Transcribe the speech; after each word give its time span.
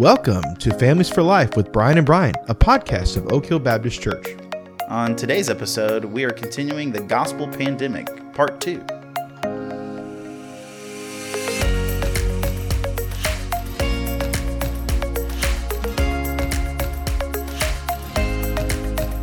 Welcome 0.00 0.56
to 0.60 0.72
Families 0.78 1.10
for 1.10 1.22
Life 1.22 1.58
with 1.58 1.72
Brian 1.72 1.98
and 1.98 2.06
Brian, 2.06 2.34
a 2.48 2.54
podcast 2.54 3.18
of 3.18 3.30
Oak 3.34 3.44
Hill 3.44 3.58
Baptist 3.58 4.00
Church. 4.00 4.28
On 4.88 5.14
today's 5.14 5.50
episode, 5.50 6.06
we 6.06 6.24
are 6.24 6.30
continuing 6.30 6.90
the 6.90 7.02
Gospel 7.02 7.46
Pandemic, 7.46 8.06
Part 8.32 8.62
2. 8.62 8.82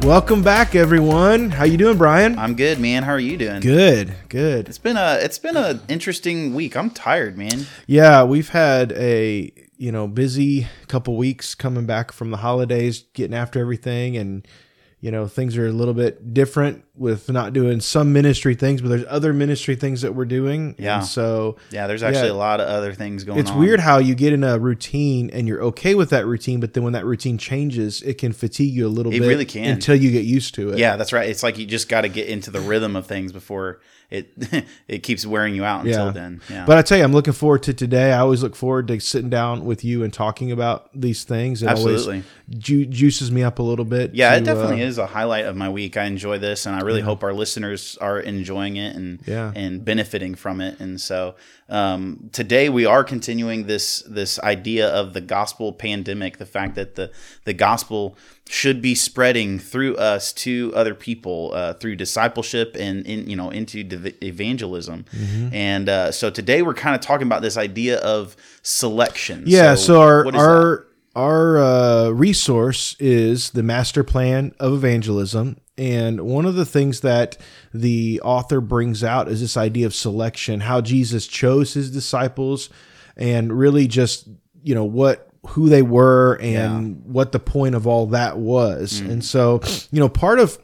Welcome 0.06 0.44
back, 0.44 0.76
everyone. 0.76 1.50
How 1.50 1.64
you 1.64 1.78
doing, 1.78 1.98
Brian? 1.98 2.38
I'm 2.38 2.54
good, 2.54 2.80
man. 2.80 3.02
How 3.02 3.14
are 3.14 3.20
you 3.20 3.36
doing? 3.36 3.62
Good, 3.62 4.14
good. 4.30 4.70
It's 4.70 4.78
been 4.78 4.96
a 4.96 5.18
it's 5.20 5.40
been 5.40 5.58
an 5.58 5.82
interesting 5.88 6.54
week. 6.54 6.78
I'm 6.78 6.92
tired, 6.92 7.36
man. 7.36 7.66
Yeah, 7.88 8.24
we've 8.24 8.50
had 8.50 8.92
a 8.92 9.52
you 9.78 9.92
know 9.92 10.08
busy 10.08 10.68
couple 10.88 11.16
weeks 11.16 11.56
coming 11.56 11.86
back 11.86 12.12
from 12.12 12.32
the 12.32 12.38
holidays, 12.38 13.06
getting 13.14 13.36
after 13.36 13.60
everything, 13.60 14.18
and 14.18 14.48
you 15.00 15.12
know 15.12 15.28
things 15.28 15.58
are 15.58 15.68
a 15.68 15.72
little 15.72 15.94
bit 15.94 16.34
different 16.34 16.84
with 16.98 17.30
not 17.30 17.54
doing 17.54 17.80
some 17.80 18.12
ministry 18.12 18.56
things 18.56 18.82
but 18.82 18.90
there's 18.90 19.06
other 19.08 19.32
ministry 19.34 19.76
things 19.76 20.02
that 20.02 20.16
we're 20.16 20.26
doing 20.26 20.76
Yeah. 20.80 20.98
and 21.00 21.06
so 21.08 21.58
Yeah, 21.72 21.88
there's 21.88 22.04
actually 22.04 22.28
Yeah. 22.28 22.34
a 22.34 22.46
lot 22.48 22.60
of 22.60 22.68
other 22.68 22.94
things 22.94 23.24
going 23.24 23.38
on. 23.38 23.42
it's 23.42 23.52
on. 23.52 23.60
weird 23.60 23.80
how 23.80 24.00
you 24.00 24.16
get 24.16 24.34
in 24.34 24.44
a 24.44 24.58
routine 24.60 25.30
and 25.32 25.48
you're 25.48 25.62
okay 25.64 25.96
with 25.96 26.10
that 26.10 26.26
routine 26.26 26.60
but 26.60 26.74
then 26.74 26.84
when 26.84 26.94
that 26.94 27.06
routine 27.06 27.38
changes 27.38 28.02
it 28.02 28.18
can 28.18 28.34
fatigue 28.34 28.74
you 28.74 28.88
a 28.88 28.90
little 28.90 29.14
It 29.14 29.20
bit 29.20 29.28
really 29.28 29.46
can. 29.46 29.66
until 29.74 29.96
you 29.96 30.12
get 30.12 30.26
used 30.26 30.56
to 30.56 30.70
it 30.72 30.80
Yeah, 30.80 30.96
that's 30.96 31.14
right. 31.14 31.30
It's 31.30 31.44
like 31.44 31.58
you 31.58 31.66
just 31.66 31.88
got 31.90 32.02
to 32.02 32.10
get 32.10 32.28
into 32.28 32.52
the 32.52 32.62
rhythm 32.62 32.96
of 32.96 33.06
things 33.06 33.32
before 33.32 33.80
it 34.10 34.32
it 34.88 35.00
keeps 35.04 35.26
wearing 35.26 35.54
you 35.54 35.66
out 35.66 35.86
until 35.86 36.06
Yeah. 36.08 36.12
then. 36.12 36.42
Yeah. 36.50 36.66
But 36.66 36.78
I 36.78 36.82
tell 36.82 36.98
you, 36.98 37.04
I'm 37.04 37.12
looking 37.12 37.34
forward 37.34 37.64
to 37.64 37.74
today. 37.74 38.14
I 38.14 38.20
always 38.20 38.42
look 38.42 38.56
forward 38.56 38.88
to 38.88 39.00
sitting 39.02 39.30
down 39.30 39.66
with 39.66 39.84
you 39.84 40.02
and 40.02 40.14
talking 40.14 40.50
about 40.50 40.90
these 40.96 41.26
things. 41.26 41.62
It 41.62 41.68
Absolutely. 41.68 42.06
always 42.06 42.24
ju- 42.58 42.86
juices 42.86 43.32
me 43.34 43.44
up 43.44 43.60
a 43.60 43.64
little 43.64 43.84
bit. 43.84 44.16
yeah, 44.16 44.32
to, 44.32 44.38
it 44.38 44.46
definitely 44.46 44.82
uh, 44.82 44.86
is 44.88 44.98
a 44.98 45.08
highlight 45.08 45.44
of 45.46 45.58
my 45.58 45.68
week. 45.68 45.98
I 45.98 46.06
enjoy 46.06 46.38
this, 46.38 46.66
and 46.66 46.74
I 46.74 46.80
really 46.88 47.02
hope 47.02 47.24
our 47.24 47.34
listeners 47.34 47.98
are 48.02 48.20
enjoying 48.20 48.78
it 48.78 48.96
and 48.96 49.20
Yeah. 49.26 49.52
and 49.56 49.84
benefiting 49.86 50.36
from 50.36 50.62
it. 50.62 50.80
And 50.80 51.00
so 51.00 51.36
um, 51.70 52.30
today 52.32 52.70
we 52.70 52.86
are 52.86 53.04
continuing 53.04 53.68
this 53.68 54.04
this 54.08 54.40
idea 54.40 54.88
of 54.88 55.14
the 55.14 55.22
gospel 55.22 55.74
pandemic, 55.74 56.38
the 56.38 56.46
fact 56.46 56.76
that 56.76 56.96
the 56.96 57.12
the 57.46 57.54
gospel 57.54 58.18
should 58.50 58.82
be 58.82 58.96
spreading 58.96 59.60
through 59.60 59.96
us 59.98 60.32
to 60.32 60.72
other 60.74 60.96
people 60.96 61.52
uh, 61.54 61.74
through 61.74 61.96
discipleship 61.98 62.78
and 62.80 63.06
in 63.06 63.30
you 63.30 63.36
know 63.36 63.50
into 63.50 63.84
div- 63.84 64.16
evangelism. 64.24 65.06
Mm-hmm. 65.16 65.54
And 65.54 65.90
uh, 65.90 66.12
so 66.12 66.30
today 66.30 66.62
we're 66.62 66.74
kind 66.74 66.96
of 66.96 67.02
talking 67.02 67.28
about 67.28 67.42
this 67.42 67.58
idea 67.58 68.00
of 68.00 68.36
selection. 68.62 69.44
Yeah. 69.46 69.76
So, 69.76 70.02
our 70.02 70.24
what 70.24 70.36
is 70.36 70.42
that? 70.42 70.87
Our 71.18 71.58
uh, 71.58 72.10
resource 72.10 72.96
is 73.00 73.50
the 73.50 73.64
master 73.64 74.04
plan 74.04 74.54
of 74.60 74.72
evangelism, 74.72 75.58
and 75.76 76.22
one 76.22 76.46
of 76.46 76.54
the 76.54 76.66
things 76.66 77.02
that 77.02 77.38
the 77.74 78.22
author 78.24 78.62
brings 78.62 79.04
out 79.04 79.28
is 79.28 79.42
this 79.42 79.58
idea 79.58 79.88
of 79.88 79.96
selection, 79.96 80.60
how 80.60 80.80
Jesus 80.80 81.26
chose 81.26 81.74
his 81.74 81.90
disciples, 81.90 82.70
and 83.16 83.52
really 83.52 83.88
just 83.88 84.28
you 84.62 84.76
know 84.76 84.86
what 84.86 85.28
who 85.48 85.70
they 85.70 85.82
were 85.82 86.38
and 86.40 87.04
what 87.06 87.32
the 87.32 87.40
point 87.40 87.74
of 87.74 87.88
all 87.88 88.08
that 88.08 88.38
was. 88.38 89.02
Mm. 89.02 89.10
And 89.10 89.26
so, 89.26 89.62
you 89.92 90.00
know, 90.00 90.10
part 90.10 90.40
of 90.40 90.60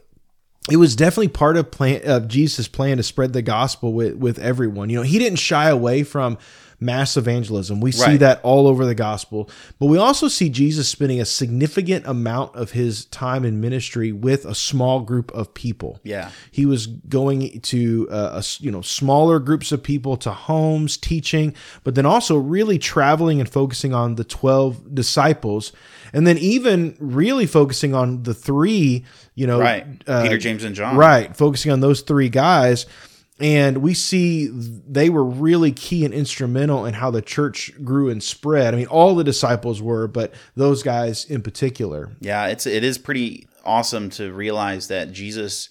it 0.70 0.76
was 0.76 0.94
definitely 0.94 1.28
part 1.28 1.56
of 1.56 1.70
plan 1.72 2.02
of 2.04 2.28
Jesus' 2.28 2.68
plan 2.68 2.98
to 2.98 3.02
spread 3.02 3.32
the 3.32 3.42
gospel 3.42 3.92
with 3.92 4.14
with 4.14 4.38
everyone. 4.38 4.88
You 4.88 4.98
know, 4.98 5.02
he 5.02 5.18
didn't 5.18 5.40
shy 5.40 5.68
away 5.68 6.04
from 6.04 6.38
mass 6.80 7.16
evangelism. 7.16 7.80
We 7.80 7.92
see 7.92 8.02
Right. 8.02 8.20
that 8.20 8.40
all 8.42 8.66
over 8.66 8.84
the 8.84 8.94
gospel, 8.94 9.48
but 9.78 9.86
we 9.86 9.96
also 9.98 10.28
see 10.28 10.48
Jesus 10.48 10.88
spending 10.88 11.20
a 11.20 11.24
significant 11.24 12.06
amount 12.06 12.54
of 12.56 12.72
his 12.72 13.04
time 13.06 13.44
in 13.44 13.60
ministry 13.60 14.12
with 14.12 14.44
a 14.44 14.54
small 14.54 15.00
group 15.00 15.30
of 15.32 15.54
people. 15.54 16.00
Yeah. 16.02 16.30
He 16.50 16.66
was 16.66 16.86
going 16.86 17.60
to 17.60 18.08
uh, 18.10 18.42
a 18.42 18.44
you 18.62 18.70
know 18.70 18.80
smaller 18.82 19.38
groups 19.38 19.72
of 19.72 19.82
people 19.82 20.16
to 20.18 20.30
homes 20.30 20.96
teaching, 20.96 21.54
but 21.84 21.94
then 21.94 22.06
also 22.06 22.36
really 22.36 22.78
traveling 22.78 23.40
and 23.40 23.48
focusing 23.48 23.94
on 23.94 24.16
the 24.16 24.24
12 24.24 24.94
disciples 24.94 25.72
and 26.12 26.26
then 26.26 26.38
even 26.38 26.96
really 27.00 27.46
focusing 27.46 27.94
on 27.94 28.22
the 28.22 28.34
three, 28.34 29.04
you 29.34 29.46
know, 29.46 29.58
Right. 29.60 29.84
uh, 30.06 30.22
Peter, 30.22 30.38
James, 30.38 30.62
and 30.64 30.74
John. 30.74 30.96
Right, 30.96 31.36
focusing 31.36 31.72
on 31.72 31.80
those 31.80 32.02
three 32.02 32.28
guys. 32.28 32.86
And 33.40 33.78
we 33.78 33.94
see 33.94 34.46
they 34.46 35.10
were 35.10 35.24
really 35.24 35.72
key 35.72 36.04
and 36.04 36.14
instrumental 36.14 36.86
in 36.86 36.94
how 36.94 37.10
the 37.10 37.22
church 37.22 37.72
grew 37.82 38.08
and 38.08 38.22
spread. 38.22 38.74
I 38.74 38.76
mean, 38.76 38.86
all 38.86 39.16
the 39.16 39.24
disciples 39.24 39.82
were, 39.82 40.06
but 40.06 40.32
those 40.54 40.84
guys 40.84 41.24
in 41.24 41.42
particular. 41.42 42.12
Yeah, 42.20 42.46
it's 42.46 42.64
it 42.64 42.84
is 42.84 42.96
pretty 42.96 43.48
awesome 43.64 44.10
to 44.10 44.32
realize 44.32 44.86
that 44.88 45.10
Jesus, 45.10 45.70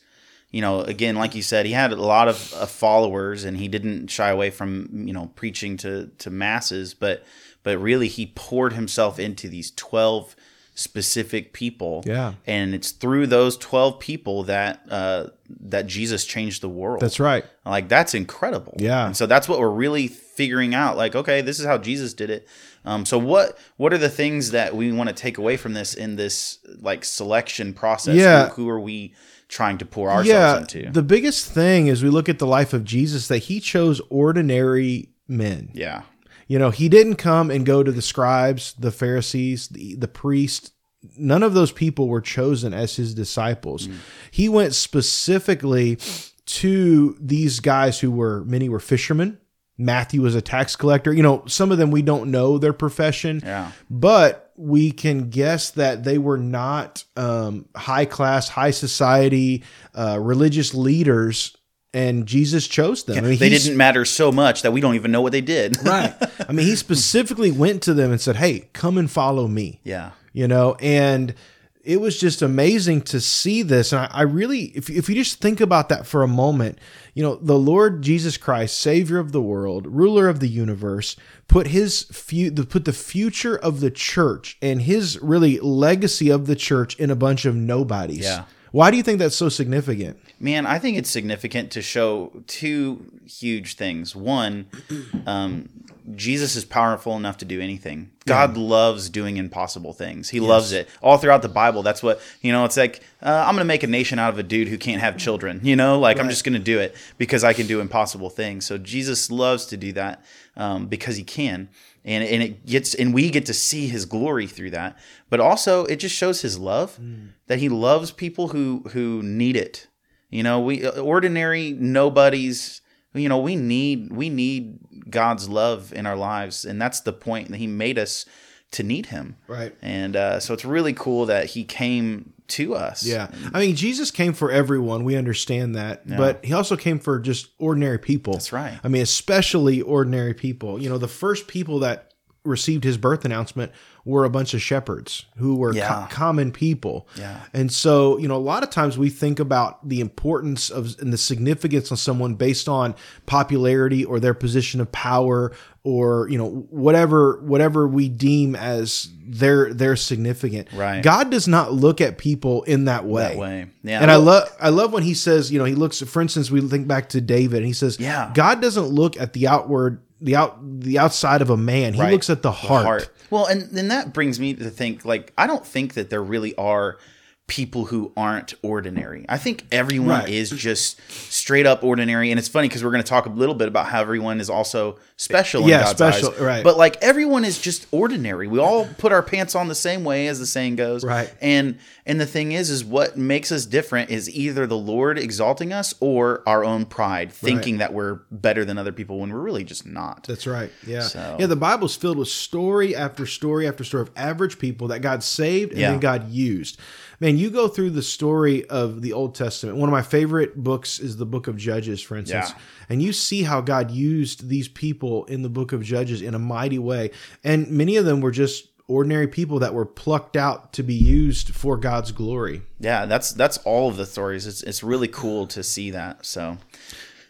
you 0.52 0.60
know, 0.60 0.82
again, 0.82 1.16
like 1.16 1.36
you 1.36 1.42
said, 1.42 1.66
he 1.66 1.72
had 1.72 1.94
a 1.94 1.96
lot 1.96 2.28
of 2.28 2.38
followers, 2.38 3.46
and 3.46 3.56
he 3.56 3.70
didn't 3.70 4.08
shy 4.08 4.30
away 4.30 4.50
from 4.50 5.08
you 5.08 5.14
know 5.14 5.32
preaching 5.36 5.78
to 5.78 6.08
to 6.18 6.30
masses, 6.30 6.94
but 6.94 7.24
but 7.64 7.78
really 7.78 8.10
he 8.10 8.34
poured 8.36 8.74
himself 8.74 9.20
into 9.20 9.48
these 9.48 9.72
twelve 9.72 10.36
specific 10.76 11.54
people. 11.54 12.04
Yeah. 12.06 12.34
and 12.46 12.74
it's 12.74 12.92
through 12.92 13.28
those 13.28 13.58
twelve 13.58 14.00
people 14.00 14.44
that 14.44 14.82
uh, 14.90 15.28
that 15.62 15.88
Jesus 15.88 16.26
changed 16.26 16.62
the 16.62 16.70
world. 16.70 17.02
That's 17.02 17.20
right. 17.20 17.46
Like 17.66 17.90
that's 17.90 18.14
incredible. 18.14 18.76
Yeah. 18.78 19.06
And 19.06 19.18
so 19.18 19.26
that's 19.26 19.48
what 19.48 19.60
we're 19.60 19.70
really 19.70 20.08
figuring 20.08 20.74
out. 20.74 20.98
Like, 20.98 21.16
okay, 21.16 21.42
this 21.42 21.60
is 21.60 21.66
how 21.66 21.78
Jesus 21.78 22.14
did 22.14 22.30
it. 22.30 22.48
Um, 22.86 23.06
so 23.06 23.18
what 23.18 23.58
what 23.78 23.94
are 23.94 23.98
the 23.98 24.10
things 24.10 24.52
that 24.52 24.76
we 24.76 24.92
want 24.92 25.10
to 25.10 25.16
take 25.16 25.38
away 25.38 25.58
from 25.58 25.74
this 25.74 25.94
in 25.94 26.16
this 26.16 26.60
like 26.82 27.06
selection 27.06 27.74
process? 27.74 28.16
Yeah. 28.16 28.50
Who, 28.50 28.64
who 28.64 28.70
are 28.70 28.80
we 28.80 29.14
trying 29.48 29.78
to 29.78 29.86
pour 29.86 30.10
ourselves 30.10 30.74
yeah, 30.74 30.82
into? 30.82 30.92
the 30.92 31.04
biggest 31.04 31.52
thing 31.52 31.88
is 31.88 32.04
we 32.04 32.10
look 32.10 32.28
at 32.28 32.40
the 32.40 32.48
life 32.48 32.74
of 32.74 32.84
Jesus 32.84 33.28
that 33.28 33.40
he 33.40 33.60
chose 33.60 34.02
ordinary 34.10 35.10
men. 35.28 35.70
yeah. 35.74 36.04
You 36.48 36.60
know, 36.60 36.70
he 36.70 36.90
didn't 36.90 37.16
come 37.16 37.50
and 37.50 37.66
go 37.66 37.84
to 37.84 37.92
the 37.92 38.02
scribes, 38.02 38.74
the 38.74 38.92
Pharisees, 38.92 39.68
the, 39.70 39.96
the 39.96 40.08
priests. 40.08 40.72
None 41.18 41.44
of 41.44 41.54
those 41.54 41.72
people 41.72 42.08
were 42.08 42.22
chosen 42.22 42.74
as 42.74 42.96
his 42.96 43.14
disciples. 43.14 43.90
He 44.32 44.48
went 44.50 44.74
specifically 44.74 45.98
to 46.46 47.18
these 47.20 47.60
guys 47.60 48.00
who 48.00 48.12
were, 48.12 48.44
many 48.46 48.70
were 48.70 48.80
fishermen. 48.80 49.38
Matthew 49.78 50.22
was 50.22 50.36
a 50.36 50.42
tax 50.42 50.76
collector. 50.76 51.12
You 51.14 51.24
know, 51.24 51.44
some 51.48 51.72
of 51.72 51.78
them 51.78 51.90
we 51.92 52.02
don't 52.04 52.30
know 52.32 52.58
their 52.58 52.74
profession, 52.74 53.42
Yeah. 53.44 53.72
but 53.90 54.52
we 54.56 54.92
can 54.92 55.30
guess 55.30 55.72
that 55.72 56.04
they 56.04 56.18
were 56.20 56.38
not 56.38 57.04
um, 57.18 57.66
high 57.76 58.06
class, 58.06 58.48
high 58.50 58.72
society, 58.72 59.64
uh, 59.96 60.20
religious 60.22 60.74
leaders. 60.76 61.58
And 61.94 62.26
Jesus 62.26 62.68
chose 62.68 63.04
them. 63.04 63.18
I 63.18 63.22
mean, 63.22 63.38
They 63.38 63.50
didn't 63.50 63.78
matter 63.78 64.04
so 64.04 64.32
much 64.32 64.64
that 64.64 64.72
we 64.74 64.82
don't 64.82 64.96
even 64.96 65.12
know 65.12 65.22
what 65.22 65.32
they 65.32 65.42
did. 65.42 65.78
Right. 65.84 66.14
I 66.48 66.52
mean, 66.52 66.66
he 66.66 66.76
specifically 66.88 67.52
went 67.52 67.84
to 67.84 67.94
them 67.94 68.12
and 68.12 68.20
said, 68.20 68.38
"Hey, 68.38 68.70
come 68.74 68.98
and 68.98 69.10
follow 69.10 69.48
me." 69.48 69.80
yeah. 69.84 70.12
You 70.36 70.48
know, 70.48 70.76
and 70.80 71.36
it 71.84 72.02
was 72.02 72.18
just 72.20 72.42
amazing 72.42 73.02
to 73.02 73.20
see 73.22 73.62
this. 73.62 73.92
And 73.92 74.02
I, 74.02 74.10
I 74.12 74.22
really, 74.24 74.72
if 74.74 74.90
if 74.90 75.08
you 75.10 75.16
just 75.16 75.40
think 75.42 75.62
about 75.62 75.90
that 75.90 76.08
for 76.08 76.24
a 76.24 76.28
moment, 76.28 76.80
you 77.14 77.22
know, 77.22 77.36
the 77.36 77.60
Lord 77.60 78.02
Jesus 78.02 78.38
Christ, 78.38 78.80
Savior 78.80 79.20
of 79.20 79.32
the 79.32 79.42
world, 79.42 79.86
Ruler 79.86 80.28
of 80.30 80.40
the 80.40 80.48
universe, 80.48 81.16
put 81.48 81.68
his 81.68 82.04
fu- 82.04 82.50
the 82.50 82.64
put 82.66 82.86
the 82.86 82.94
future 82.94 83.56
of 83.56 83.80
the 83.82 83.92
church 83.92 84.58
and 84.62 84.82
his 84.82 85.20
really 85.22 85.60
legacy 85.60 86.30
of 86.30 86.48
the 86.48 86.56
church 86.56 86.96
in 86.96 87.12
a 87.12 87.16
bunch 87.16 87.46
of 87.46 87.56
nobodies. 87.56 88.24
Yeah. 88.24 88.46
Why 88.74 88.90
do 88.90 88.98
you 88.98 89.04
think 89.04 89.20
that's 89.20 89.36
so 89.36 89.50
significant? 89.50 90.18
Man, 90.40 90.66
I 90.66 90.80
think 90.80 90.98
it's 90.98 91.12
significant 91.12 91.70
to 91.74 91.82
show 91.84 92.32
two 92.48 93.06
huge 93.24 93.76
things. 93.76 94.16
One, 94.16 94.66
um, 95.28 95.70
Jesus 96.16 96.56
is 96.56 96.66
powerful 96.66 97.16
enough 97.16 97.38
to 97.38 97.46
do 97.46 97.62
anything. 97.62 98.12
God 98.26 98.58
loves 98.58 99.10
doing 99.10 99.38
impossible 99.38 99.94
things. 99.94 100.30
He 100.30 100.40
loves 100.40 100.72
it. 100.72 100.90
All 101.02 101.18
throughout 101.18 101.42
the 101.42 101.50
Bible, 101.50 101.84
that's 101.84 102.02
what, 102.02 102.22
you 102.42 102.52
know, 102.52 102.66
it's 102.66 102.78
like, 102.78 103.02
uh, 103.22 103.44
I'm 103.48 103.56
going 103.56 103.62
to 103.62 103.66
make 103.66 103.84
a 103.84 103.88
nation 103.88 104.20
out 104.20 104.34
of 104.34 104.40
a 104.40 104.44
dude 104.44 104.68
who 104.68 104.78
can't 104.78 105.02
have 105.02 105.18
children, 105.18 105.62
you 105.64 105.76
know, 105.76 106.00
like 106.00 106.20
I'm 106.20 106.30
just 106.30 106.44
going 106.44 106.54
to 106.54 106.60
do 106.60 106.80
it 106.80 106.96
because 107.18 107.44
I 107.44 107.54
can 107.54 107.68
do 107.68 107.80
impossible 107.80 108.30
things. 108.30 108.66
So 108.66 108.78
Jesus 108.78 109.32
loves 109.32 109.66
to 109.68 109.78
do 109.78 109.92
that 109.94 110.24
um, 110.56 110.88
because 110.88 111.16
he 111.18 111.24
can. 111.24 111.70
And, 112.06 112.24
and 112.24 112.44
it 112.44 112.66
gets 112.66 112.94
and 112.94 113.14
we 113.14 113.30
get 113.30 113.46
to 113.46 113.54
see 113.54 113.88
his 113.88 114.04
glory 114.06 114.46
through 114.46 114.72
that 114.72 114.98
but 115.30 115.40
also 115.40 115.86
it 115.86 115.96
just 115.96 116.14
shows 116.14 116.42
his 116.42 116.60
love 116.60 117.00
that 117.48 117.60
he 117.60 117.70
loves 117.70 118.12
people 118.12 118.50
who 118.50 118.84
who 118.92 119.24
need 119.24 119.56
it 119.56 119.88
you 120.34 120.42
know, 120.42 120.60
we 120.60 120.84
uh, 120.84 121.00
ordinary 121.00 121.74
nobodies. 121.74 122.82
You 123.14 123.30
know, 123.30 123.40
we 123.40 123.56
need 123.56 124.12
we 124.12 124.30
need 124.30 124.80
God's 125.10 125.48
love 125.48 125.94
in 125.94 126.06
our 126.06 126.16
lives, 126.16 126.66
and 126.66 126.82
that's 126.82 127.02
the 127.02 127.14
point 127.14 127.50
that 127.50 127.58
He 127.58 127.68
made 127.68 128.00
us 128.00 128.26
to 128.72 128.84
need 128.84 129.08
Him. 129.08 129.38
Right. 129.48 129.76
And 129.82 130.16
uh, 130.16 130.40
so 130.40 130.54
it's 130.54 130.66
really 130.66 130.94
cool 130.94 131.28
that 131.28 131.48
He 131.48 131.64
came 131.64 132.34
to 132.50 132.76
us. 132.76 133.06
Yeah. 133.06 133.30
I 133.54 133.60
mean, 133.60 133.76
Jesus 133.76 134.12
came 134.12 134.34
for 134.34 134.52
everyone. 134.52 135.04
We 135.04 135.16
understand 135.16 135.76
that. 135.76 136.08
But 136.08 136.44
he 136.44 136.54
also 136.54 136.76
came 136.76 137.00
for 137.00 137.20
just 137.20 137.50
ordinary 137.58 137.98
people. 137.98 138.34
That's 138.34 138.52
right. 138.52 138.80
I 138.84 138.88
mean, 138.90 139.02
especially 139.02 139.82
ordinary 139.82 140.34
people. 140.34 140.82
You 140.82 140.90
know, 140.90 140.98
the 140.98 141.08
first 141.08 141.48
people 141.48 141.80
that 141.80 142.14
received 142.44 142.84
his 142.84 142.98
birth 142.98 143.24
announcement 143.26 143.72
were 144.06 144.26
a 144.26 144.30
bunch 144.30 144.54
of 144.54 144.62
shepherds 144.62 145.26
who 145.38 145.56
were 145.56 145.74
Yeah. 145.74 145.88
co- 146.10 146.14
common 146.16 146.52
people. 146.52 147.08
Yeah. 147.18 147.38
And 147.54 147.72
so, 147.72 148.18
you 148.18 148.28
know, 148.28 148.36
a 148.36 148.38
lot 148.38 148.62
of 148.62 148.70
times 148.70 148.98
we 148.98 149.10
think 149.10 149.40
about 149.40 149.88
the 149.88 150.02
importance 150.02 150.70
of 150.70 150.96
and 151.00 151.14
the 151.14 151.18
significance 151.18 151.90
of 151.90 152.00
someone 152.00 152.36
based 152.36 152.68
on 152.68 152.96
popularity 153.26 154.04
or 154.06 154.20
their 154.20 154.34
position 154.34 154.80
of 154.82 154.92
power 154.92 155.52
or, 155.86 156.28
you 156.30 156.38
know, 156.38 156.66
whatever 156.70 157.40
whatever 157.44 157.88
we 157.88 158.08
deem 158.10 158.56
as 158.56 159.10
their 159.26 159.74
their 159.74 159.96
significant. 159.96 160.68
Right. 160.74 161.02
God 161.02 161.30
does 161.32 161.48
not 161.48 161.74
look 161.74 162.00
at 162.02 162.18
people 162.18 162.64
in 162.64 162.86
that 162.86 163.06
way. 163.06 163.22
that 163.30 163.38
way. 163.38 163.66
Yeah. 163.84 164.02
And 164.02 164.12
I 164.12 164.18
love 164.18 164.50
I 164.62 164.70
love 164.70 164.94
when 164.94 165.04
he 165.04 165.14
says, 165.14 165.52
you 165.52 165.60
know, 165.60 165.66
he 165.66 165.76
looks 165.76 166.02
for 166.02 166.22
instance, 166.22 166.52
we 166.52 166.62
think 166.62 166.88
back 166.88 167.10
to 167.10 167.22
David 167.22 167.58
and 167.58 167.66
he 167.66 167.74
says, 167.74 168.00
Yeah. 168.00 168.32
God 168.34 168.62
doesn't 168.62 168.88
look 168.88 169.18
at 169.18 169.34
the 169.34 169.48
outward 169.48 170.02
the 170.22 170.38
out 170.38 170.58
the 170.80 171.00
outside 171.00 171.42
of 171.42 171.50
a 171.50 171.58
man. 171.58 171.94
He 171.94 172.00
Right. 172.02 172.12
looks 172.14 172.30
at 172.30 172.42
the 172.44 172.52
heart. 172.52 173.10
Well, 173.34 173.48
and 173.48 173.64
then 173.64 173.88
that 173.88 174.14
brings 174.14 174.40
me 174.40 174.54
to 174.54 174.70
think 174.70 175.06
like 175.06 175.34
I 175.40 175.48
don't 175.48 175.66
think 175.66 175.96
that 175.96 176.12
there 176.12 176.22
really 176.22 176.56
are 176.56 177.00
people 177.48 177.86
who 177.86 178.12
aren't 178.16 178.54
ordinary. 178.64 179.26
I 179.28 179.38
think 179.38 179.66
everyone 179.72 180.08
Right. 180.22 180.30
is 180.30 180.50
just 180.50 180.98
straight 181.12 181.66
up 181.66 181.84
ordinary, 181.84 182.32
and 182.32 182.40
it's 182.40 182.48
funny 182.48 182.70
because 182.70 182.84
we're 182.84 182.92
going 182.92 183.04
to 183.04 183.08
talk 183.10 183.26
a 183.26 183.30
little 183.30 183.54
bit 183.54 183.68
about 183.68 183.88
how 183.88 184.00
everyone 184.02 184.40
is 184.40 184.50
also 184.50 184.98
special. 185.18 185.68
Yeah, 185.68 185.80
in 185.80 185.84
God's 185.84 185.98
special, 185.98 186.30
eyes. 186.32 186.40
right. 186.40 186.64
But 186.64 186.78
like 186.78 186.98
everyone 187.02 187.44
is 187.44 187.60
just 187.60 187.86
ordinary. 187.92 188.48
We 188.48 188.60
all 188.60 188.86
put 188.98 189.12
our 189.12 189.22
pants 189.22 189.56
on 189.56 189.68
the 189.68 189.76
same 189.76 190.06
way, 190.06 190.28
as 190.28 190.40
the 190.40 190.46
saying 190.46 190.78
goes. 190.78 191.04
Right. 191.04 191.32
And 191.42 191.78
and 192.06 192.20
the 192.20 192.26
thing 192.26 192.54
is, 192.54 192.70
is 192.70 192.84
what 192.84 193.18
makes 193.18 193.52
us 193.52 193.66
different 193.66 194.10
is 194.10 194.30
either 194.30 194.66
the 194.66 194.78
Lord 194.78 195.18
exalting 195.20 195.72
us 195.74 195.94
or 196.00 196.44
our 196.48 196.64
own 196.64 196.86
pride, 196.86 197.32
thinking 197.32 197.78
that 197.80 197.94
we're 197.94 198.22
better 198.32 198.64
than 198.66 198.78
other 198.78 198.92
people 198.94 199.20
when 199.20 199.32
we're 199.32 199.40
really 199.40 199.64
just 199.66 199.86
not. 199.86 200.26
That's 200.28 200.48
right. 200.48 200.72
Yeah. 200.88 201.02
So- 201.02 201.38
Yeah, 201.40 201.46
the 201.48 201.56
Bible's 201.58 201.96
filled 201.96 202.18
with 202.18 202.28
story 202.30 202.96
after 202.96 203.26
story 203.26 203.68
after 203.68 203.84
story 203.84 204.02
of 204.04 204.12
average 204.16 204.60
people 204.60 204.88
that 204.90 205.00
God 205.02 205.24
saved 205.24 205.72
and 205.72 205.80
Yeah. 205.82 205.92
then 205.92 206.00
God 206.00 206.30
used. 206.32 206.78
Man, 207.24 207.38
you 207.38 207.50
go 207.50 207.70
through 207.70 207.92
the 207.92 208.02
story 208.02 208.66
of 208.66 209.02
the 209.02 209.14
Old 209.14 209.34
Testament. 209.34 209.78
One 209.78 209.88
of 209.88 209.94
my 209.94 210.02
favorite 210.02 210.62
books 210.62 211.00
is 211.00 211.16
the 211.16 211.26
book 211.26 211.48
of 211.48 211.56
Judges, 211.56 212.02
for 212.02 212.18
instance. 212.18 212.50
Yeah. 212.50 212.62
And 212.90 213.02
you 213.02 213.14
see 213.14 213.44
how 213.44 213.62
God 213.62 213.92
used 213.92 214.50
these 214.50 214.68
people 214.68 215.24
in 215.28 215.42
the 215.42 215.48
book 215.48 215.72
of 215.72 215.84
Judges 215.84 216.22
in 216.22 216.36
a 216.36 216.40
mighty 216.40 216.80
way. 216.80 217.12
And 217.42 217.70
many 217.70 217.96
of 217.96 218.04
them 218.04 218.20
were 218.20 218.32
just 218.32 218.68
ordinary 218.90 219.30
people 219.30 219.60
that 219.60 219.74
were 219.74 219.86
plucked 219.86 220.36
out 220.36 220.74
to 220.74 220.84
be 220.84 220.96
used 220.96 221.56
for 221.56 221.78
God's 221.78 222.12
glory. 222.12 222.64
Yeah, 222.82 223.06
that's 223.06 223.32
that's 223.32 223.56
all 223.60 223.88
of 223.88 223.96
the 223.96 224.06
stories. 224.06 224.46
It's 224.46 224.62
it's 224.62 224.84
really 224.84 225.08
cool 225.08 225.48
to 225.48 225.64
see 225.64 225.92
that. 225.92 226.26
So 226.26 226.58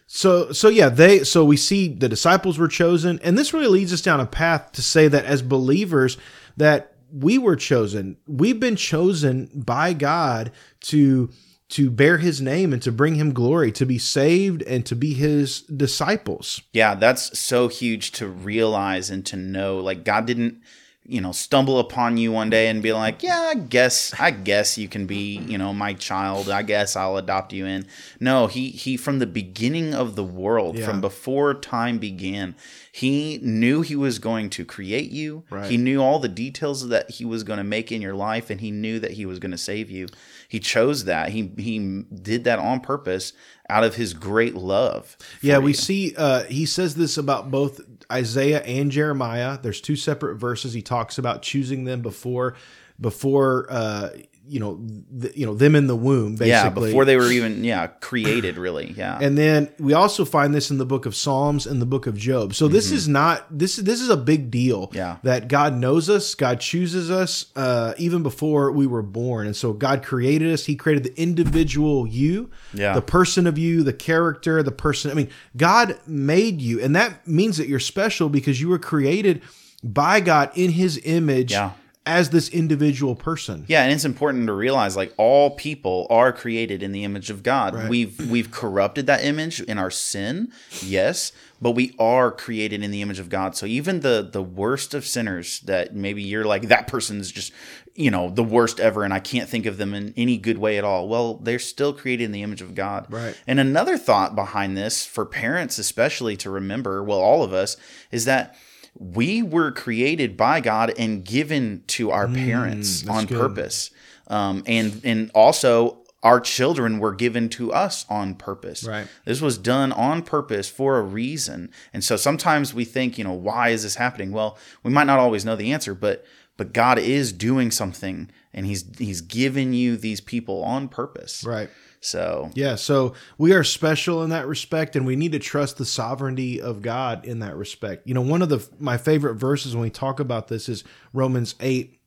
So 0.07 0.51
so 0.54 0.69
yeah, 0.69 0.89
they 0.89 1.24
so 1.24 1.46
we 1.46 1.56
see 1.56 1.88
the 1.88 2.10
disciples 2.10 2.57
were 2.57 2.68
chosen 2.68 3.19
and 3.24 3.38
this 3.38 3.54
really 3.54 3.68
leads 3.68 3.94
us 3.94 4.01
down 4.01 4.19
a 4.19 4.25
path 4.25 4.72
to 4.72 4.81
say 4.81 5.07
that 5.07 5.25
as 5.25 5.44
believers 5.44 6.18
that 6.57 6.93
we 7.13 7.38
were 7.38 7.56
chosen. 7.56 8.18
We've 8.27 8.60
been 8.60 8.75
chosen 8.75 9.50
by 9.54 9.94
God 9.94 10.51
to 10.81 11.30
to 11.69 11.89
bear 11.89 12.18
his 12.19 12.39
name 12.39 12.71
and 12.71 12.81
to 12.83 12.92
bring 12.92 13.15
him 13.15 13.33
glory, 13.33 13.71
to 13.71 13.86
be 13.86 13.98
saved 13.98 14.62
and 14.63 14.86
to 14.86 14.95
be 14.95 15.13
his 15.13 15.62
disciples. 15.62 16.62
yeah, 16.71 16.94
that's 16.94 17.39
so 17.39 17.68
huge 17.68 18.12
to 18.12 18.27
realize 18.27 19.10
and 19.10 19.25
to 19.25 19.36
know. 19.36 19.80
Like 19.80 20.04
God 20.04 20.27
didn't, 20.27 20.62
you 21.06 21.20
know, 21.20 21.34
stumble 21.34 21.80
upon 21.80 22.16
you 22.18 22.32
one 22.32 22.50
day 22.50 22.70
and 22.70 22.82
be 22.82 22.94
like, 22.94 23.24
"Yeah, 23.24 23.40
I 23.52 23.56
guess, 23.56 24.14
I 24.20 24.32
guess 24.32 24.78
you 24.78 24.88
can 24.88 25.06
be, 25.06 25.38
you 25.38 25.58
know, 25.58 25.74
my 25.74 25.94
child. 25.94 26.50
I 26.50 26.62
guess 26.64 26.96
I'll 26.96 27.18
adopt 27.18 27.52
you 27.52 27.66
in." 27.66 27.86
No, 28.20 28.48
he 28.48 28.70
he 28.70 28.96
from 28.96 29.20
the 29.20 29.26
beginning 29.28 29.94
of 29.94 30.16
the 30.16 30.24
world, 30.24 30.78
Yeah. 30.78 30.86
from 30.86 31.02
before 31.02 31.54
time 31.56 31.98
began, 31.98 32.56
he 32.92 33.40
knew 33.42 33.82
he 33.82 33.96
was 33.96 34.18
going 34.20 34.50
to 34.52 34.64
create 34.64 35.12
you. 35.12 35.44
Right. 35.50 35.70
He 35.70 35.78
knew 35.78 36.02
all 36.02 36.20
the 36.20 36.30
details 36.30 36.88
that 36.88 37.12
he 37.12 37.26
was 37.26 37.44
going 37.44 37.58
to 37.58 37.64
make 37.64 37.92
in 37.92 38.02
your 38.02 38.16
life, 38.16 38.50
and 38.50 38.62
he 38.62 38.72
knew 38.72 39.00
that 39.00 39.12
he 39.12 39.26
was 39.26 39.40
going 39.40 39.52
to 39.52 39.58
save 39.58 39.90
you. 39.92 40.08
He 40.54 40.60
chose 40.60 41.06
that. 41.06 41.30
He 41.30 41.52
he 41.58 42.04
did 42.14 42.44
that 42.44 42.60
on 42.60 42.80
purpose 42.80 43.34
out 43.72 43.84
of 43.84 43.96
his 43.96 44.14
great 44.14 44.54
love. 44.54 45.18
Yeah, 45.42 45.58
we 45.58 45.72
you. 45.72 45.74
see 45.74 46.14
uh, 46.16 46.44
he 46.44 46.68
says 46.68 46.94
this 46.94 47.18
about 47.18 47.50
both 47.50 47.82
Isaiah 48.12 48.62
and 48.62 48.92
Jeremiah. 48.92 49.58
There's 49.60 49.82
two 49.82 49.96
separate 49.96 50.36
verses. 50.36 50.74
He 50.74 50.84
talks 50.84 51.18
about 51.18 51.42
choosing 51.42 51.86
them 51.86 52.04
before 52.04 52.54
before 53.02 53.66
uh, 53.68 54.10
you 54.45 54.60
know 54.60 54.86
th- 55.22 55.36
you 55.38 55.45
know 55.45 55.54
them 55.54 55.74
in 55.75 55.88
the 55.88 55.95
womb 55.95 56.34
basically. 56.36 56.50
Yeah, 56.50 56.69
before 56.69 57.06
they 57.06 57.16
were 57.16 57.31
even 57.31 57.63
yeah 57.63 57.88
created, 57.88 58.57
really. 58.57 58.94
Yeah, 58.98 59.18
And 59.22 59.38
then 59.38 59.69
we 59.80 59.94
also 59.94 60.25
find 60.25 60.54
this 60.54 60.69
in 60.69 60.78
the 60.78 60.86
book 60.86 61.06
of 61.06 61.16
Psalms 61.16 61.66
and 61.66 61.81
the 61.81 61.86
book 61.86 62.07
of 62.07 62.18
Job. 62.18 62.54
So 62.54 62.68
this 62.68 62.92
is 62.92 63.07
not 63.07 63.45
this 63.57 63.78
is 63.78 63.86
this 63.86 64.01
is 64.01 64.10
a 64.10 64.18
big 64.18 64.51
deal. 64.51 64.88
Mm-hmm. 64.88 64.98
Yeah. 64.98 65.18
That 65.24 65.48
God 65.48 65.75
knows 65.75 66.10
us, 66.10 66.36
God 66.36 66.60
chooses 66.60 67.10
us 67.10 67.45
uh, 67.56 67.94
even 67.98 68.22
before 68.22 68.72
we 68.72 68.86
were 68.86 69.01
born. 69.01 69.45
And 69.48 69.56
so 69.56 69.72
God 69.72 70.04
created 70.04 70.51
us. 70.51 70.66
He 70.66 70.75
created 70.75 71.04
the 71.06 71.22
individual 71.22 72.06
you, 72.06 72.50
Yeah. 72.74 72.94
the 72.94 73.01
person 73.01 73.48
of 73.48 73.57
you, 73.57 73.81
the 73.84 73.94
character, 73.94 74.62
the 74.62 74.72
person. 74.72 75.10
I 75.10 75.13
mean, 75.13 75.30
God 75.56 75.98
made 76.06 76.62
you, 76.62 76.81
and 76.81 76.96
that 76.96 77.25
means 77.28 77.57
that 77.57 77.68
you're 77.69 77.80
special 77.80 78.28
because 78.30 78.60
you 78.60 78.68
were 78.68 78.80
created 78.80 79.42
by 79.84 80.19
God 80.19 80.51
in 80.56 80.72
His 80.72 81.00
image 81.04 81.51
Yeah. 81.51 81.72
As 82.06 82.32
this 82.32 82.50
individual 82.50 83.16
person. 83.16 83.66
yeah, 83.68 83.84
and 83.84 83.94
it's 83.94 84.04
important 84.04 84.46
to 84.48 84.54
realize 84.54 84.96
like 84.98 85.14
all 85.18 85.52
people 85.52 86.06
are 86.10 86.34
created 86.34 86.84
in 86.84 86.92
the 86.92 87.04
image 87.04 87.30
of 87.30 87.44
God. 87.44 87.74
Right. 87.74 87.90
We've 87.90 88.30
we've 88.30 88.52
corrupted 88.52 89.08
that 89.08 89.24
image 89.24 89.62
in 89.62 89.78
our 89.78 89.92
sin, 89.92 90.52
yes, 90.82 91.32
but 91.62 91.72
we 91.72 91.96
are 91.98 92.30
created 92.30 92.84
in 92.84 92.92
the 92.92 93.02
image 93.02 93.20
of 93.20 93.30
God. 93.30 93.56
So 93.56 93.66
even 93.66 94.02
the 94.02 94.28
the 94.30 94.44
worst 94.44 94.94
of 94.94 95.06
sinners 95.06 95.62
that 95.62 95.96
maybe 95.96 96.22
you're 96.22 96.44
like 96.44 96.64
that 96.64 96.88
person's 96.88 97.32
just 97.32 97.54
you 97.96 98.12
know 98.12 98.30
the 98.30 98.44
worst 98.44 98.82
ever, 98.82 99.04
and 99.04 99.14
I 99.14 99.20
can't 99.20 99.48
think 99.48 99.66
of 99.66 99.78
them 99.78 99.94
in 99.94 100.14
any 100.18 100.38
good 100.38 100.58
way 100.58 100.78
at 100.78 100.84
all. 100.84 101.08
Well, 101.08 101.36
they're 101.36 101.58
still 101.60 101.94
created 101.94 102.26
in 102.26 102.32
the 102.34 102.44
image 102.44 102.62
of 102.62 102.76
God. 102.76 103.06
Right. 103.10 103.40
And 103.48 103.62
another 103.62 103.98
thought 103.98 104.36
behind 104.36 104.76
this, 104.76 105.06
for 105.06 105.26
parents 105.26 105.78
especially 105.78 106.36
to 106.38 106.50
remember, 106.50 107.02
well, 107.02 107.20
all 107.20 107.44
of 107.44 107.54
us, 107.54 107.78
is 108.12 108.26
that 108.26 108.58
we 108.98 109.42
were 109.42 109.72
created 109.72 110.38
by 110.38 110.60
God 110.62 110.94
and 110.98 111.24
given 111.25 111.84
to 111.88 112.12
our 112.12 112.28
parents 112.28 113.07
on 113.07 113.25
Mm, 113.25 113.30
good. 113.30 113.40
purpose. 113.40 113.90
Um, 114.28 114.63
and 114.66 115.01
and 115.04 115.31
also 115.36 116.00
our 116.22 116.40
children 116.40 117.00
were 117.00 117.13
given 117.13 117.50
to 117.50 117.74
us 117.74 118.06
on 118.10 118.36
purpose. 118.36 118.86
Right. 118.86 119.07
This 119.25 119.42
was 119.42 119.57
done 119.57 119.92
on 119.92 120.22
purpose 120.22 120.69
for 120.69 120.98
a 120.98 121.01
reason. 121.01 121.69
And 121.92 122.01
so 122.01 122.16
sometimes 122.16 122.74
we 122.74 122.86
think, 122.86 123.18
you 123.18 123.25
know, 123.25 123.34
why 123.34 123.70
is 123.70 123.84
this 123.84 123.96
happening? 123.96 124.32
Well, 124.32 124.58
we 124.84 124.91
might 124.91 125.03
not 125.08 125.20
always 125.20 125.44
know 125.44 125.58
the 125.58 125.74
answer, 125.74 125.94
but 125.94 126.24
but 126.56 126.72
God 126.72 126.98
is 127.00 127.34
doing 127.34 127.72
something 127.72 128.29
and 128.53 128.65
he's 128.65 128.86
he's 128.98 129.20
given 129.22 129.74
you 129.74 129.98
these 129.98 130.22
people 130.22 130.63
on 130.63 130.88
purpose. 130.88 131.44
Right. 131.44 131.70
So 132.03 132.51
Yeah, 132.53 132.75
so 132.75 133.13
we 133.38 133.53
are 133.53 133.63
special 133.63 134.24
in 134.24 134.29
that 134.31 134.45
respect, 134.45 134.95
and 134.95 135.05
we 135.05 135.15
need 135.15 135.31
to 135.31 135.39
trust 135.39 135.77
the 135.77 135.86
sovereignty 135.86 136.62
of 136.62 136.81
God 136.81 137.25
in 137.25 137.39
that 137.39 137.55
respect. 137.55 138.05
You 138.05 138.13
know, 138.13 138.22
one 138.22 138.41
of 138.41 138.50
the 138.50 138.67
my 138.77 138.98
favorite 138.98 139.36
verses 139.36 139.74
when 139.74 139.83
we 139.83 139.89
talk 139.89 140.19
about 140.19 140.50
this 140.50 140.67
is 140.67 140.83
Romans 141.13 141.55
8, 141.62 141.98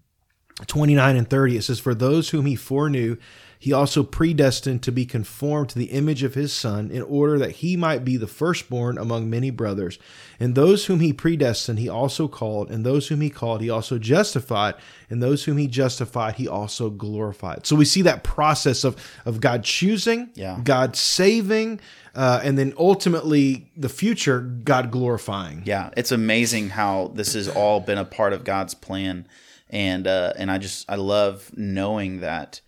29 0.67 1.17
and 1.17 1.29
30. 1.29 1.57
It 1.57 1.63
says, 1.63 1.81
For 1.81 1.95
those 1.95 2.29
whom 2.29 2.45
he 2.45 2.57
foreknew, 2.57 3.17
he 3.59 3.73
also 3.73 4.03
predestined 4.03 4.83
to 4.83 4.93
be 4.93 5.07
conformed 5.07 5.71
to 5.71 5.79
the 5.79 5.87
image 5.87 6.23
of 6.23 6.35
his 6.35 6.53
son, 6.53 6.91
in 6.91 7.03
order 7.03 7.39
that 7.39 7.53
he 7.53 7.77
might 7.77 8.05
be 8.05 8.17
the 8.17 8.27
firstborn 8.27 8.99
among 8.99 9.31
many 9.31 9.51
brothers. 9.51 9.99
And 10.39 10.55
those 10.55 10.87
whom 10.87 11.01
he 11.01 11.13
predestined, 11.13 11.79
he 11.79 11.89
also 11.89 12.29
called, 12.29 12.71
and 12.71 12.85
those 12.85 13.09
whom 13.09 13.21
he 13.21 13.31
called, 13.31 13.63
he 13.63 13.71
also 13.71 13.99
justified, 13.99 14.75
and 15.09 15.23
those 15.23 15.45
whom 15.45 15.57
he 15.57 15.67
justified, 15.67 16.35
he 16.35 16.47
also 16.47 16.91
glorified. 16.91 17.67
So 17.67 17.77
we 17.77 17.85
see 17.87 18.03
that 18.03 18.23
process 18.23 18.85
of, 18.85 18.97
of 19.25 19.41
God 19.41 19.65
choosing, 19.65 20.31
Yeah. 20.35 20.61
God 20.63 20.97
saving, 20.97 21.81
uh, 22.15 22.41
and 22.43 22.59
then 22.59 22.73
ultimately 22.79 23.71
the 23.77 23.89
future, 23.89 24.41
God 24.41 24.91
glorifying. 24.91 25.63
Yeah, 25.65 25.91
it's 25.97 26.13
amazing 26.13 26.71
how 26.71 27.13
this 27.15 27.35
has 27.35 27.49
all 27.49 27.81
been 27.81 27.99
a 27.99 28.05
part 28.05 28.33
of 28.33 28.45
God's 28.45 28.75
plan, 28.75 29.27
and 29.69 30.07
uh, 30.07 30.33
and 30.37 30.51
I 30.51 30.59
just 30.59 30.89
I 30.91 30.97
love 30.97 31.51
knowing 31.57 32.21
that 32.21 32.61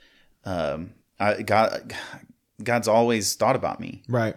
um, 0.49 0.93
I, 1.21 1.43
God 1.43 1.95
God's 2.62 2.88
always 2.88 3.35
thought 3.35 3.57
about 3.57 3.81
me. 3.81 4.02
Right. 4.09 4.37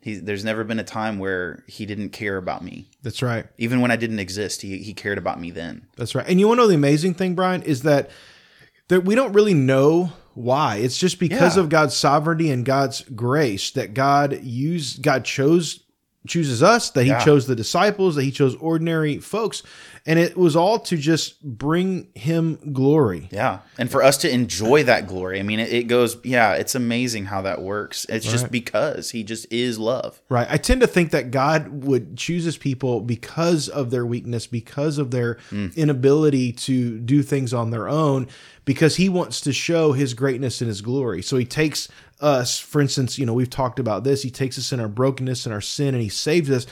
He, 0.00 0.14
there's 0.16 0.44
never 0.44 0.62
been 0.64 0.78
a 0.78 0.84
time 0.84 1.18
where 1.18 1.64
He 1.66 1.84
didn't 1.84 2.10
care 2.10 2.36
about 2.36 2.62
me, 2.62 2.88
That's 3.02 3.20
right. 3.22 3.46
even 3.58 3.80
when 3.80 3.90
I 3.90 3.96
didn't 3.96 4.20
exist. 4.20 4.62
He 4.62 4.78
He 4.78 4.94
cared 4.94 5.18
about 5.18 5.40
me 5.40 5.50
then. 5.50 5.86
That's 5.96 6.14
right. 6.14 6.26
And 6.28 6.38
you 6.38 6.46
want 6.48 6.58
to 6.58 6.62
know 6.62 6.68
the 6.68 6.74
amazing 6.74 7.14
thing, 7.14 7.34
Brian, 7.34 7.62
is 7.62 7.82
that 7.82 8.10
that 8.88 9.04
we 9.04 9.14
don't 9.14 9.32
really 9.32 9.54
know 9.54 10.12
why. 10.34 10.76
It's 10.76 10.96
just 10.98 11.18
because 11.18 11.56
Yeah. 11.56 11.62
of 11.64 11.68
God's 11.68 11.96
sovereignty 11.96 12.50
and 12.50 12.64
God's 12.64 13.02
grace 13.14 13.70
that 13.72 13.92
God 13.92 14.42
used 14.42 15.02
God 15.02 15.24
chose 15.24 15.80
chooses 16.28 16.62
us, 16.62 16.90
that 16.90 17.04
he 17.04 17.10
Yeah. 17.10 17.24
chose 17.24 17.46
the 17.46 17.56
disciples, 17.56 18.14
that 18.14 18.22
he 18.22 18.30
chose 18.30 18.54
ordinary 18.56 19.18
folks, 19.18 19.62
and 20.06 20.18
it 20.18 20.36
was 20.36 20.56
all 20.56 20.78
to 20.78 20.96
just 20.96 21.42
bring 21.42 22.08
him 22.14 22.58
glory. 22.72 23.28
Yeah. 23.30 23.58
And 23.76 23.90
for 23.90 24.02
us 24.02 24.16
to 24.18 24.32
enjoy 24.32 24.84
that 24.84 25.06
glory. 25.06 25.38
I 25.38 25.42
mean, 25.42 25.60
it, 25.60 25.72
it 25.72 25.84
goes, 25.84 26.16
yeah, 26.24 26.54
it's 26.54 26.74
amazing 26.74 27.26
how 27.26 27.42
that 27.42 27.60
works. 27.60 28.06
It's 28.08 28.24
just 28.30 28.50
because 28.50 29.10
he 29.10 29.22
just 29.22 29.52
is 29.52 29.78
love. 29.78 30.22
Right. 30.28 30.46
I 30.48 30.56
tend 30.56 30.80
to 30.80 30.86
think 30.86 31.10
that 31.10 31.30
God 31.30 31.84
would 31.84 32.16
choose 32.16 32.44
his 32.44 32.56
people 32.56 33.00
because 33.00 33.68
of 33.68 33.90
their 33.90 34.06
weakness, 34.06 34.46
because 34.46 34.98
of 34.98 35.10
their 35.10 35.36
mm. 35.50 35.74
inability 35.76 36.52
to 36.52 36.98
do 37.00 37.22
things 37.22 37.52
on 37.52 37.70
their 37.70 37.88
own, 37.88 38.28
because 38.64 38.96
he 38.96 39.08
wants 39.08 39.40
to 39.42 39.52
show 39.52 39.92
his 39.92 40.14
greatness 40.14 40.60
and 40.60 40.68
his 40.68 40.80
glory. 40.80 41.22
So 41.22 41.36
he 41.36 41.44
takes 41.44 41.88
us, 42.20 42.58
for 42.58 42.80
instance, 42.80 43.18
you 43.18 43.26
know, 43.26 43.32
we've 43.34 43.50
talked 43.50 43.78
about 43.78 44.04
this. 44.04 44.22
He 44.22 44.30
takes 44.30 44.58
us 44.58 44.72
in 44.72 44.80
our 44.80 44.88
brokenness 44.88 45.46
and 45.46 45.52
our 45.54 45.60
sin 45.60 45.94
and 45.94 46.02
he 46.02 46.08
saves 46.08 46.50
us. 46.50 46.66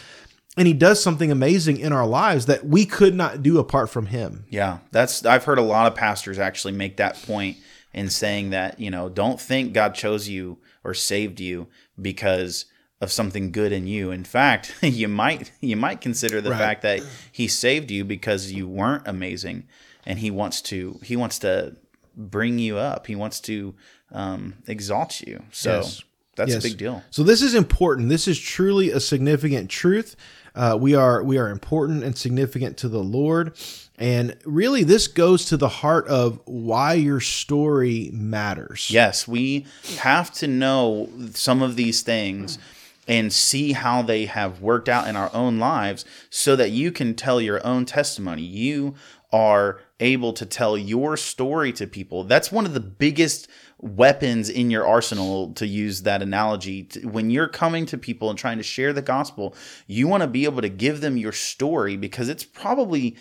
And 0.59 0.67
he 0.67 0.73
does 0.73 1.03
something 1.03 1.31
amazing 1.31 1.79
in 1.81 1.93
our 1.93 2.07
lives 2.07 2.47
that 2.47 2.65
we 2.67 2.87
could 2.87 3.15
not 3.15 3.43
do 3.43 3.59
apart 3.59 3.91
from 3.91 4.07
him. 4.07 4.47
Yeah. 4.49 4.79
That's, 4.91 5.25
I've 5.27 5.45
heard 5.45 5.59
a 5.59 5.63
lot 5.63 5.87
of 5.87 5.95
pastors 5.95 6.39
actually 6.39 6.73
make 6.73 6.97
that 6.97 7.23
point 7.23 7.59
in 7.93 8.09
saying 8.09 8.51
that, 8.51 8.81
you 8.81 8.91
know, 8.91 9.09
don't 9.11 9.39
think 9.41 9.73
God 9.75 9.95
chose 9.95 10.29
you 10.29 10.59
or 10.83 10.95
saved 10.95 11.41
you 11.41 11.67
because 12.01 12.65
of 13.03 13.13
something 13.13 13.53
good 13.53 13.71
in 13.73 13.87
you. 13.87 14.11
In 14.11 14.25
fact, 14.25 14.75
you 14.83 15.09
might 15.09 15.53
you 15.61 15.77
might 15.77 16.01
consider 16.01 16.41
the 16.41 16.51
Right. 16.51 16.59
fact 16.59 16.83
that 16.83 17.01
he 17.31 17.47
saved 17.49 17.91
you 17.91 18.05
because 18.05 18.51
you 18.53 18.67
weren't 18.67 19.07
amazing 19.07 19.65
and 20.07 20.19
he 20.21 20.31
wants 20.31 20.63
to 20.63 20.99
he 21.03 21.17
wants 21.17 21.39
to 21.41 21.77
bring 22.17 22.59
you 22.59 22.79
up. 22.79 23.07
He 23.07 23.15
wants 23.15 23.41
to 23.41 23.75
um, 24.13 24.55
exalt 24.67 25.21
you. 25.21 25.43
So 25.53 25.77
Yes. 25.77 26.03
that's 26.37 26.53
Yes. 26.53 26.65
a 26.65 26.69
big 26.69 26.79
deal. 26.79 27.03
So 27.11 27.23
this 27.23 27.43
is 27.43 27.55
important. 27.55 28.09
This 28.09 28.29
is 28.29 28.39
truly 28.39 28.91
a 28.91 29.01
significant 29.01 29.71
truth. 29.71 30.17
Uh, 30.55 30.77
we 30.81 30.95
are 30.95 31.23
we 31.23 31.37
are 31.37 31.51
important 31.51 32.03
and 32.03 32.17
significant 32.17 32.79
to 32.79 32.89
the 32.89 33.03
Lord, 33.03 33.53
and 33.99 34.37
really 34.47 34.85
this 34.85 35.07
goes 35.07 35.45
to 35.47 35.59
the 35.59 35.69
heart 35.69 36.07
of 36.09 36.41
why 36.47 36.95
your 36.95 37.21
story 37.21 38.09
matters. 38.15 38.89
Yes, 38.91 39.29
we 39.29 39.67
have 39.99 40.33
to 40.35 40.47
know 40.47 41.11
some 41.35 41.61
of 41.61 41.77
these 41.77 42.01
things 42.01 42.59
and 43.07 43.33
see 43.33 43.73
how 43.73 44.03
they 44.03 44.27
have 44.27 44.61
worked 44.61 44.89
out 44.89 45.09
in 45.09 45.17
our 45.17 45.31
own 45.35 45.59
lives 45.59 46.05
so 46.31 46.57
that 46.57 46.71
you 46.71 46.91
can 46.91 47.15
tell 47.15 47.41
your 47.41 47.65
own 47.67 47.85
testimony. 47.85 48.43
You 48.43 48.95
are 49.33 49.81
able 50.01 50.33
to 50.33 50.47
tell 50.47 50.77
your 50.77 51.17
story 51.17 51.73
to 51.73 51.87
people. 51.87 52.25
That's 52.25 52.53
one 52.53 52.67
of 52.67 52.75
the 52.75 52.81
biggest 52.81 53.49
weapons 53.79 54.49
in 54.49 54.71
your 54.71 54.87
arsenal 54.87 55.53
to 55.53 55.67
use 55.67 56.03
that 56.03 56.23
analogy 56.23 56.89
when 57.05 57.31
you're 57.31 57.49
coming 57.49 57.85
to 57.87 57.99
people 57.99 58.31
and 58.31 58.39
trying 58.39 58.57
to 58.57 58.63
share 58.63 58.93
the 58.95 59.03
gospel 59.03 59.55
you 59.87 60.09
want 60.09 60.23
to 60.23 60.27
be 60.27 60.45
able 60.45 60.63
to 60.63 60.69
give 60.69 61.03
them 61.03 61.19
your 61.19 61.33
story 61.33 61.95
because 61.95 62.31
it's 62.31 62.45
probably 62.45 63.15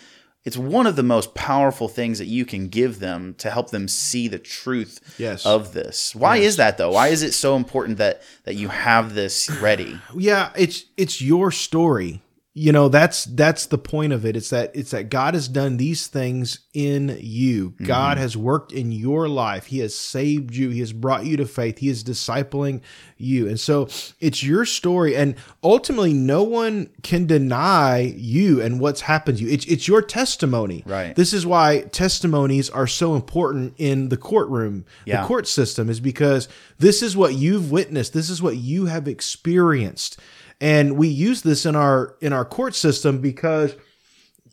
it's 0.46 0.56
one 0.56 0.86
of 0.86 0.96
the 0.96 1.02
most 1.02 1.34
powerful 1.34 1.88
things 1.88 2.18
that 2.18 2.26
you 2.26 2.44
can 2.46 2.68
give 2.68 3.00
them 3.00 3.34
to 3.38 3.50
help 3.50 3.70
them 3.70 3.88
see 3.88 4.28
the 4.28 4.38
truth 4.38 5.00
Yes. 5.18 5.44
of 5.44 5.72
this. 5.74 6.14
Why 6.14 6.36
is 6.38 6.56
that 6.56 6.78
though? 6.78 6.92
Why 6.92 7.08
is 7.08 7.22
it 7.22 7.34
so 7.34 7.56
important 7.56 7.98
that 7.98 8.22
that 8.44 8.54
you 8.54 8.68
have 8.68 9.14
this 9.14 9.50
ready? 9.60 10.00
yeah 10.16 10.50
it's 10.56 10.84
it's 10.96 11.20
your 11.20 11.50
story 11.50 12.22
you 12.58 12.72
know 12.72 12.88
that's 12.88 13.26
that's 13.26 13.66
the 13.66 13.76
point 13.76 14.14
of 14.14 14.24
it. 14.24 14.34
It's 14.34 14.48
that 14.48 14.70
it's 14.74 14.92
that 14.92 15.10
god 15.10 15.34
has 15.34 15.46
done 15.46 15.76
these 15.76 16.06
things 16.06 16.60
in 16.72 17.18
you. 17.20 17.72
Mm-hmm. 17.72 17.84
God 17.84 18.16
has 18.16 18.34
worked 18.34 18.72
in 18.72 18.92
your 18.92 19.28
life. 19.28 19.66
He 19.66 19.80
has 19.80 19.94
saved 19.94 20.56
you. 20.56 20.70
He 20.70 20.80
has 20.80 20.94
brought 20.94 21.26
you 21.26 21.36
to 21.36 21.44
faith. 21.44 21.78
He 21.78 21.90
is 21.90 22.02
discipling 22.02 22.80
you. 23.18 23.46
And 23.46 23.60
so 23.60 23.88
it's 24.20 24.42
your 24.42 24.64
story. 24.64 25.14
And 25.14 25.34
ultimately 25.62 26.14
no 26.14 26.44
one 26.44 26.88
can 27.02 27.26
deny 27.26 27.98
you 28.16 28.62
and 28.62 28.80
what's 28.80 29.02
happened 29.02 29.36
to 29.38 29.44
you. 29.44 29.50
It's, 29.50 29.66
it's 29.66 29.86
your 29.86 30.00
testimony. 30.00 30.82
Right. 30.86 31.14
this 31.14 31.34
is 31.34 31.44
why 31.46 31.82
testimonies 31.92 32.70
are 32.70 32.86
so 32.86 33.14
important 33.14 33.74
in 33.76 34.08
the 34.08 34.16
courtroom 34.16 34.86
Yeah. 35.04 35.20
the 35.20 35.26
court 35.28 35.46
system 35.46 35.90
is 35.90 36.00
because 36.00 36.48
this 36.78 37.02
is 37.02 37.16
what 37.18 37.34
you've 37.34 37.70
witnessed. 37.70 38.14
This 38.14 38.30
is 38.30 38.40
what 38.40 38.56
you 38.56 38.86
have 38.86 39.06
experienced 39.08 40.18
and 40.60 40.96
we 40.96 41.08
use 41.08 41.42
this 41.42 41.66
in 41.66 41.76
our 41.76 42.16
in 42.20 42.32
our 42.32 42.44
court 42.44 42.74
system 42.74 43.20
because 43.20 43.72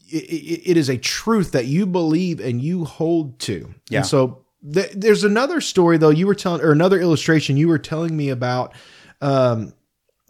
it, 0.09 0.23
it, 0.23 0.71
it 0.71 0.77
is 0.77 0.89
a 0.89 0.97
truth 0.97 1.51
that 1.53 1.65
you 1.65 1.85
believe 1.85 2.39
and 2.39 2.61
you 2.61 2.85
hold 2.85 3.39
to 3.39 3.73
Yeah. 3.89 3.99
and 3.99 4.07
so 4.07 4.43
th- 4.73 4.91
there's 4.95 5.23
another 5.23 5.61
story 5.61 5.97
though 5.97 6.09
you 6.09 6.27
were 6.27 6.35
telling 6.35 6.61
or 6.61 6.71
another 6.71 6.99
illustration 6.99 7.57
you 7.57 7.67
were 7.67 7.79
telling 7.79 8.15
me 8.15 8.29
about 8.29 8.73
um 9.21 9.73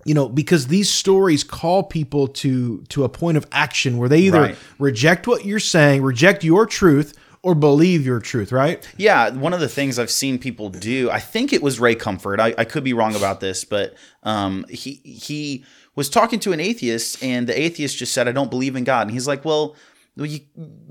you 0.05 0.13
know 0.13 0.29
because 0.29 0.67
these 0.67 0.89
stories 0.89 1.43
call 1.43 1.83
people 1.83 2.27
to 2.27 2.83
to 2.89 3.03
a 3.03 3.09
point 3.09 3.37
of 3.37 3.47
action 3.51 3.97
where 3.97 4.09
they 4.09 4.19
either 4.19 4.41
Right. 4.41 4.57
reject 4.79 5.27
what 5.27 5.45
you're 5.45 5.59
saying 5.59 6.01
reject 6.03 6.43
your 6.43 6.65
truth 6.65 7.13
or 7.43 7.53
believe 7.53 8.05
your 8.05 8.19
truth 8.19 8.51
right 8.51 8.87
Yeah, 8.97 9.29
one 9.29 9.53
of 9.53 9.59
the 9.59 9.69
things 9.69 9.99
I've 9.99 10.09
seen 10.09 10.39
people 10.39 10.69
do, 10.69 11.11
I 11.11 11.19
think 11.19 11.53
it 11.53 11.61
was 11.61 11.79
Ray 11.79 11.93
Comfort. 11.93 12.39
I, 12.39 12.55
I 12.57 12.65
could 12.65 12.83
be 12.83 12.93
wrong 12.93 13.15
about 13.15 13.41
this, 13.41 13.63
but 13.65 13.93
um, 14.23 14.65
he 14.69 15.01
he 15.03 15.63
was 15.95 16.09
talking 16.09 16.39
to 16.39 16.53
an 16.53 16.59
atheist, 16.59 17.23
and 17.23 17.45
the 17.45 17.59
atheist 17.59 17.97
just 17.97 18.13
said, 18.13 18.27
"I 18.27 18.31
don't 18.31 18.49
believe 18.49 18.75
in 18.75 18.83
God," 18.83 19.03
and 19.03 19.11
he's 19.11 19.27
like, 19.27 19.45
"Well." 19.45 19.75
You, 20.15 20.41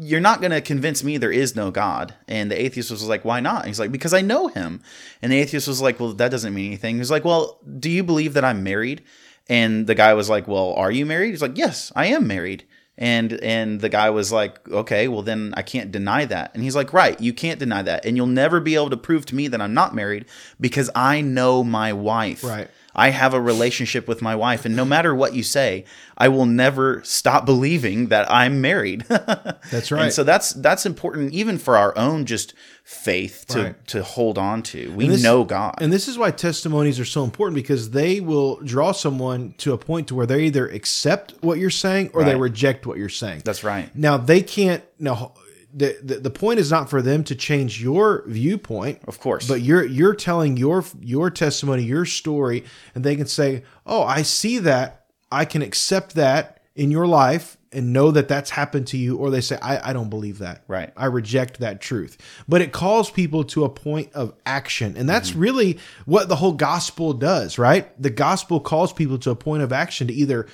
you're 0.00 0.18
not 0.18 0.40
going 0.40 0.50
to 0.50 0.61
convince 0.61 1.04
me 1.04 1.16
there 1.16 1.30
is 1.30 1.54
no 1.54 1.71
God. 1.71 2.12
And 2.26 2.50
the 2.50 2.61
atheist 2.61 2.90
was 2.90 3.06
like, 3.06 3.25
Why 3.25 3.38
not? 3.38 3.66
He's 3.66 3.78
like, 3.78 3.92
Because 3.92 4.12
I 4.12 4.21
know 4.21 4.49
him. 4.49 4.82
And 5.23 5.30
the 5.30 5.38
atheist 5.38 5.68
was 5.68 5.80
like, 5.80 6.00
Well, 6.00 6.12
that 6.14 6.32
doesn't 6.32 6.52
mean 6.52 6.66
anything. 6.66 6.97
He's 6.97 7.09
like, 7.12 7.25
Well, 7.25 7.61
do 7.78 7.88
you 7.88 8.02
believe 8.02 8.35
that 8.35 8.44
I'm 8.44 8.64
married? 8.64 9.04
And 9.49 9.87
the 9.87 9.94
guy 9.94 10.12
was 10.14 10.28
like, 10.28 10.49
Well, 10.49 10.73
are 10.73 10.90
you 10.90 11.06
married? 11.06 11.30
He's 11.30 11.40
like, 11.40 11.56
Yes, 11.56 11.92
I 11.94 12.06
am 12.06 12.26
married. 12.26 12.64
And 13.02 13.32
and 13.42 13.80
the 13.80 13.88
guy 13.88 14.11
was 14.11 14.30
like, 14.30 14.68
okay, 14.71 15.09
well 15.09 15.23
then 15.23 15.52
I 15.56 15.62
can't 15.62 15.90
deny 15.90 16.25
that. 16.25 16.52
And 16.54 16.62
he's 16.62 16.76
like, 16.76 16.92
right, 16.92 17.21
you 17.21 17.32
can't 17.32 17.59
deny 17.59 17.82
that, 17.82 18.06
and 18.06 18.16
you'll 18.16 18.28
never 18.28 18.61
be 18.61 18.76
able 18.76 18.90
to 18.90 18.97
prove 18.97 19.26
to 19.26 19.35
me 19.35 19.49
that 19.49 19.61
I'm 19.61 19.75
not 19.75 19.92
married 19.92 20.26
because 20.61 20.88
I 20.94 21.21
know 21.21 21.64
my 21.64 21.92
wife. 21.92 22.44
Right. 22.44 22.71
I 22.94 23.11
have 23.11 23.32
a 23.34 23.40
relationship 23.40 24.06
with 24.06 24.20
my 24.22 24.37
wife, 24.37 24.64
and 24.64 24.76
no 24.76 24.84
matter 24.84 25.14
what 25.14 25.34
you 25.34 25.42
say, 25.42 25.84
I 26.18 26.28
will 26.28 26.46
never 26.46 27.02
stop 27.04 27.46
believing 27.46 28.08
that 28.08 28.30
I'm 28.30 28.61
married. 28.61 29.02
That's 29.08 29.90
right. 29.90 30.04
And 30.04 30.12
so 30.12 30.25
that's 30.25 30.52
that's 30.52 30.84
important 30.87 31.32
even 31.32 31.58
for 31.58 31.76
our 31.76 31.96
own 31.96 32.26
just 32.26 32.54
faith 32.84 33.44
to 33.49 33.62
Right. 33.62 33.87
to 33.88 34.02
hold 34.02 34.37
on 34.38 34.62
to. 34.64 34.90
We 34.92 35.08
this- 35.08 35.22
know 35.22 35.44
God. 35.44 35.76
And 35.80 35.92
this 35.92 36.08
is 36.08 36.18
why 36.18 36.30
testimonies 36.32 36.99
are 37.00 37.04
so 37.04 37.25
important 37.25 37.54
because 37.54 37.90
they 37.90 38.20
will 38.20 38.56
draw 38.56 38.92
someone 38.92 39.54
to 39.58 39.72
a 39.72 39.78
point 39.78 40.08
to 40.08 40.14
where 40.14 40.26
they 40.26 40.42
either 40.44 40.68
accept 40.68 41.34
what 41.40 41.58
you're 41.58 41.70
saying 41.70 42.11
or 42.12 42.25
they 42.25 42.34
reject 42.37 42.87
what 42.87 42.99
you're 42.99 43.08
saying. 43.08 43.42
that's 43.44 43.64
right. 43.64 43.94
now 43.96 44.16
they 44.16 44.42
can't 44.42 44.82
now 44.99 45.32
the, 45.74 45.96
the 46.02 46.16
the 46.16 46.30
point 46.30 46.58
is 46.60 46.70
not 46.70 46.90
for 46.90 47.00
them 47.02 47.24
to 47.24 47.34
change 47.34 47.82
your 47.82 48.24
viewpoint. 48.26 49.00
Of 49.06 49.18
course. 49.20 49.48
But 49.48 49.62
you're 49.62 49.84
you're 49.84 50.14
telling 50.14 50.56
your 50.56 50.84
your 51.00 51.30
testimony, 51.30 51.82
your 51.82 52.04
story, 52.04 52.64
and 52.94 53.02
they 53.04 53.16
can 53.16 53.26
say, 53.26 53.62
"Oh, 53.86 54.02
I 54.02 54.22
see 54.22 54.58
that. 54.58 55.06
I 55.30 55.44
can 55.44 55.62
accept 55.62 56.14
that 56.16 56.60
in 56.74 56.90
your 56.90 57.06
life 57.06 57.56
and 57.74 57.92
know 57.92 58.10
that 58.10 58.28
that's 58.28 58.50
happened 58.50 58.86
to 58.88 58.98
you." 58.98 59.16
Or 59.16 59.30
they 59.30 59.40
say, 59.40 59.56
"I, 59.62 59.90
I 59.90 59.92
don't 59.94 60.10
believe 60.10 60.38
that. 60.38 60.62
Right. 60.68 60.92
I 60.96 61.06
reject 61.06 61.60
that 61.60 61.80
truth." 61.80 62.18
But 62.46 62.60
it 62.60 62.72
calls 62.72 63.10
people 63.10 63.44
to 63.44 63.64
a 63.64 63.70
point 63.70 64.12
of 64.12 64.34
action, 64.44 64.96
and 64.96 65.08
that's 65.08 65.30
Mm-hmm. 65.30 65.40
really 65.40 65.78
what 66.04 66.28
the 66.28 66.36
whole 66.36 66.52
gospel 66.52 67.14
does, 67.14 67.58
right? 67.58 67.90
The 68.00 68.10
gospel 68.10 68.60
calls 68.60 68.92
people 68.92 69.16
to 69.20 69.30
a 69.30 69.36
point 69.36 69.62
of 69.62 69.72
action 69.72 70.06
to 70.08 70.12
either 70.12 70.46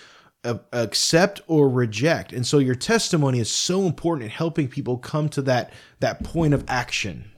accept 0.45 1.41
or 1.47 1.69
reject. 1.69 2.33
And 2.33 2.47
so 2.47 2.59
your 2.59 2.75
testimony 2.75 3.41
is 3.41 3.51
so 3.51 3.87
important 3.87 4.25
in 4.25 4.31
helping 4.31 4.69
people 4.69 4.99
come 4.99 5.29
to 5.31 5.43
that 5.43 5.73
that 6.01 6.23
point 6.23 6.55
of 6.55 6.65
action. 6.69 7.31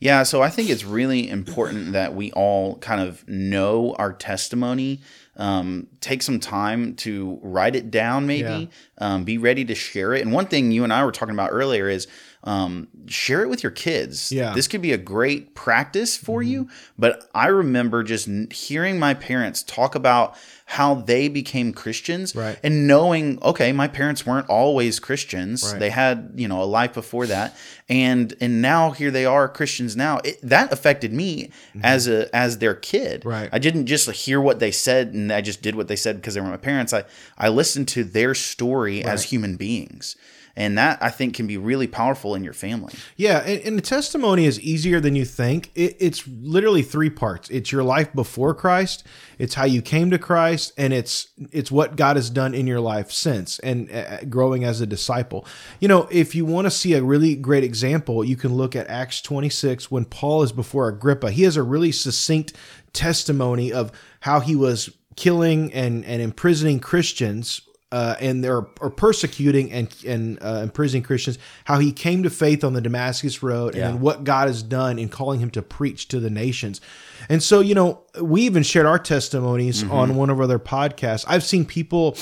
Yeah, 0.00 0.24
so 0.24 0.42
I 0.42 0.50
think 0.50 0.68
it's 0.68 0.84
really 0.84 1.30
important 1.30 1.92
that 1.92 2.14
we 2.14 2.30
all 2.32 2.76
kind 2.78 3.00
of 3.00 3.26
know 3.26 3.94
our 3.98 4.12
testimony. 4.12 5.00
Um, 5.36 5.88
take 6.00 6.22
some 6.22 6.40
time 6.40 6.94
to 6.96 7.38
write 7.42 7.74
it 7.74 7.90
down, 7.90 8.26
maybe. 8.26 8.68
Um, 8.98 9.24
be 9.24 9.38
ready 9.38 9.64
to 9.64 9.74
share 9.74 10.12
it. 10.12 10.22
And 10.22 10.32
one 10.32 10.46
thing 10.46 10.72
you 10.72 10.84
and 10.84 10.92
I 10.92 11.04
were 11.04 11.12
talking 11.12 11.34
about 11.34 11.50
earlier 11.52 11.88
is 11.88 12.06
um, 12.44 12.86
share 13.06 13.42
it 13.42 13.48
with 13.48 13.62
your 13.62 13.72
kids. 13.72 14.30
Yeah. 14.30 14.46
Mm-hmm. 14.46 14.54
This 14.54 14.68
could 14.68 14.82
be 14.82 14.92
a 14.92 14.98
great 14.98 15.54
practice 15.54 16.16
for 16.16 16.42
you. 16.42 16.68
But 16.98 17.28
I 17.34 17.48
remember 17.48 18.02
just 18.02 18.28
hearing 18.52 18.98
my 18.98 19.14
parents 19.14 19.62
talk 19.62 19.94
about 19.94 20.36
how 20.66 20.94
they 20.94 21.28
became 21.28 21.74
Christians 21.74 22.34
Right. 22.34 22.58
and 22.62 22.86
knowing, 22.86 23.38
okay, 23.42 23.72
my 23.72 23.86
parents 23.86 24.24
weren't 24.24 24.48
always 24.48 24.98
Christians. 24.98 25.62
Right. 25.62 25.78
They 25.78 25.90
had, 25.90 26.32
you 26.36 26.48
know, 26.48 26.62
a 26.62 26.64
life 26.64 26.94
before 26.94 27.26
that. 27.26 27.54
And 27.88 28.32
and 28.40 28.62
now 28.62 28.92
here 28.92 29.10
they 29.10 29.26
are 29.26 29.46
Christians 29.46 29.94
now. 29.94 30.20
It, 30.24 30.38
that 30.42 30.72
affected 30.72 31.12
me 31.12 31.50
as 31.82 32.08
a 32.08 32.34
as 32.34 32.58
their 32.58 32.74
kid. 32.74 33.20
Mm-hmm. 33.20 33.28
Right. 33.28 33.48
I 33.52 33.58
didn't 33.58 33.86
just 33.86 34.10
hear 34.10 34.40
what 34.40 34.58
they 34.58 34.70
said 34.70 35.12
and 35.12 35.24
and 35.24 35.32
I 35.32 35.40
just 35.40 35.62
did 35.62 35.74
what 35.74 35.88
they 35.88 35.96
said 35.96 36.16
because 36.16 36.34
they 36.34 36.40
were 36.40 36.48
my 36.48 36.56
parents. 36.58 36.92
I 36.92 37.04
I 37.38 37.48
listened 37.48 37.88
to 37.88 38.04
their 38.04 38.34
story 38.34 39.02
as 39.02 39.24
human 39.24 39.56
beings, 39.56 40.16
and 40.56 40.78
that 40.78 41.02
I 41.02 41.10
think 41.10 41.34
can 41.34 41.46
be 41.46 41.56
really 41.56 41.86
powerful 41.86 42.34
in 42.34 42.44
your 42.44 42.52
family. 42.52 42.94
Yeah, 43.16 43.38
and, 43.38 43.60
and 43.62 43.78
the 43.78 43.82
testimony 43.82 44.46
is 44.46 44.60
easier 44.60 45.00
than 45.00 45.16
you 45.16 45.24
think. 45.24 45.70
It, 45.74 45.96
it's 45.98 46.26
literally 46.26 46.82
three 46.82 47.10
parts. 47.10 47.50
It's 47.50 47.72
your 47.72 47.82
life 47.82 48.12
before 48.12 48.54
Christ, 48.54 49.04
it's 49.38 49.54
how 49.54 49.64
you 49.64 49.82
came 49.82 50.10
to 50.10 50.18
Christ, 50.18 50.72
and 50.76 50.92
it's 50.92 51.28
it's 51.50 51.70
what 51.70 51.96
God 51.96 52.16
has 52.16 52.30
done 52.30 52.54
in 52.54 52.66
your 52.66 52.80
life 52.80 53.10
since, 53.10 53.58
and 53.60 53.90
uh, 53.90 54.24
growing 54.24 54.64
as 54.64 54.80
a 54.80 54.86
disciple. 54.86 55.46
You 55.80 55.88
know, 55.88 56.08
if 56.10 56.34
you 56.34 56.44
want 56.44 56.66
to 56.66 56.70
see 56.70 56.94
a 56.94 57.02
really 57.02 57.34
great 57.34 57.64
example, 57.64 58.24
you 58.24 58.36
can 58.36 58.54
look 58.54 58.76
at 58.76 58.86
Acts 58.88 59.20
26 59.22 59.90
when 59.90 60.04
Paul 60.04 60.42
is 60.42 60.52
before 60.52 60.88
Agrippa. 60.88 61.30
He 61.30 61.42
has 61.42 61.56
a 61.56 61.62
really 61.62 61.92
succinct 61.92 62.52
testimony 62.92 63.72
of 63.72 63.90
how 64.20 64.40
he 64.40 64.54
was 64.54 64.90
killing 65.16 65.72
and 65.72 66.04
and 66.04 66.22
imprisoning 66.22 66.80
Christians 66.80 67.60
uh, 67.94 68.16
and 68.26 68.42
they're 68.42 68.66
or 68.80 68.90
persecuting 68.90 69.70
and 69.70 69.86
and 70.06 70.38
uh, 70.42 70.60
imprisoning 70.64 71.04
Christians. 71.04 71.38
How 71.64 71.78
he 71.78 71.92
came 71.92 72.22
to 72.24 72.30
faith 72.30 72.64
on 72.64 72.72
the 72.72 72.80
Damascus 72.80 73.42
Road, 73.42 73.74
Yeah. 73.74 73.88
and 73.88 74.00
what 74.00 74.24
God 74.24 74.48
has 74.48 74.62
done 74.64 74.98
in 74.98 75.08
calling 75.08 75.38
him 75.40 75.50
to 75.50 75.62
preach 75.62 76.08
to 76.08 76.18
the 76.20 76.30
nations. 76.30 76.80
And 77.28 77.40
so, 77.42 77.60
you 77.60 77.74
know, 77.74 78.00
we 78.20 78.42
even 78.42 78.62
shared 78.64 78.86
our 78.86 78.98
testimonies 78.98 79.82
Mm-hmm. 79.82 79.92
on 79.92 80.16
one 80.16 80.30
of 80.30 80.38
our 80.38 80.44
other 80.44 80.58
podcasts. 80.58 81.24
I've 81.28 81.44
seen 81.44 81.64
people 81.64 82.16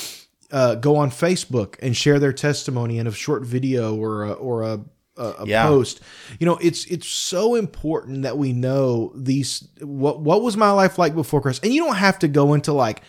uh, 0.51 0.75
go 0.75 0.95
on 0.97 1.09
Facebook 1.09 1.75
and 1.81 1.97
share 1.97 2.19
their 2.19 2.33
testimony 2.33 2.99
in 2.99 3.07
a 3.07 3.11
short 3.11 3.43
video 3.43 3.95
or 3.95 4.23
a, 4.25 4.31
or 4.33 4.63
a 4.63 4.79
a, 5.17 5.23
a 5.39 5.45
Yeah. 5.47 5.67
post. 5.67 6.01
You 6.39 6.45
know, 6.47 6.57
it's 6.61 6.85
it's 6.85 7.07
so 7.07 7.55
important 7.55 8.23
that 8.23 8.37
we 8.37 8.53
know 8.53 9.11
these 9.15 9.67
what 9.81 10.19
what 10.21 10.41
was 10.43 10.55
my 10.57 10.71
life 10.71 10.97
like 10.99 11.13
before 11.15 11.41
Christ, 11.41 11.63
and 11.63 11.73
you 11.73 11.83
don't 11.85 11.95
have 11.97 12.19
to 12.19 12.27
go 12.27 12.53
into 12.53 12.73
like. 12.73 13.01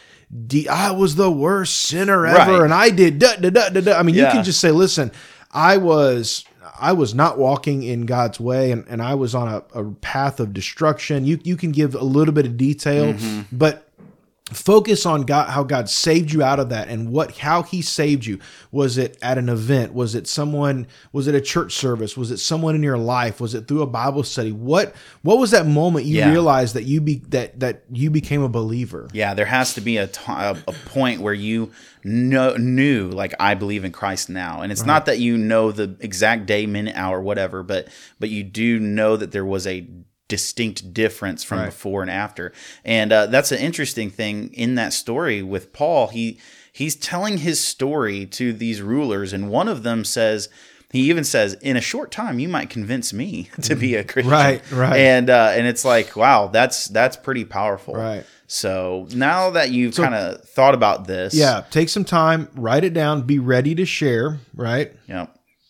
D- 0.46 0.68
I 0.68 0.90
was 0.90 1.14
the 1.16 1.30
worst 1.30 1.76
sinner 1.76 2.26
ever, 2.26 2.52
Right. 2.52 2.62
and 2.64 2.74
I 2.74 2.90
did 2.90 3.18
da 3.18 3.36
da 3.36 3.50
da 3.50 3.68
da 3.68 3.80
da. 3.80 3.98
I 3.98 4.02
mean, 4.02 4.14
you 4.14 4.24
can 4.26 4.44
just 4.44 4.60
say, 4.60 4.70
"Listen, 4.70 5.10
I 5.52 5.76
was 5.76 6.44
I 6.80 6.92
was 6.92 7.14
not 7.14 7.38
walking 7.38 7.82
in 7.82 8.06
God's 8.06 8.40
way, 8.40 8.72
and, 8.72 8.84
and 8.88 9.00
I 9.02 9.14
was 9.14 9.34
on 9.34 9.48
a, 9.48 9.78
a 9.78 9.84
path 9.92 10.40
of 10.40 10.52
destruction." 10.52 11.24
You 11.24 11.38
you 11.44 11.56
can 11.56 11.72
give 11.72 11.94
a 11.94 12.02
little 12.04 12.34
bit 12.34 12.46
of 12.46 12.56
detail, 12.56 13.12
Mm-hmm. 13.14 13.42
but 13.56 13.83
focus 14.52 15.06
on 15.06 15.22
God, 15.22 15.48
how 15.48 15.62
God 15.62 15.88
saved 15.88 16.30
you 16.30 16.42
out 16.42 16.60
of 16.60 16.68
that, 16.68 16.88
and 16.88 17.10
what 17.10 17.38
how 17.38 17.62
He 17.62 17.80
saved 17.80 18.26
you. 18.26 18.38
Was 18.70 18.98
it 18.98 19.16
at 19.22 19.38
an 19.38 19.48
event? 19.48 19.94
Was 19.94 20.14
it 20.14 20.26
someone? 20.26 20.86
Was 21.12 21.26
it 21.26 21.34
a 21.34 21.40
church 21.40 21.72
service? 21.74 22.16
Was 22.16 22.30
it 22.30 22.36
someone 22.38 22.74
in 22.74 22.82
your 22.82 22.98
life? 22.98 23.40
Was 23.40 23.54
it 23.54 23.66
through 23.66 23.80
a 23.82 23.86
Bible 23.86 24.22
study? 24.22 24.52
What 24.52 24.94
what 25.22 25.38
was 25.38 25.50
that 25.52 25.66
moment 25.66 26.04
you 26.04 26.18
Yeah. 26.18 26.30
realized 26.30 26.74
that 26.74 26.84
you 26.84 27.00
be 27.00 27.22
that 27.28 27.58
that 27.60 27.84
you 27.90 28.10
became 28.10 28.42
a 28.42 28.48
believer? 28.48 29.08
Yeah, 29.14 29.32
there 29.32 29.46
has 29.46 29.74
to 29.74 29.80
be 29.80 29.96
a 29.96 30.10
a 30.28 30.56
a 30.68 30.72
point 30.72 31.20
where 31.22 31.34
you 31.34 31.70
know, 32.06 32.54
knew, 32.58 33.08
like, 33.08 33.32
I 33.40 33.54
believe 33.54 33.82
in 33.82 33.90
Christ 33.90 34.28
now, 34.28 34.60
and 34.60 34.70
it's 34.70 34.84
not 34.84 35.06
that 35.06 35.20
you 35.20 35.38
know 35.38 35.72
the 35.72 35.96
exact 36.00 36.44
day, 36.44 36.66
minute, 36.66 36.94
hour, 36.96 37.18
whatever, 37.18 37.62
but 37.62 37.88
but 38.20 38.28
you 38.28 38.42
do 38.44 38.78
know 38.78 39.16
that 39.16 39.32
there 39.32 39.44
was 39.44 39.66
a 39.66 39.88
distinct 40.28 40.92
difference 40.94 41.44
from 41.44 41.58
Right. 41.58 41.66
before 41.66 42.02
and 42.02 42.10
after, 42.10 42.52
and 42.84 43.12
uh, 43.12 43.26
that's 43.26 43.52
an 43.52 43.58
interesting 43.58 44.10
thing 44.10 44.50
in 44.54 44.74
that 44.76 44.92
story 44.92 45.42
with 45.42 45.72
Paul. 45.72 46.08
He 46.08 46.38
he's 46.72 46.96
telling 46.96 47.38
his 47.38 47.62
story 47.62 48.26
to 48.26 48.52
these 48.52 48.80
rulers, 48.82 49.32
and 49.32 49.50
one 49.50 49.68
of 49.68 49.82
them 49.82 50.04
says. 50.04 50.48
He 50.92 51.10
even 51.10 51.24
says, 51.24 51.54
"In 51.54 51.76
a 51.76 51.80
short 51.80 52.12
time, 52.12 52.38
you 52.38 52.48
might 52.48 52.70
convince 52.70 53.12
me 53.12 53.50
to 53.62 53.74
be 53.74 53.96
a 53.96 54.04
Christian." 54.04 54.30
Right, 54.30 54.62
right. 54.70 54.96
And 54.96 55.28
uh, 55.28 55.50
and 55.52 55.66
it's 55.66 55.84
like, 55.84 56.14
wow, 56.14 56.46
that's 56.46 56.86
that's 56.86 57.16
pretty 57.16 57.44
powerful. 57.44 57.94
Right. 57.94 58.24
So 58.46 59.08
now 59.12 59.50
that 59.50 59.72
you've 59.72 59.96
kind 59.96 60.14
of 60.14 60.42
thought 60.48 60.72
about 60.72 61.08
this, 61.08 61.34
Yeah, 61.34 61.64
take 61.72 61.88
some 61.88 62.04
time, 62.04 62.48
write 62.54 62.84
it 62.84 62.94
down, 62.94 63.22
be 63.22 63.40
ready 63.40 63.74
to 63.74 63.84
share. 63.84 64.38
Right, 64.54 64.92
yeah, 65.08 65.26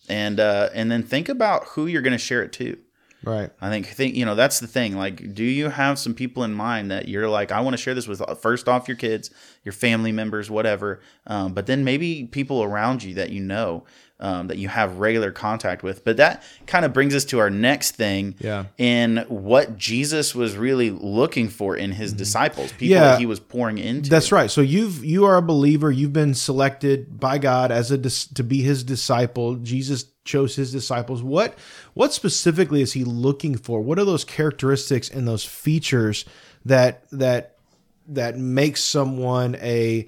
and 0.07 0.39
uh, 0.39 0.69
and 0.75 0.91
then 0.91 1.01
think 1.01 1.27
about 1.27 1.63
who 1.69 1.87
you're 1.87 2.03
going 2.03 2.11
to 2.11 2.19
share 2.19 2.43
it 2.43 2.51
to. 2.53 2.77
Right. 3.25 3.49
I 3.59 3.69
think 3.69 3.87
think 3.87 4.15
you 4.15 4.25
know 4.25 4.35
that's 4.35 4.59
the 4.59 4.67
thing. 4.67 4.95
Like, 4.95 5.33
do 5.33 5.43
you 5.43 5.69
have 5.69 5.99
some 5.99 6.13
people 6.13 6.43
in 6.43 6.53
mind 6.53 6.91
that 6.91 7.07
you're 7.07 7.29
like, 7.29 7.51
I 7.51 7.61
want 7.61 7.73
to 7.73 7.81
share 7.81 7.93
this 7.93 8.07
with? 8.07 8.21
First 8.41 8.69
off, 8.69 8.87
your 8.87 8.97
kids, 8.97 9.29
your 9.63 9.73
family 9.73 10.11
members, 10.11 10.49
whatever. 10.49 11.01
Um, 11.27 11.53
but 11.53 11.65
then 11.65 11.83
maybe 11.83 12.25
people 12.25 12.63
around 12.63 13.03
you 13.03 13.13
that 13.15 13.31
you 13.31 13.41
know. 13.41 13.83
Um, 14.17 14.47
that 14.47 14.57
you 14.57 14.69
have 14.69 14.99
regular 14.99 15.29
contact 15.29 15.83
with, 15.83 16.05
but 16.05 16.15
that 16.17 16.41
kind 16.67 16.85
of 16.85 16.93
brings 16.93 17.13
us 17.13 17.25
to 17.25 17.39
our 17.39 17.49
next 17.49 17.97
thing. 17.97 18.35
Yeah. 18.39 18.67
In 18.77 19.25
what 19.27 19.77
Jesus 19.77 20.33
was 20.33 20.55
really 20.55 20.89
looking 20.89 21.49
for 21.49 21.75
in 21.75 21.91
his 21.91 22.13
disciples, 22.13 22.71
people 22.71 22.95
Mm-hmm. 22.95 23.03
Yeah. 23.03 23.11
that 23.11 23.19
he 23.19 23.25
was 23.25 23.41
pouring 23.41 23.77
into. 23.77 24.09
That's 24.09 24.31
right. 24.31 24.49
So 24.49 24.61
you've 24.61 25.03
you 25.03 25.25
are 25.25 25.35
a 25.35 25.41
believer. 25.41 25.91
You've 25.91 26.13
been 26.13 26.33
selected 26.33 27.19
by 27.19 27.39
God 27.39 27.73
as 27.73 27.91
a 27.91 27.97
dis, 27.97 28.25
to 28.27 28.41
be 28.43 28.61
His 28.61 28.85
disciple. 28.85 29.55
Jesus 29.55 30.05
chose 30.23 30.55
His 30.55 30.71
disciples. 30.71 31.21
What 31.21 31.57
what 31.93 32.13
specifically 32.13 32.81
is 32.81 32.93
He 32.93 33.03
looking 33.03 33.57
for? 33.57 33.81
What 33.81 33.99
are 33.99 34.05
those 34.05 34.23
characteristics 34.23 35.09
and 35.09 35.27
those 35.27 35.43
features 35.43 36.23
that 36.63 37.03
that 37.11 37.57
that 38.07 38.37
makes 38.37 38.81
someone 38.81 39.55
a 39.55 40.07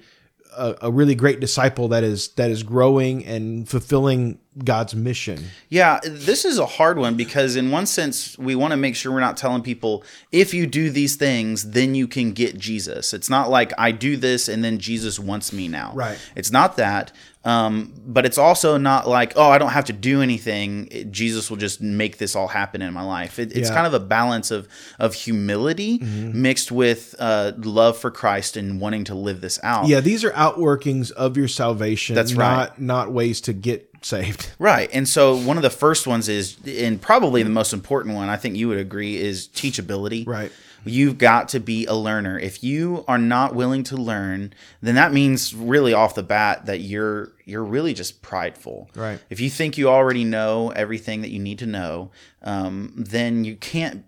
a, 0.58 0.92
really 0.92 1.16
great 1.16 1.40
disciple 1.40 1.88
that 1.90 2.04
is 2.04 2.30
that 2.30 2.50
is 2.50 2.64
growing 2.64 3.26
and 3.26 3.68
fulfilling 3.68 4.40
God's 4.64 4.96
mission? 4.96 5.46
Yeah, 5.70 6.00
this 6.04 6.46
is 6.46 6.58
a 6.58 6.66
hard 6.66 6.98
one 6.98 7.16
because, 7.16 7.56
in 7.56 7.72
one 7.72 7.86
sense, 7.86 8.38
we 8.38 8.56
want 8.56 8.72
to 8.72 8.78
make 8.78 8.96
sure 8.96 9.12
we're 9.12 9.20
not 9.20 9.38
telling 9.38 9.62
people 9.62 10.04
if 10.32 10.54
you 10.54 10.66
do 10.68 10.90
these 10.90 11.16
things, 11.16 11.72
then 11.72 11.96
you 11.96 12.08
can 12.08 12.32
get 12.32 12.58
Jesus. 12.58 13.14
It's 13.14 13.30
not 13.30 13.50
like 13.50 13.72
I 13.78 13.92
do 13.92 14.18
this 14.18 14.48
and 14.48 14.64
then 14.64 14.80
Jesus 14.80 15.20
wants 15.20 15.54
me 15.54 15.68
now. 15.68 15.92
Right. 15.94 16.18
It's 16.36 16.52
not 16.52 16.78
that. 16.78 17.12
Um, 17.46 17.94
but 18.06 18.26
it's 18.26 18.38
also 18.38 18.76
not 18.76 19.08
like, 19.08 19.32
oh, 19.38 19.50
I 19.50 19.58
don't 19.58 19.70
have 19.70 19.86
to 19.86 19.94
do 19.94 20.22
anything. 20.22 20.90
It- 20.92 21.12
Jesus 21.12 21.50
will 21.50 21.56
just 21.58 21.80
make 21.82 22.18
this 22.18 22.36
all 22.36 22.50
happen 22.50 22.82
in 22.82 22.94
my 22.94 23.04
life. 23.04 23.40
It, 23.40 23.56
it's 23.56 23.70
Yeah. 23.70 23.76
kind 23.76 23.88
of 23.88 23.94
a 23.94 24.02
balance 24.06 24.52
of 24.52 24.68
of 25.00 25.14
humility 25.14 26.00
mixed 26.00 26.72
with 26.74 27.16
uh, 27.20 27.54
love 27.60 27.98
for 27.98 28.12
Christ 28.12 28.58
and 28.58 28.82
wanting 28.82 29.06
to 29.06 29.16
live 29.16 29.40
this 29.40 29.60
out. 29.64 29.88
Yeah, 29.88 30.02
these 30.02 30.26
are 30.26 30.32
outworkings 30.32 31.12
of 31.12 31.38
your 31.38 31.48
salvation. 31.48 32.16
That's 32.16 32.34
not, 32.34 32.70
right. 32.72 32.80
Not 32.82 33.14
ways 33.14 33.40
to 33.42 33.54
get 33.54 33.90
saved. 34.08 34.52
Right. 34.58 34.90
And 34.94 35.08
so 35.08 35.36
one 35.36 35.58
of 35.58 35.64
the 35.64 35.70
first 35.70 36.08
ones 36.08 36.30
is, 36.30 36.58
and 36.66 37.02
probably 37.02 37.44
the 37.44 37.50
most 37.50 37.74
important 37.74 38.16
one, 38.16 38.30
I 38.30 38.38
think 38.38 38.56
you 38.56 38.68
would 38.70 38.80
agree, 38.80 39.18
is 39.18 39.48
teachability. 39.50 40.26
Right. 40.28 40.52
You've 40.86 41.18
got 41.18 41.50
to 41.50 41.60
be 41.60 41.86
a 41.86 41.94
learner. 41.94 42.40
If 42.40 42.64
you 42.64 43.04
are 43.08 43.18
not 43.18 43.54
willing 43.54 43.84
to 43.84 43.98
learn, 43.98 44.54
then 44.82 44.96
that 44.96 45.12
means 45.12 45.54
really 45.54 45.92
off 45.94 46.16
the 46.16 46.24
bat 46.24 46.66
that 46.66 46.80
you're 46.80 47.34
you're 47.44 47.64
really 47.64 47.94
just 47.94 48.22
prideful. 48.22 48.90
Right. 48.96 49.20
If 49.30 49.40
you 49.40 49.50
think 49.50 49.78
you 49.78 49.90
already 49.90 50.24
know 50.24 50.70
everything 50.72 51.22
that 51.22 51.30
you 51.30 51.40
need 51.40 51.60
to 51.60 51.66
know, 51.66 52.12
um, 52.42 52.94
then 52.96 53.44
you 53.44 53.58
can't 53.58 54.06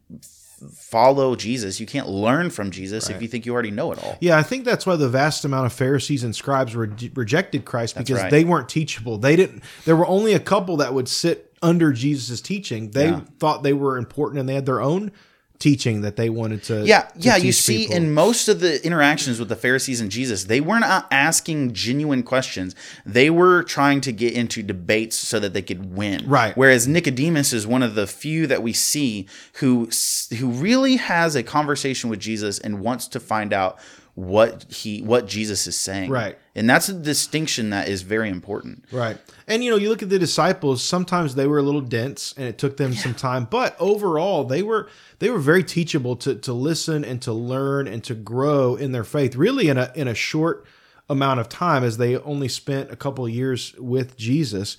follow 0.75 1.35
Jesus. 1.35 1.79
You 1.79 1.85
can't 1.85 2.07
learn 2.07 2.49
from 2.49 2.71
Jesus 2.71 3.09
if 3.09 3.21
you 3.21 3.27
think 3.27 3.45
you 3.45 3.53
already 3.53 3.71
know 3.71 3.91
it 3.91 4.03
all. 4.03 4.17
Yeah, 4.19 4.37
I 4.37 4.43
think 4.43 4.65
that's 4.65 4.85
why 4.85 4.95
the 4.95 5.09
vast 5.09 5.45
amount 5.45 5.65
of 5.65 5.73
Pharisees 5.73 6.23
and 6.23 6.35
scribes 6.35 6.75
re- 6.75 7.11
rejected 7.15 7.65
Christ 7.65 7.97
because 7.97 8.21
right. 8.21 8.31
they 8.31 8.43
weren't 8.43 8.69
teachable. 8.69 9.17
They 9.17 9.35
didn't. 9.35 9.63
There 9.85 9.95
were 9.95 10.07
only 10.07 10.33
a 10.33 10.39
couple 10.39 10.77
that 10.77 10.93
would 10.93 11.07
sit 11.07 11.53
under 11.61 11.91
Jesus' 11.91 12.41
teaching. 12.41 12.91
They 12.91 13.09
Yeah. 13.09 13.21
thought 13.39 13.63
they 13.63 13.73
were 13.73 13.97
important 13.97 14.39
and 14.39 14.47
they 14.47 14.55
had 14.55 14.65
their 14.65 14.81
own 14.81 15.11
teaching 15.59 16.01
that 16.01 16.15
they 16.15 16.29
wanted 16.29 16.63
to. 16.63 16.85
Yeah, 16.85 17.01
to 17.01 17.19
yeah. 17.19 17.35
You 17.35 17.51
see, 17.51 17.79
people. 17.79 17.97
in 17.97 18.13
most 18.13 18.47
of 18.47 18.61
the 18.61 18.83
interactions 18.85 19.39
with 19.39 19.49
the 19.49 19.55
Pharisees 19.55 19.99
and 19.99 20.09
Jesus, 20.09 20.45
they 20.45 20.61
weren't 20.61 20.85
asking 20.85 21.73
genuine 21.73 22.23
questions. 22.23 22.75
They 23.05 23.29
were 23.29 23.63
trying 23.63 24.01
to 24.01 24.11
get 24.13 24.33
into 24.33 24.63
debates 24.63 25.17
so 25.17 25.39
that 25.39 25.53
they 25.53 25.61
could 25.61 25.93
win. 25.93 26.27
Right. 26.27 26.55
Whereas 26.55 26.87
Nicodemus 26.87 27.51
is 27.51 27.67
one 27.67 27.83
of 27.83 27.95
the 27.95 28.07
few 28.07 28.47
that 28.47 28.63
we 28.63 28.73
see 28.73 29.27
who 29.53 29.89
who 30.37 30.47
really 30.47 30.95
has 30.95 31.35
a 31.35 31.43
conversation 31.43 32.09
with 32.09 32.19
Jesus 32.19 32.57
and 32.59 32.79
wants 32.79 33.07
to 33.09 33.19
find 33.19 33.53
out 33.53 33.79
what 34.19 34.65
he 34.69 35.01
what 35.01 35.27
Jesus 35.27 35.65
is 35.65 35.77
saying. 35.77 36.11
Right. 36.11 36.37
And 36.53 36.69
that's 36.69 36.89
a 36.89 36.93
distinction 36.93 37.69
that 37.69 37.87
is 37.87 38.01
very 38.01 38.29
important. 38.29 38.83
Right. 38.91 39.17
And 39.47 39.63
you 39.63 39.71
know, 39.71 39.77
you 39.77 39.87
look 39.87 40.03
at 40.03 40.09
the 40.09 40.19
disciples, 40.19 40.83
sometimes 40.83 41.35
they 41.35 41.47
were 41.47 41.59
a 41.59 41.61
little 41.61 41.81
dense 41.81 42.33
and 42.35 42.45
it 42.45 42.57
took 42.57 42.75
them 42.75 42.93
some 42.93 43.13
time, 43.13 43.45
but 43.49 43.77
overall 43.79 44.43
they 44.43 44.61
were 44.61 44.89
they 45.19 45.29
were 45.29 45.39
very 45.39 45.63
teachable 45.63 46.17
to 46.17 46.35
to 46.35 46.51
listen 46.51 47.05
and 47.05 47.21
to 47.21 47.31
learn 47.31 47.87
and 47.87 48.03
to 48.03 48.13
grow 48.13 48.75
in 48.75 48.91
their 48.91 49.05
faith 49.05 49.35
really 49.35 49.69
in 49.69 49.77
a 49.77 49.91
in 49.95 50.07
a 50.09 50.15
short 50.15 50.65
amount 51.09 51.39
of 51.39 51.47
time 51.47 51.83
as 51.83 51.97
they 51.97 52.17
only 52.17 52.49
spent 52.49 52.91
a 52.91 52.95
couple 52.97 53.25
of 53.25 53.31
years 53.31 53.73
with 53.77 54.17
Jesus. 54.17 54.75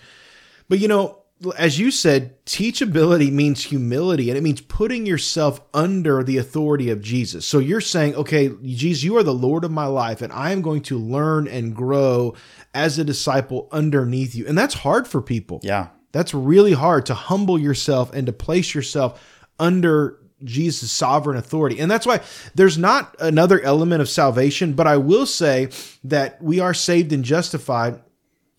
But 0.68 0.80
you 0.80 0.86
know, 0.86 1.19
as 1.56 1.78
you 1.78 1.90
said, 1.90 2.44
teachability 2.44 3.32
means 3.32 3.64
humility 3.64 4.28
and 4.28 4.36
it 4.36 4.42
means 4.42 4.60
putting 4.60 5.06
yourself 5.06 5.60
under 5.72 6.22
the 6.22 6.36
authority 6.36 6.90
of 6.90 7.00
Jesus. 7.00 7.46
So 7.46 7.58
you're 7.58 7.80
saying, 7.80 8.14
okay, 8.14 8.50
Jesus, 8.62 9.02
you 9.02 9.16
are 9.16 9.22
the 9.22 9.32
Lord 9.32 9.64
of 9.64 9.70
my 9.70 9.86
life 9.86 10.20
and 10.20 10.32
I 10.32 10.50
am 10.52 10.60
going 10.60 10.82
to 10.82 10.98
learn 10.98 11.48
and 11.48 11.74
grow 11.74 12.34
as 12.74 12.98
a 12.98 13.04
disciple 13.04 13.68
underneath 13.72 14.34
you. 14.34 14.46
And 14.46 14.56
that's 14.56 14.74
hard 14.74 15.08
for 15.08 15.22
people. 15.22 15.60
Yeah. 15.62 15.88
That's 16.12 16.34
really 16.34 16.72
hard 16.72 17.06
to 17.06 17.14
humble 17.14 17.58
yourself 17.58 18.12
and 18.12 18.26
to 18.26 18.32
place 18.32 18.74
yourself 18.74 19.24
under 19.58 20.18
Jesus' 20.44 20.90
sovereign 20.90 21.36
authority. 21.36 21.78
And 21.80 21.90
that's 21.90 22.06
why 22.06 22.20
there's 22.54 22.78
not 22.78 23.14
another 23.20 23.60
element 23.60 24.02
of 24.02 24.08
salvation, 24.08 24.72
but 24.74 24.86
I 24.86 24.96
will 24.96 25.26
say 25.26 25.68
that 26.04 26.42
we 26.42 26.60
are 26.60 26.74
saved 26.74 27.12
and 27.12 27.24
justified 27.24 28.00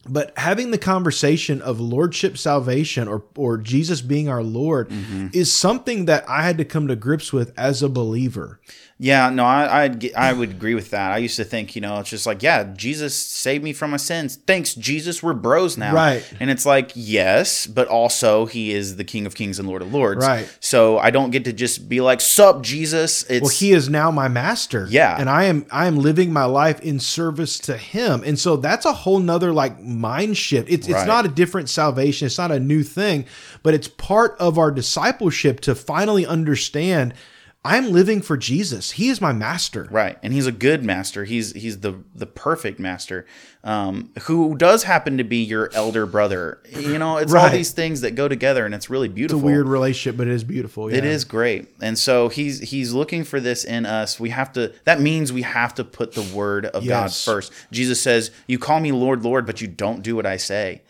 but 0.10 0.38
having 0.38 0.72
the 0.72 0.78
conversation 0.78 1.62
of 1.62 1.80
lordship 1.80 2.38
salvation 2.38 3.08
or 3.08 3.24
or 3.36 3.58
Jesus 3.58 4.02
being 4.02 4.30
our 4.30 4.44
lord 4.44 4.90
mm-hmm. 4.90 5.28
is 5.34 5.54
something 5.54 6.06
that 6.06 6.28
I 6.28 6.44
had 6.44 6.58
to 6.58 6.66
come 6.66 6.88
to 6.88 6.96
grips 6.96 7.32
with 7.32 7.54
as 7.58 7.84
a 7.84 7.90
believer. 7.90 8.60
Yeah, 9.04 9.32
no, 9.32 9.44
I 9.44 9.86
I'd, 9.86 10.14
I 10.14 10.32
would 10.32 10.52
agree 10.52 10.76
with 10.76 10.92
that. 10.92 11.12
I 11.12 11.18
used 11.18 11.36
to 11.38 11.44
think, 11.44 11.76
you 11.76 11.82
know, 11.82 11.98
it's 11.98 12.12
just 12.12 12.28
like, 12.28 12.44
yeah, 12.44 12.66
Jesus 12.76 13.16
saved 13.16 13.64
me 13.64 13.74
from 13.74 13.90
my 13.90 13.98
sins. 13.98 14.36
Thanks, 14.46 14.76
Jesus. 14.76 15.24
We're 15.24 15.34
bros 15.34 15.76
now, 15.76 15.96
right? 15.96 16.34
And 16.40 16.52
it's 16.52 16.68
like, 16.68 16.92
yes, 16.94 17.66
but 17.66 17.88
also 17.88 18.46
He 18.46 18.72
is 18.72 18.98
the 18.98 19.04
King 19.04 19.26
of 19.26 19.34
Kings 19.34 19.58
and 19.58 19.68
Lord 19.68 19.82
of 19.82 19.92
Lords, 19.92 20.24
right? 20.24 20.56
So 20.60 21.00
I 21.00 21.10
don't 21.10 21.32
get 21.32 21.46
to 21.46 21.54
just 21.54 21.90
be 21.90 22.00
like, 22.00 22.22
"Sup, 22.22 22.62
Jesus." 22.62 23.24
It's, 23.24 23.42
well, 23.42 23.50
He 23.50 23.72
is 23.72 23.90
now 23.90 24.12
my 24.12 24.28
master, 24.28 24.86
yeah, 24.88 25.20
and 25.20 25.32
I 25.32 25.46
am 25.46 25.66
I 25.72 25.88
am 25.88 25.98
living 25.98 26.32
my 26.32 26.46
life 26.46 26.80
in 26.82 27.00
service 27.00 27.58
to 27.58 27.78
Him, 27.78 28.22
and 28.24 28.38
so 28.38 28.56
that's 28.56 28.86
a 28.86 28.94
whole 28.94 29.18
nother 29.18 29.52
like 29.52 29.82
mind 29.82 30.38
shift. 30.38 30.70
It's 30.70 30.88
right. 30.88 30.98
it's 31.00 31.08
not 31.08 31.26
a 31.26 31.30
different 31.30 31.70
salvation. 31.70 32.28
It's 32.28 32.38
not 32.38 32.52
a 32.52 32.60
new 32.60 32.84
thing, 32.84 33.26
but 33.64 33.74
it's 33.74 33.88
part 33.88 34.38
of 34.38 34.60
our 34.60 34.70
discipleship 34.70 35.60
to 35.62 35.74
finally 35.74 36.24
understand 36.24 37.16
I'm 37.64 37.92
living 37.92 38.24
for 38.24 38.38
Jesus. 38.38 38.92
He 38.92 39.10
is 39.10 39.22
my 39.22 39.34
master. 39.34 39.88
Right. 39.92 40.18
And 40.24 40.34
he's 40.34 40.48
a 40.48 40.52
good 40.52 40.84
master. 40.84 41.26
He's 41.26 41.54
he's 41.54 41.82
the 41.82 42.04
the 42.16 42.26
perfect 42.26 42.80
master. 42.80 43.28
Um, 43.64 44.12
who 44.24 44.58
does 44.58 44.84
happen 44.84 45.20
to 45.20 45.24
be 45.24 45.44
your 45.44 45.70
elder 45.76 46.08
brother. 46.08 46.64
You 46.72 46.98
know, 46.98 47.18
it's 47.18 47.32
right. 47.32 47.44
all 47.44 47.50
these 47.52 47.70
things 47.70 48.02
that 48.02 48.16
go 48.16 48.28
together 48.28 48.66
and 48.66 48.74
it's 48.74 48.90
really 48.90 49.10
beautiful. 49.10 49.38
It's 49.38 49.44
a 49.44 49.46
weird 49.46 49.68
relationship, 49.68 50.18
but 50.18 50.28
it 50.28 50.34
is 50.34 50.44
beautiful. 50.44 50.90
Yeah. 50.90 50.98
It 50.98 51.06
is 51.06 51.24
great. 51.24 51.68
And 51.82 52.00
so 52.00 52.30
he's 52.30 52.62
he's 52.62 52.94
looking 52.94 53.24
for 53.24 53.40
this 53.40 53.64
in 53.64 53.86
us. 53.86 54.20
We 54.20 54.32
have 54.32 54.52
to 54.54 54.74
that 54.86 55.00
means 55.00 55.32
we 55.32 55.44
have 55.44 55.76
to 55.76 55.84
put 55.84 56.14
the 56.14 56.24
word 56.36 56.66
of 56.66 56.84
yes. 56.84 57.24
God 57.24 57.32
first. 57.32 57.54
Jesus 57.72 58.02
says, 58.02 58.32
You 58.48 58.58
call 58.58 58.80
me 58.80 58.92
Lord, 58.92 59.22
Lord, 59.24 59.46
but 59.46 59.62
you 59.62 59.68
don't 59.68 60.02
do 60.02 60.16
what 60.16 60.26
I 60.26 60.38
say. 60.38 60.82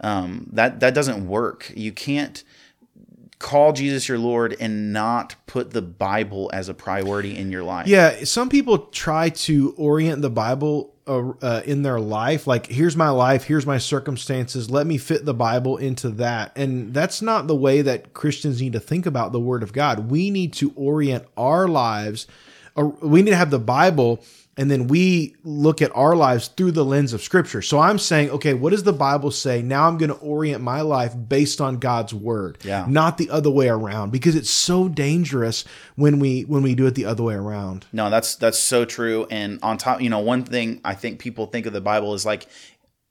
Um, 0.00 0.48
that 0.52 0.80
that 0.80 0.92
doesn't 0.92 1.28
work. 1.28 1.72
You 1.76 1.92
can't 1.92 2.42
call 3.46 3.72
Jesus 3.72 4.08
your 4.08 4.18
Lord 4.18 4.56
and 4.58 4.92
not 4.92 5.36
put 5.46 5.70
the 5.70 5.80
Bible 5.80 6.50
as 6.52 6.68
a 6.68 6.74
priority 6.74 7.36
in 7.36 7.52
your 7.52 7.62
life. 7.62 7.86
Yeah, 7.86 8.24
some 8.24 8.48
people 8.48 8.78
try 8.88 9.28
to 9.30 9.72
orient 9.76 10.20
the 10.20 10.30
Bible 10.30 10.92
uh, 11.06 11.28
uh, 11.40 11.62
in 11.64 11.82
their 11.82 12.00
life 12.00 12.48
like 12.48 12.66
here's 12.66 12.96
my 12.96 13.10
life, 13.10 13.44
here's 13.44 13.64
my 13.64 13.78
circumstances, 13.78 14.68
let 14.68 14.84
me 14.84 14.98
fit 14.98 15.24
the 15.24 15.32
Bible 15.32 15.76
into 15.76 16.08
that. 16.10 16.50
And 16.56 16.92
that's 16.92 17.22
not 17.22 17.46
the 17.46 17.54
way 17.54 17.82
that 17.82 18.14
Christians 18.14 18.60
need 18.60 18.72
to 18.72 18.80
think 18.80 19.06
about 19.06 19.30
the 19.30 19.38
word 19.38 19.62
of 19.62 19.72
God. 19.72 20.10
We 20.10 20.30
need 20.30 20.52
to 20.54 20.72
orient 20.74 21.24
our 21.36 21.68
lives 21.68 22.26
we 22.76 23.22
need 23.22 23.30
to 23.30 23.36
have 23.36 23.50
the 23.50 23.58
Bible 23.58 24.22
and 24.56 24.70
then 24.70 24.88
we 24.88 25.36
look 25.44 25.82
at 25.82 25.94
our 25.94 26.16
lives 26.16 26.48
through 26.48 26.72
the 26.72 26.84
lens 26.84 27.12
of 27.12 27.20
scripture. 27.20 27.60
So 27.60 27.78
I'm 27.78 27.98
saying, 27.98 28.30
okay, 28.30 28.54
what 28.54 28.70
does 28.70 28.84
the 28.84 28.92
Bible 28.92 29.30
say? 29.30 29.60
Now 29.60 29.86
I'm 29.86 29.98
going 29.98 30.10
to 30.10 30.16
orient 30.16 30.62
my 30.62 30.80
life 30.80 31.14
based 31.28 31.60
on 31.60 31.78
God's 31.78 32.14
word, 32.14 32.58
yeah. 32.64 32.86
not 32.88 33.18
the 33.18 33.28
other 33.30 33.50
way 33.50 33.68
around 33.68 34.12
because 34.12 34.34
it's 34.34 34.50
so 34.50 34.88
dangerous 34.88 35.64
when 35.96 36.18
we 36.18 36.42
when 36.42 36.62
we 36.62 36.74
do 36.74 36.86
it 36.86 36.94
the 36.94 37.04
other 37.04 37.22
way 37.22 37.34
around. 37.34 37.86
No, 37.92 38.08
that's 38.08 38.36
that's 38.36 38.58
so 38.58 38.84
true 38.84 39.26
and 39.30 39.58
on 39.62 39.76
top, 39.76 40.00
you 40.00 40.08
know, 40.08 40.20
one 40.20 40.44
thing 40.44 40.80
I 40.84 40.94
think 40.94 41.18
people 41.18 41.46
think 41.46 41.66
of 41.66 41.72
the 41.72 41.80
Bible 41.80 42.14
is 42.14 42.24
like 42.24 42.46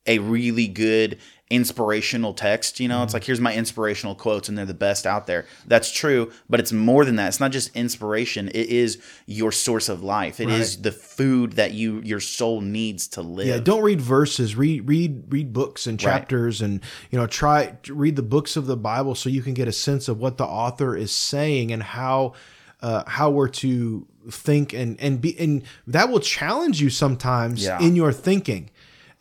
a 0.08 0.20
really 0.20 0.68
good 0.68 1.18
inspirational 1.50 2.34
text. 2.34 2.80
You 2.80 2.88
know, 2.88 2.96
mm-hmm. 2.96 3.04
it's 3.04 3.14
like 3.14 3.24
here's 3.24 3.40
my 3.40 3.54
inspirational 3.54 4.16
quotes, 4.16 4.50
and 4.50 4.58
they're 4.58 4.66
the 4.66 4.74
best 4.74 5.06
out 5.06 5.28
there. 5.28 5.46
That's 5.68 5.92
true, 5.92 6.32
but 6.50 6.60
it's 6.60 6.72
more 6.72 7.06
than 7.06 7.16
that. 7.18 7.28
It's 7.28 7.40
not 7.40 7.52
just 7.52 7.76
inspiration. 7.76 8.50
It 8.50 8.68
is 8.68 9.02
your 9.26 9.52
source 9.52 9.90
of 9.90 10.04
life. 10.04 10.40
It 10.40 10.48
right. 10.48 10.60
is 10.60 10.82
the 10.82 10.92
food 10.92 11.54
that 11.54 11.74
you 11.74 12.02
your 12.02 12.20
soul 12.20 12.62
needs 12.62 13.08
to 13.10 13.22
live. 13.22 13.48
Yeah, 13.48 13.60
don't 13.60 13.84
read 13.84 14.02
verses. 14.02 14.56
Read 14.56 14.88
read 14.88 15.26
read 15.30 15.54
books 15.54 15.88
and 15.88 16.00
chapters, 16.00 16.62
right. 16.62 16.70
and 16.70 16.82
you 17.12 17.20
know 17.20 17.28
try 17.28 17.78
read 17.90 18.16
the 18.16 18.24
books 18.24 18.58
of 18.58 18.66
the 18.66 18.78
Bible 18.78 19.16
so 19.16 19.30
you 19.30 19.42
can 19.42 19.54
get 19.54 19.68
a 19.68 19.74
sense 19.74 20.08
of 20.08 20.20
what 20.20 20.38
the 20.38 20.46
author 20.46 20.96
is 20.96 21.12
saying 21.12 21.72
and 21.72 21.84
how 21.84 22.34
uh, 22.82 23.04
how 23.08 23.30
we're 23.30 23.48
to 23.48 24.08
think 24.30 24.74
and 24.74 25.00
and 25.00 25.22
be 25.22 25.38
and 25.40 25.64
that 25.88 26.10
will 26.10 26.20
challenge 26.20 26.82
you 26.82 26.90
sometimes 26.90 27.64
yeah. 27.64 27.80
in 27.80 27.96
your 27.96 28.12
thinking 28.12 28.70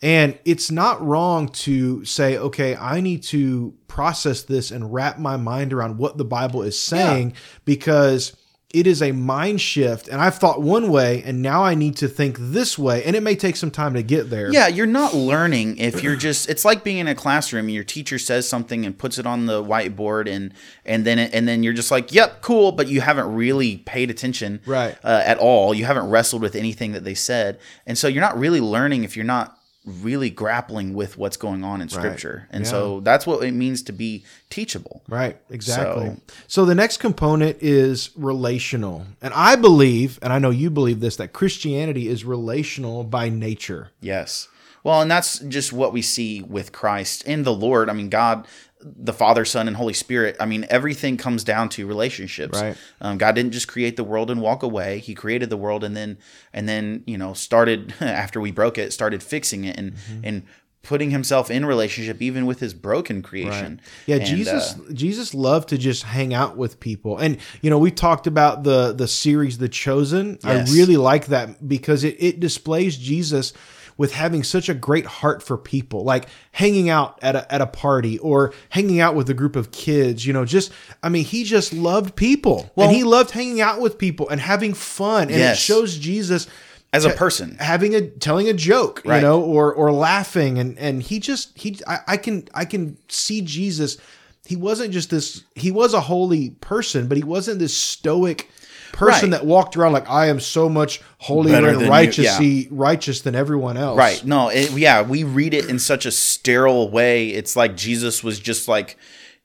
and 0.01 0.37
it's 0.45 0.69
not 0.71 1.05
wrong 1.05 1.49
to 1.49 2.03
say, 2.05 2.37
okay, 2.37 2.75
I 2.75 3.01
need 3.01 3.23
to 3.23 3.73
process 3.87 4.43
this 4.43 4.71
and 4.71 4.93
wrap 4.93 5.17
my 5.19 5.37
mind 5.37 5.73
around 5.73 5.97
what 5.97 6.17
the 6.17 6.25
Bible 6.25 6.63
is 6.63 6.79
saying 6.79 7.31
yeah. 7.31 7.37
because 7.63 8.35
it 8.75 8.87
is 8.87 9.01
a 9.01 9.13
mind 9.13 9.61
shift 9.61 10.09
and 10.09 10.19
I've 10.19 10.35
thought 10.35 10.61
one 10.61 10.89
way 10.89 11.23
and 11.23 11.41
now 11.41 11.63
I 11.63 11.75
need 11.75 11.95
to 11.97 12.09
think 12.09 12.35
this 12.37 12.77
way 12.77 13.05
and 13.05 13.15
it 13.15 13.23
may 13.23 13.33
take 13.33 13.55
some 13.55 13.71
time 13.71 13.93
to 13.93 14.03
get 14.03 14.29
there. 14.29 14.51
Yeah, 14.51 14.67
you're 14.67 14.85
not 14.85 15.13
learning 15.13 15.77
if 15.77 16.03
you're 16.03 16.17
just 16.17 16.49
it's 16.49 16.65
like 16.65 16.83
being 16.83 16.97
in 16.97 17.07
a 17.07 17.15
classroom 17.15 17.67
and 17.67 17.73
your 17.73 17.85
teacher 17.85 18.19
says 18.19 18.49
something 18.49 18.85
and 18.85 18.97
puts 18.97 19.17
it 19.17 19.25
on 19.25 19.45
the 19.45 19.63
whiteboard 19.63 20.29
and 20.29 20.53
and 20.83 21.05
then 21.05 21.19
and 21.19 21.47
then 21.47 21.63
you're 21.63 21.71
just 21.71 21.89
like, 21.89 22.11
"Yep, 22.11 22.41
cool," 22.41 22.73
but 22.73 22.89
you 22.89 22.99
haven't 22.99 23.33
really 23.33 23.77
paid 23.77 24.09
attention 24.09 24.59
right. 24.65 24.97
Uh, 25.05 25.21
at 25.23 25.37
all. 25.37 25.73
You 25.73 25.85
haven't 25.85 26.09
wrestled 26.09 26.41
with 26.41 26.55
anything 26.55 26.91
that 26.91 27.05
they 27.05 27.15
said. 27.15 27.59
And 27.85 27.97
so 27.97 28.09
you're 28.09 28.21
not 28.21 28.37
really 28.37 28.59
learning 28.59 29.05
if 29.05 29.15
you're 29.15 29.23
not 29.23 29.54
really 29.85 30.29
grappling 30.29 30.93
with 30.93 31.17
what's 31.17 31.37
going 31.37 31.63
on 31.63 31.81
in 31.81 31.89
scripture. 31.89 32.47
Right. 32.47 32.55
And 32.55 32.65
yeah. 32.65 32.71
so 32.71 32.99
that's 33.01 33.27
what 33.27 33.43
it 33.43 33.53
means 33.53 33.83
to 33.83 33.91
be 33.91 34.23
teachable. 34.49 35.03
Right, 35.07 35.37
exactly. 35.49 36.07
So, 36.07 36.17
so, 36.47 36.65
the 36.65 36.75
next 36.75 36.97
component 36.97 37.57
is 37.61 38.09
relational. 38.15 39.05
And 39.21 39.33
I 39.33 39.55
believe, 39.55 40.19
and 40.21 40.33
I 40.33 40.39
know 40.39 40.49
you 40.49 40.69
believe 40.69 40.99
this, 40.99 41.15
that 41.17 41.33
Christianity 41.33 42.07
is 42.07 42.25
relational 42.25 43.03
by 43.03 43.29
nature. 43.29 43.91
Yes. 44.01 44.47
Well, 44.85 45.01
and 45.01 45.09
that's 45.09 45.39
just 45.39 45.73
what 45.73 45.93
we 45.93 46.03
see 46.03 46.43
with 46.43 46.71
Christ 46.71 47.23
in 47.23 47.41
the 47.41 47.53
Lord. 47.53 47.89
I 47.89 47.93
mean, 47.93 48.09
God 48.09 48.47
the 48.85 49.13
Father, 49.13 49.45
Son, 49.45 49.67
and 49.67 49.75
Holy 49.75 49.93
Spirit. 49.93 50.37
I 50.39 50.45
mean, 50.45 50.65
everything 50.69 51.17
comes 51.17 51.43
down 51.43 51.69
to 51.69 51.87
relationships. 51.87 52.61
Right. 52.61 52.77
Um, 53.01 53.17
God 53.17 53.33
didn't 53.33 53.51
just 53.51 53.67
create 53.67 53.97
the 53.97 54.03
world 54.03 54.29
and 54.29 54.41
walk 54.41 54.61
away. 54.63 54.99
He 54.99 55.15
created 55.15 55.49
the 55.49 55.57
world 55.57 55.83
and 55.83 55.95
then 55.97 56.17
and 56.53 56.69
then 56.69 57.03
you 57.07 57.17
know 57.17 57.33
started 57.33 57.93
after 58.01 58.39
we 58.39 58.51
broke 58.51 58.77
it, 58.77 58.93
started 58.93 59.23
fixing 59.23 59.65
it 59.65 59.77
and 59.77 59.93
mm-hmm. 59.93 60.21
and 60.23 60.43
putting 60.83 61.09
himself 61.09 61.49
in 61.49 61.65
relationship 61.65 62.21
even 62.21 62.45
with 62.45 62.59
his 62.59 62.75
broken 62.75 63.23
creation. 63.23 63.81
Right. 63.81 64.05
Yeah, 64.05 64.15
and, 64.17 64.25
Jesus 64.25 64.75
uh, 64.75 64.93
Jesus 64.93 65.33
loved 65.33 65.69
to 65.69 65.77
just 65.77 66.03
hang 66.03 66.33
out 66.33 66.57
with 66.57 66.79
people. 66.79 67.17
And 67.17 67.39
you 67.61 67.71
know, 67.71 67.79
we 67.79 67.91
talked 67.91 68.27
about 68.27 68.63
the 68.63 68.93
the 68.93 69.07
series 69.07 69.57
The 69.57 69.69
Chosen. 69.69 70.37
Yes. 70.43 70.71
I 70.71 70.75
really 70.75 70.97
like 70.97 71.27
that 71.27 71.67
because 71.67 72.03
it 72.03 72.17
it 72.19 72.39
displays 72.39 72.97
Jesus 72.97 73.53
with 73.97 74.11
having 74.13 74.43
such 74.43 74.69
a 74.69 74.73
great 74.73 75.05
heart 75.05 75.41
for 75.41 75.57
people, 75.57 76.03
like 76.03 76.27
hanging 76.51 76.89
out 76.89 77.17
at 77.21 77.35
a, 77.35 77.53
at 77.53 77.61
a 77.61 77.67
party 77.67 78.19
or 78.19 78.53
hanging 78.69 78.99
out 78.99 79.15
with 79.15 79.29
a 79.29 79.33
group 79.33 79.55
of 79.55 79.71
kids. 79.71 80.25
You 80.25 80.33
know, 80.33 80.45
just 80.45 80.71
I 81.01 81.09
mean, 81.09 81.23
he 81.23 81.43
just 81.43 81.73
loved 81.73 82.15
people, 82.15 82.71
well, 82.75 82.87
and 82.87 82.95
he 82.95 83.03
loved 83.03 83.31
hanging 83.31 83.61
out 83.61 83.79
with 83.79 83.97
people 83.97 84.29
and 84.29 84.41
having 84.41 84.73
fun, 84.73 85.23
and 85.23 85.37
yes. 85.37 85.57
it 85.57 85.61
shows 85.61 85.97
Jesus 85.97 86.47
as 86.93 87.03
a 87.05 87.09
person 87.09 87.57
having 87.59 87.93
a 87.93 88.01
telling 88.01 88.47
a 88.47 88.53
joke 88.53 89.01
right. 89.05 89.17
you 89.17 89.21
know 89.21 89.41
or 89.41 89.73
or 89.73 89.91
laughing 89.91 90.57
and 90.57 90.79
and 90.79 91.03
he 91.03 91.19
just 91.19 91.57
he 91.57 91.77
I, 91.85 91.99
I, 92.07 92.17
can 92.17 92.47
i 92.53 92.63
can 92.63 92.97
see 93.09 93.41
jesus 93.41 93.97
he 94.45 94.55
wasn't 94.55 94.93
just 94.93 95.09
this 95.09 95.43
he 95.55 95.71
was 95.71 95.93
a 95.93 95.99
holy 95.99 96.51
person 96.51 97.07
but 97.07 97.17
he 97.17 97.23
wasn't 97.23 97.59
this 97.59 97.75
stoic 97.75 98.49
person 98.95 99.31
right. 99.31 99.39
that 99.39 99.45
walked 99.45 99.75
around 99.75 99.93
like 99.93 100.09
I 100.09 100.27
am 100.27 100.39
so 100.39 100.69
much 100.69 101.01
holier 101.17 101.67
and 101.67 101.81
righteous, 101.89 102.39
yeah. 102.39 102.63
righteous 102.71 103.21
than 103.21 103.35
everyone 103.35 103.77
else. 103.77 103.97
Right. 103.97 104.23
No, 104.25 104.49
it, 104.49 104.71
yeah, 104.71 105.01
we 105.01 105.23
read 105.23 105.53
it 105.53 105.69
in 105.69 105.79
such 105.79 106.05
a 106.05 106.11
sterile 106.11 106.89
way. 106.89 107.29
It's 107.29 107.55
like 107.55 107.75
Jesus 107.75 108.23
was 108.23 108.39
just 108.39 108.67
like 108.67 108.97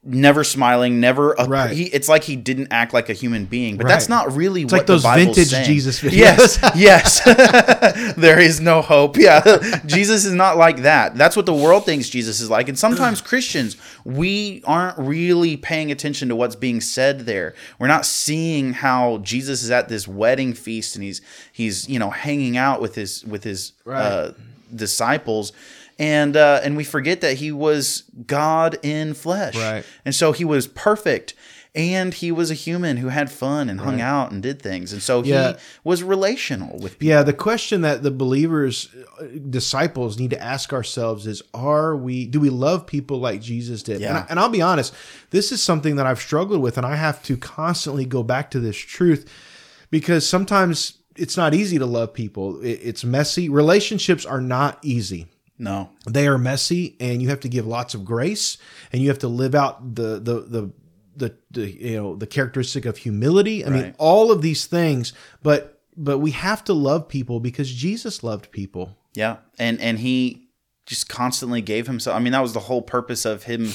never 0.03 0.45
smiling, 0.45 0.99
never. 0.99 1.33
A, 1.35 1.47
right. 1.47 1.71
He, 1.71 1.85
it's 1.85 2.09
like 2.09 2.25
he 2.25 2.37
didn't 2.37 2.69
act 2.71 2.95
like 2.95 3.09
a 3.09 3.13
human 3.13 3.45
being, 3.45 3.77
but 3.77 3.85
right. 3.85 3.91
that's 3.91 4.09
not 4.09 4.33
really 4.35 4.63
it's 4.63 4.73
what 4.73 4.81
like 4.81 4.87
those 4.87 5.05
vintage 5.05 5.49
saying. 5.49 5.67
Jesus 5.67 6.01
videos. 6.03 6.13
Yes, 6.13 6.59
yes. 6.75 8.15
there 8.17 8.39
is 8.39 8.61
no 8.61 8.83
hope. 8.83 9.17
Yeah, 9.17 9.81
Jesus 9.87 10.25
is 10.25 10.33
not 10.33 10.57
like 10.57 10.79
that. 10.79 11.17
That's 11.17 11.37
what 11.37 11.47
the 11.47 11.55
world 11.55 11.85
thinks 11.85 12.09
Jesus 12.09 12.41
is 12.41 12.49
like, 12.49 12.69
and 12.69 12.79
sometimes 12.79 13.21
Christians 13.31 13.77
we 14.05 14.63
aren't 14.67 14.99
really 14.99 15.57
paying 15.57 15.91
attention 15.91 16.29
to 16.29 16.37
what's 16.37 16.57
being 16.57 16.81
said 16.81 17.21
there. 17.21 17.55
We're 17.79 17.89
not 17.89 18.07
seeing 18.07 18.73
how 18.73 19.19
Jesus 19.19 19.63
is 19.63 19.71
at 19.71 19.89
this 19.89 20.09
wedding 20.09 20.55
feast 20.55 20.97
and 20.97 21.05
he's 21.05 21.21
he's 21.53 21.89
you 21.89 21.99
know 21.99 22.11
hanging 22.11 22.57
out 22.57 22.81
with 22.81 22.95
his 22.95 23.25
with 23.25 23.45
his 23.45 23.73
right. 23.85 24.01
uh, 24.01 24.33
disciples 24.75 25.53
and 26.01 26.37
uh, 26.37 26.61
and 26.65 26.77
we 26.77 26.83
forget 26.85 27.21
that 27.21 27.37
he 27.37 27.53
was 27.53 28.05
God 28.27 28.79
in 28.83 29.15
flesh, 29.15 29.55
right? 29.55 29.85
And 30.05 30.15
so 30.15 30.33
he 30.33 30.45
was 30.47 30.67
perfect, 30.67 31.35
and 31.75 32.15
he 32.15 32.33
was 32.33 32.51
a 32.51 32.55
human 32.55 32.97
who 32.97 33.09
had 33.09 33.31
fun 33.31 33.69
and 33.69 33.81
hung 33.81 34.01
out 34.01 34.33
and 34.33 34.43
did 34.43 34.63
things, 34.63 34.93
and 34.95 35.03
so 35.03 35.23
Yeah. 35.23 35.53
he 35.53 35.59
was 35.85 36.03
relational 36.03 36.79
with 36.79 36.99
people. 36.99 37.09
Yeah, 37.09 37.23
the 37.23 37.35
question 37.35 37.83
that 37.83 38.03
the 38.03 38.11
believers, 38.11 38.89
uh, 39.21 39.27
disciples, 39.51 40.19
need 40.19 40.31
to 40.31 40.43
ask 40.43 40.73
ourselves 40.73 41.27
is: 41.27 41.43
Are 41.53 41.95
we? 41.95 42.25
Do 42.27 42.41
we 42.41 42.49
love 42.51 42.87
people 42.87 43.19
like 43.21 43.43
Jesus 43.43 43.83
did? 43.83 43.97
And, 43.97 44.03
Yeah. 44.03 44.19
I, 44.21 44.27
and 44.31 44.41
I'll 44.41 44.49
be 44.49 44.63
honest, 44.63 44.95
this 45.31 45.53
is 45.53 45.63
something 45.63 45.97
that 45.97 46.07
I've 46.07 46.21
struggled 46.21 46.63
with, 46.63 46.79
and 46.79 46.87
I 46.87 46.97
have 46.97 47.23
to 47.25 47.37
constantly 47.37 48.07
go 48.07 48.23
back 48.23 48.51
to 48.53 48.59
this 48.61 48.77
truth 48.79 49.29
because 49.91 50.27
sometimes 50.27 50.95
it's 51.17 51.37
not 51.37 51.53
easy 51.53 51.79
to 51.79 51.85
love 51.87 52.15
people. 52.15 52.59
It's 52.63 53.05
messy. 53.05 53.51
Relationships 53.51 54.25
are 54.25 54.41
not 54.41 54.79
easy. 54.83 55.27
No, 55.61 55.91
They 56.09 56.27
are 56.27 56.39
messy, 56.39 56.97
and 57.01 57.21
you 57.21 57.29
have 57.29 57.41
to 57.41 57.49
give 57.49 57.67
lots 57.67 57.93
of 57.95 58.03
grace, 58.03 58.57
and 58.93 59.03
you 59.03 59.09
have 59.09 59.19
to 59.19 59.29
live 59.29 59.55
out 59.55 59.95
the 59.95 60.19
the 60.19 60.41
the 60.41 60.73
the, 61.17 61.35
the 61.51 61.71
you 61.71 61.97
know 61.97 62.17
the 62.17 62.27
characteristic 62.27 62.87
of 62.87 62.97
humility. 62.97 63.65
I 63.65 63.69
mean, 63.69 63.95
all 63.99 64.33
of 64.33 64.41
these 64.41 64.65
things, 64.65 65.13
but 65.43 65.83
but 65.97 66.19
we 66.19 66.31
have 66.31 66.65
to 66.65 66.73
love 66.73 67.09
people 67.09 67.41
because 67.41 67.71
Jesus 67.71 68.25
loved 68.25 68.51
people. 68.51 68.97
Yeah, 69.15 69.37
and 69.59 69.79
and 69.83 69.99
he 69.99 70.49
just 70.87 71.09
constantly 71.09 71.61
gave 71.61 71.87
himself. 71.87 72.17
I 72.17 72.21
mean, 72.21 72.33
that 72.33 72.41
was 72.41 72.55
the 72.55 72.61
whole 72.61 72.83
purpose 72.83 73.27
of 73.27 73.45
him 73.45 73.71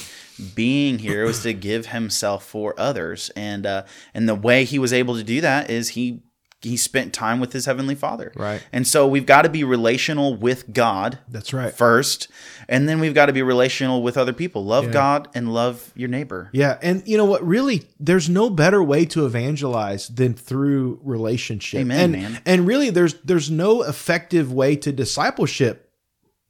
being 0.56 1.00
here 1.00 1.26
was 1.26 1.43
to 1.43 1.54
give 1.54 1.88
himself 1.88 2.43
for 2.45 2.74
others, 2.80 3.30
and 3.36 3.65
uh, 3.67 3.84
and 4.13 4.28
the 4.28 4.36
way 4.36 4.65
he 4.65 4.80
was 4.80 4.91
able 4.91 5.15
to 5.15 5.24
do 5.24 5.39
that 5.41 5.69
is 5.69 5.89
he 5.89 6.24
he 6.69 6.78
spent 6.78 7.13
time 7.13 7.39
with 7.39 7.54
his 7.54 7.65
heavenly 7.65 7.95
Father. 7.95 8.32
Right. 8.36 8.62
And 8.73 8.88
so 8.88 9.08
we've 9.08 9.25
got 9.25 9.43
to 9.43 9.49
be 9.49 9.63
relational 9.63 10.36
with 10.36 10.73
God 10.73 11.19
That's 11.30 11.54
right. 11.54 11.73
first, 11.73 12.28
and 12.67 12.89
then 12.89 12.99
we've 12.99 13.13
got 13.13 13.28
to 13.28 13.34
be 13.34 13.41
relational 13.41 14.01
with 14.01 14.17
other 14.17 14.34
people. 14.34 14.65
Love 14.65 14.86
Yeah. 14.86 14.91
God 14.91 15.28
and 15.34 15.54
love 15.54 15.91
your 15.95 16.10
neighbor. 16.10 16.49
Yeah, 16.51 16.78
and 16.82 17.04
you 17.08 17.17
know 17.17 17.25
what? 17.25 17.45
Really, 17.45 17.88
there's 17.99 18.28
no 18.30 18.49
better 18.49 18.84
way 18.84 19.06
to 19.06 19.25
evangelize 19.25 20.08
than 20.08 20.34
through 20.34 20.99
relationship. 21.04 21.82
Amen, 21.82 21.99
and, 21.99 22.12
man. 22.13 22.41
And 22.45 22.67
really, 22.67 22.89
there's 22.89 23.13
there's 23.23 23.49
no 23.51 23.84
effective 23.84 24.51
way 24.51 24.75
to 24.78 24.91
discipleship 24.91 25.91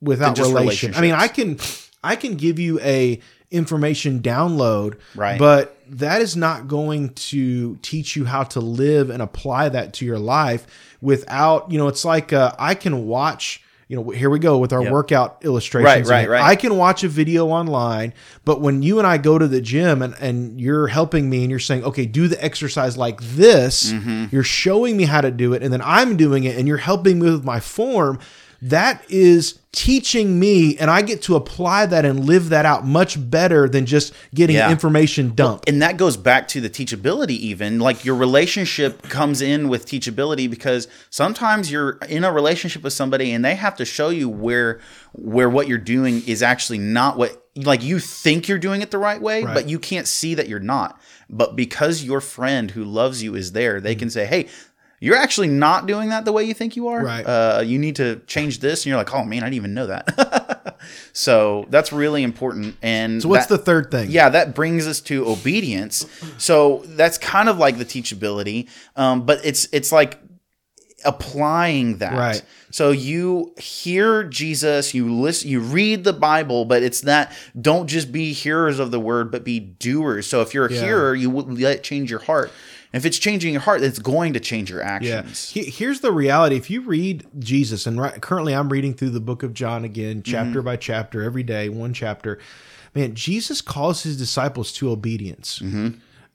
without 0.02 0.38
relation. 0.38 0.96
I 0.96 1.02
mean, 1.02 1.14
I 1.14 1.28
can 1.28 1.60
I 2.04 2.16
can 2.16 2.36
give 2.36 2.60
you 2.60 2.80
a 2.82 3.20
information 3.56 4.20
download, 4.22 4.96
Right. 5.16 5.40
But 5.40 5.78
that 5.90 6.22
is 6.22 6.36
not 6.36 6.68
going 6.68 7.10
to 7.32 7.76
teach 7.78 8.16
you 8.16 8.26
how 8.26 8.44
to 8.44 8.60
live 8.60 9.10
and 9.10 9.22
apply 9.22 9.70
that 9.70 9.94
to 9.94 10.06
your 10.06 10.20
life 10.20 10.66
without 11.02 11.72
you 11.72 11.78
know. 11.78 11.88
It's 11.88 12.04
like 12.06 12.34
uh, 12.34 12.52
I 12.60 12.76
can 12.76 13.08
watch. 13.08 13.62
You 13.88 13.96
know, 13.98 14.10
here 14.10 14.32
we 14.32 14.40
go 14.40 14.58
with 14.58 14.74
our 14.74 14.82
Yep. 14.82 14.92
workout 14.92 15.38
illustrations. 15.44 16.10
Right, 16.10 16.28
right, 16.28 16.42
right. 16.42 16.44
I 16.44 16.56
can 16.56 16.76
watch 16.76 17.04
a 17.04 17.08
video 17.08 17.46
online, 17.50 18.16
but 18.44 18.60
when 18.60 18.82
you 18.82 18.98
and 18.98 19.06
I 19.06 19.20
go 19.20 19.38
to 19.38 19.48
the 19.48 19.62
gym 19.62 20.02
and, 20.02 20.16
and 20.20 20.60
you're 20.60 20.88
helping 20.88 21.30
me 21.30 21.42
and 21.44 21.52
you're 21.52 21.60
saying, 21.60 21.84
okay, 21.84 22.08
do 22.08 22.28
the 22.28 22.44
exercise 22.44 22.98
like 22.98 23.22
this, 23.22 23.94
Mm-hmm. 23.94 24.26
you're 24.32 24.42
showing 24.42 24.98
me 24.98 25.04
how 25.04 25.22
to 25.22 25.30
do 25.30 25.54
it, 25.54 25.62
and 25.62 25.72
then 25.72 25.84
I'm 25.86 26.18
doing 26.18 26.46
it 26.46 26.58
and 26.58 26.68
you're 26.68 26.78
helping 26.78 27.20
me 27.20 27.30
with 27.30 27.44
my 27.46 27.60
form, 27.60 28.18
that 28.70 29.04
is 29.10 29.60
teaching 29.72 30.40
me, 30.40 30.78
and 30.78 30.90
I 30.90 31.02
get 31.02 31.22
to 31.24 31.36
apply 31.36 31.86
that 31.88 32.06
and 32.06 32.26
live 32.26 32.48
that 32.50 32.66
out 32.66 32.86
much 32.86 33.18
better 33.30 33.68
than 33.68 33.86
just 33.86 34.14
getting 34.34 34.56
Yeah. 34.56 34.72
information 34.72 35.34
dumped. 35.36 35.68
and 35.68 35.82
that 35.82 35.98
goes 35.98 36.16
back 36.16 36.48
to 36.50 36.62
the 36.62 36.70
teachability 36.70 37.32
even 37.32 37.80
like 37.80 38.06
your 38.06 38.16
relationship 38.16 39.02
comes 39.10 39.42
in 39.42 39.68
with 39.68 39.86
teachability 39.86 40.50
because 40.50 40.88
sometimes 41.10 41.70
you're 41.70 41.98
in 42.08 42.24
a 42.24 42.32
relationship 42.32 42.84
with 42.84 42.94
somebody 42.94 43.32
and 43.34 43.44
they 43.44 43.56
have 43.56 43.76
to 43.76 43.84
show 43.86 44.10
you 44.10 44.30
where 44.30 44.80
where 45.12 45.50
what 45.50 45.68
you're 45.68 45.78
doing 45.78 46.24
is 46.26 46.42
actually 46.42 46.78
not 46.80 47.18
what 47.18 47.42
like 47.56 47.84
you 47.84 48.00
think 48.00 48.48
you're 48.48 48.58
doing 48.58 48.82
it 48.82 48.92
the 48.92 48.98
right 48.98 49.22
way 49.22 49.44
Right. 49.44 49.54
but 49.54 49.68
you 49.70 49.78
can't 49.80 50.08
see 50.08 50.36
that 50.36 50.48
you're 50.48 50.60
not 50.60 51.00
but 51.30 51.56
because 51.56 52.04
your 52.04 52.22
friend 52.22 52.72
who 52.72 52.84
loves 52.86 53.22
you 53.22 53.36
is 53.36 53.52
there 53.52 53.82
they 53.82 53.92
mm-hmm. 53.94 54.00
can 54.00 54.10
say 54.10 54.26
hey 54.26 54.48
you're 55.00 55.16
actually 55.18 55.48
not 55.50 55.86
doing 55.88 56.10
that 56.10 56.26
the 56.26 56.32
way 56.32 56.44
you 56.44 56.54
think 56.54 56.76
you 56.76 56.88
are. 56.88 57.04
Right. 57.04 57.24
Uh, 57.26 57.62
you 57.66 57.78
need 57.78 57.96
to 57.98 58.18
change 58.28 58.60
this, 58.60 58.82
and 58.82 58.88
you're 58.90 58.98
like, 58.98 59.14
"Oh 59.14 59.24
man, 59.26 59.44
I 59.44 59.48
didn't 59.48 59.56
even 59.56 59.74
know 59.74 59.88
that." 59.88 60.78
so 61.14 61.66
that's 61.70 61.92
really 61.92 62.24
important. 62.24 62.76
And 62.82 63.22
so, 63.22 63.30
what's 63.30 63.48
that- 63.48 63.58
the 63.58 63.64
third 63.64 63.92
thing? 63.92 64.10
yeah, 64.12 64.30
that 64.30 64.56
brings 64.56 64.88
us 64.88 65.02
to 65.02 65.28
obedience. 65.28 66.06
So 66.38 66.84
that's 66.88 67.18
kind 67.18 67.50
of 67.50 67.58
like 67.58 67.78
the 67.78 67.86
teachability, 67.86 68.70
um, 68.96 69.26
but 69.26 69.42
it's 69.44 69.68
it's 69.72 69.92
like 69.92 70.20
applying 71.04 71.98
that. 72.00 72.14
Right. 72.14 72.42
So 72.72 72.92
you 72.92 73.54
hear 73.58 74.24
Jesus, 74.24 74.94
you 74.94 75.14
listen, 75.14 75.50
you 75.50 75.60
read 75.60 76.04
the 76.04 76.14
Bible, 76.14 76.66
but 76.66 76.84
it's 76.84 77.02
that 77.02 77.32
don't 77.60 77.88
just 77.88 78.12
be 78.12 78.34
hearers 78.34 78.80
of 78.80 78.92
the 78.92 79.00
word, 79.00 79.32
but 79.32 79.44
be 79.44 79.60
doers. 79.60 80.28
So 80.28 80.42
if 80.42 80.54
you're 80.54 80.66
a 80.66 80.74
Yeah. 80.74 80.82
hearer, 80.82 81.16
you 81.16 81.30
will 81.30 81.46
let 81.46 81.78
it 81.78 81.84
change 81.84 82.10
your 82.10 82.20
heart. 82.20 82.52
If 82.96 83.06
it's 83.06 83.18
changing 83.20 83.52
your 83.54 83.62
heart, 83.62 83.82
it's 83.84 84.00
going 84.00 84.34
to 84.34 84.40
change 84.40 84.70
your 84.70 84.82
actions. 84.82 85.50
He- 85.52 85.70
Here's 85.70 86.00
the 86.00 86.12
reality. 86.12 86.56
If 86.56 86.70
you 86.70 86.82
read 86.82 87.28
Jesus, 87.40 87.86
and 87.86 88.00
right, 88.00 88.22
currently 88.22 88.54
I'm 88.56 88.70
reading 88.70 88.94
through 88.94 89.10
the 89.12 89.20
book 89.20 89.44
of 89.44 89.54
John 89.54 89.84
again, 89.86 90.24
chapter 90.24 90.62
by 90.62 90.78
chapter, 90.78 91.22
every 91.24 91.44
day, 91.44 91.70
one 91.70 91.94
chapter. 91.94 92.40
Man, 92.96 93.14
Jesus 93.14 93.62
calls 93.62 94.04
his 94.04 94.18
disciples 94.18 94.72
to 94.74 94.90
obedience. 94.90 95.62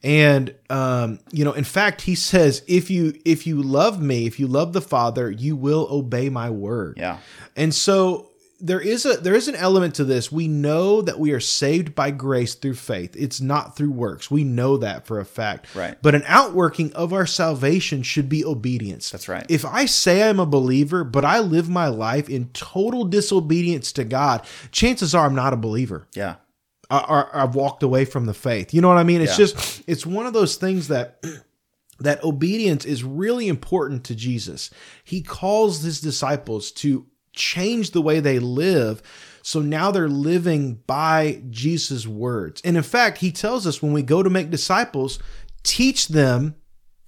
And 0.02 0.54
um, 0.70 1.18
you 1.30 1.44
know, 1.44 1.52
in 1.52 1.64
fact, 1.64 2.00
he 2.02 2.14
says, 2.14 2.62
"If 2.66 2.90
you 2.90 3.14
if 3.26 3.46
you 3.46 3.62
love 3.62 4.00
me, 4.00 4.26
if 4.26 4.40
you 4.40 4.46
love 4.46 4.72
the 4.72 4.80
Father, 4.80 5.30
you 5.30 5.56
will 5.56 5.86
obey 5.90 6.30
my 6.30 6.48
word." 6.48 6.96
Yeah. 6.96 7.18
And 7.54 7.74
so 7.74 8.29
there 8.60 8.80
is 8.80 9.06
a 9.06 9.16
there 9.16 9.34
is 9.34 9.48
an 9.48 9.54
element 9.54 9.94
to 9.96 10.04
this. 10.04 10.30
We 10.30 10.46
know 10.48 11.02
that 11.02 11.18
we 11.18 11.32
are 11.32 11.40
saved 11.40 11.94
by 11.94 12.10
grace 12.10 12.54
through 12.54 12.74
faith. 12.74 13.16
It's 13.16 13.40
not 13.40 13.76
through 13.76 13.92
works. 13.92 14.30
We 14.30 14.44
know 14.44 14.76
that 14.78 15.06
for 15.06 15.18
a 15.18 15.24
fact. 15.24 15.74
Right. 15.74 15.96
But 16.02 16.14
an 16.14 16.24
outworking 16.26 16.92
of 16.92 17.12
our 17.12 17.26
salvation 17.26 18.02
should 18.02 18.28
be 18.28 18.44
obedience. 18.44 19.10
That's 19.10 19.28
right. 19.28 19.46
If 19.48 19.64
I 19.64 19.86
say 19.86 20.28
I'm 20.28 20.40
a 20.40 20.46
believer, 20.46 21.04
but 21.04 21.24
I 21.24 21.40
live 21.40 21.68
my 21.68 21.88
life 21.88 22.28
in 22.28 22.48
total 22.48 23.04
disobedience 23.04 23.92
to 23.92 24.04
God, 24.04 24.46
chances 24.72 25.14
are 25.14 25.26
I'm 25.26 25.34
not 25.34 25.52
a 25.52 25.56
believer. 25.56 26.06
Yeah. 26.14 26.36
I, 26.90 27.24
I've 27.32 27.54
walked 27.54 27.82
away 27.84 28.04
from 28.04 28.26
the 28.26 28.34
faith. 28.34 28.74
You 28.74 28.80
know 28.80 28.88
what 28.88 28.98
I 28.98 29.04
mean? 29.04 29.20
It's 29.20 29.38
Yeah. 29.38 29.46
just 29.46 29.82
it's 29.86 30.04
one 30.04 30.26
of 30.26 30.32
those 30.32 30.56
things 30.56 30.88
that 30.88 31.22
that 32.00 32.24
obedience 32.24 32.84
is 32.84 33.04
really 33.04 33.46
important 33.46 34.04
to 34.04 34.14
Jesus. 34.14 34.70
He 35.04 35.22
calls 35.22 35.82
his 35.82 36.00
disciples 36.00 36.72
to 36.72 37.06
change 37.32 37.90
the 37.90 38.02
way 38.02 38.20
they 38.20 38.38
live. 38.38 39.02
So 39.42 39.60
now 39.60 39.90
they're 39.90 40.08
living 40.08 40.74
by 40.86 41.42
Jesus' 41.50 42.06
words. 42.06 42.60
And 42.64 42.76
in 42.76 42.82
fact, 42.82 43.18
he 43.18 43.32
tells 43.32 43.66
us 43.66 43.82
when 43.82 43.92
we 43.92 44.02
go 44.02 44.22
to 44.22 44.30
make 44.30 44.50
disciples, 44.50 45.18
teach 45.62 46.08
them 46.08 46.56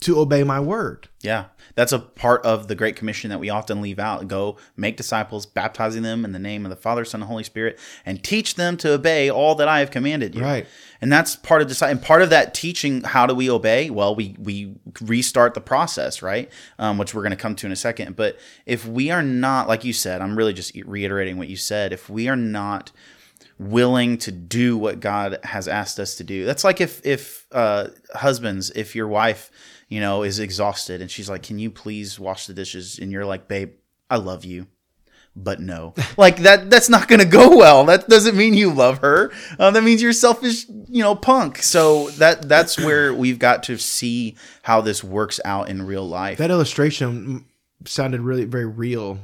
to 0.02 0.18
obey 0.18 0.44
my 0.44 0.60
word. 0.60 1.08
Yeah, 1.20 1.46
that's 1.74 1.92
a 1.92 1.98
part 1.98 2.44
of 2.44 2.68
the 2.68 2.74
Great 2.74 2.96
Commission 2.96 3.30
that 3.30 3.38
we 3.38 3.48
often 3.48 3.80
leave 3.80 3.98
out. 3.98 4.26
Go 4.28 4.56
make 4.76 4.96
disciples, 4.96 5.46
baptizing 5.46 6.02
them 6.02 6.24
in 6.24 6.32
the 6.32 6.38
name 6.38 6.66
of 6.66 6.70
the 6.70 6.76
Father, 6.76 7.04
Son, 7.04 7.20
and 7.22 7.28
Holy 7.28 7.44
Spirit, 7.44 7.78
and 8.04 8.22
teach 8.22 8.56
them 8.56 8.76
to 8.78 8.92
obey 8.92 9.30
all 9.30 9.54
that 9.54 9.68
I 9.68 9.78
have 9.80 9.90
commanded 9.90 10.34
you. 10.34 10.42
Right. 10.42 10.66
And 11.00 11.12
that's 11.12 11.36
part 11.36 11.62
of 11.62 11.68
the 11.68 11.86
and 11.86 12.00
part 12.00 12.22
of 12.22 12.30
that 12.30 12.54
teaching. 12.54 13.02
How 13.02 13.26
do 13.26 13.34
we 13.34 13.50
obey? 13.50 13.90
Well, 13.90 14.14
we 14.14 14.36
we 14.38 14.74
restart 15.00 15.54
the 15.54 15.60
process, 15.60 16.22
right? 16.22 16.50
Um, 16.78 16.98
which 16.98 17.14
we're 17.14 17.22
going 17.22 17.30
to 17.30 17.36
come 17.36 17.54
to 17.56 17.66
in 17.66 17.72
a 17.72 17.76
second. 17.76 18.16
But 18.16 18.38
if 18.66 18.86
we 18.86 19.10
are 19.10 19.22
not, 19.22 19.68
like 19.68 19.84
you 19.84 19.92
said, 19.92 20.20
I'm 20.20 20.36
really 20.36 20.52
just 20.52 20.74
reiterating 20.84 21.38
what 21.38 21.48
you 21.48 21.56
said. 21.56 21.92
If 21.92 22.10
we 22.10 22.28
are 22.28 22.36
not 22.36 22.92
willing 23.58 24.18
to 24.18 24.32
do 24.32 24.76
what 24.76 25.00
God 25.00 25.38
has 25.44 25.68
asked 25.68 26.00
us 26.00 26.16
to 26.16 26.24
do. 26.24 26.44
That's 26.44 26.64
like 26.64 26.80
if 26.80 27.04
if 27.06 27.46
uh, 27.52 27.88
husbands, 28.14 28.70
if 28.70 28.94
your 28.94 29.08
wife, 29.08 29.50
you 29.92 30.00
know, 30.00 30.22
is 30.22 30.38
exhausted 30.38 31.02
and 31.02 31.10
she's 31.10 31.28
like, 31.28 31.42
"Can 31.42 31.58
you 31.58 31.70
please 31.70 32.18
wash 32.18 32.46
the 32.46 32.54
dishes?" 32.54 32.98
and 32.98 33.12
you're 33.12 33.26
like, 33.26 33.46
"Babe, 33.46 33.72
I 34.08 34.16
love 34.16 34.42
you." 34.42 34.66
But 35.36 35.60
no, 35.60 35.92
like 36.16 36.38
that. 36.38 36.70
That's 36.70 36.88
not 36.88 37.08
going 37.08 37.20
to 37.20 37.26
go 37.26 37.54
well. 37.58 37.84
That 37.84 38.08
doesn't 38.08 38.34
mean 38.34 38.54
you 38.54 38.72
love 38.72 38.98
her. 38.98 39.30
Uh, 39.58 39.70
that 39.70 39.84
means 39.84 40.00
you're 40.00 40.14
selfish, 40.14 40.66
you 40.68 41.02
know, 41.02 41.14
punk. 41.14 41.58
So 41.58 42.08
that 42.12 42.48
that's 42.48 42.78
where 42.78 43.12
we've 43.12 43.38
got 43.38 43.64
to 43.64 43.76
see 43.76 44.36
how 44.62 44.80
this 44.80 45.04
works 45.04 45.40
out 45.44 45.68
in 45.68 45.82
real 45.82 46.08
life. 46.08 46.38
That 46.38 46.50
illustration 46.50 47.44
sounded 47.84 48.22
really 48.22 48.46
very 48.46 48.66
real. 48.66 49.18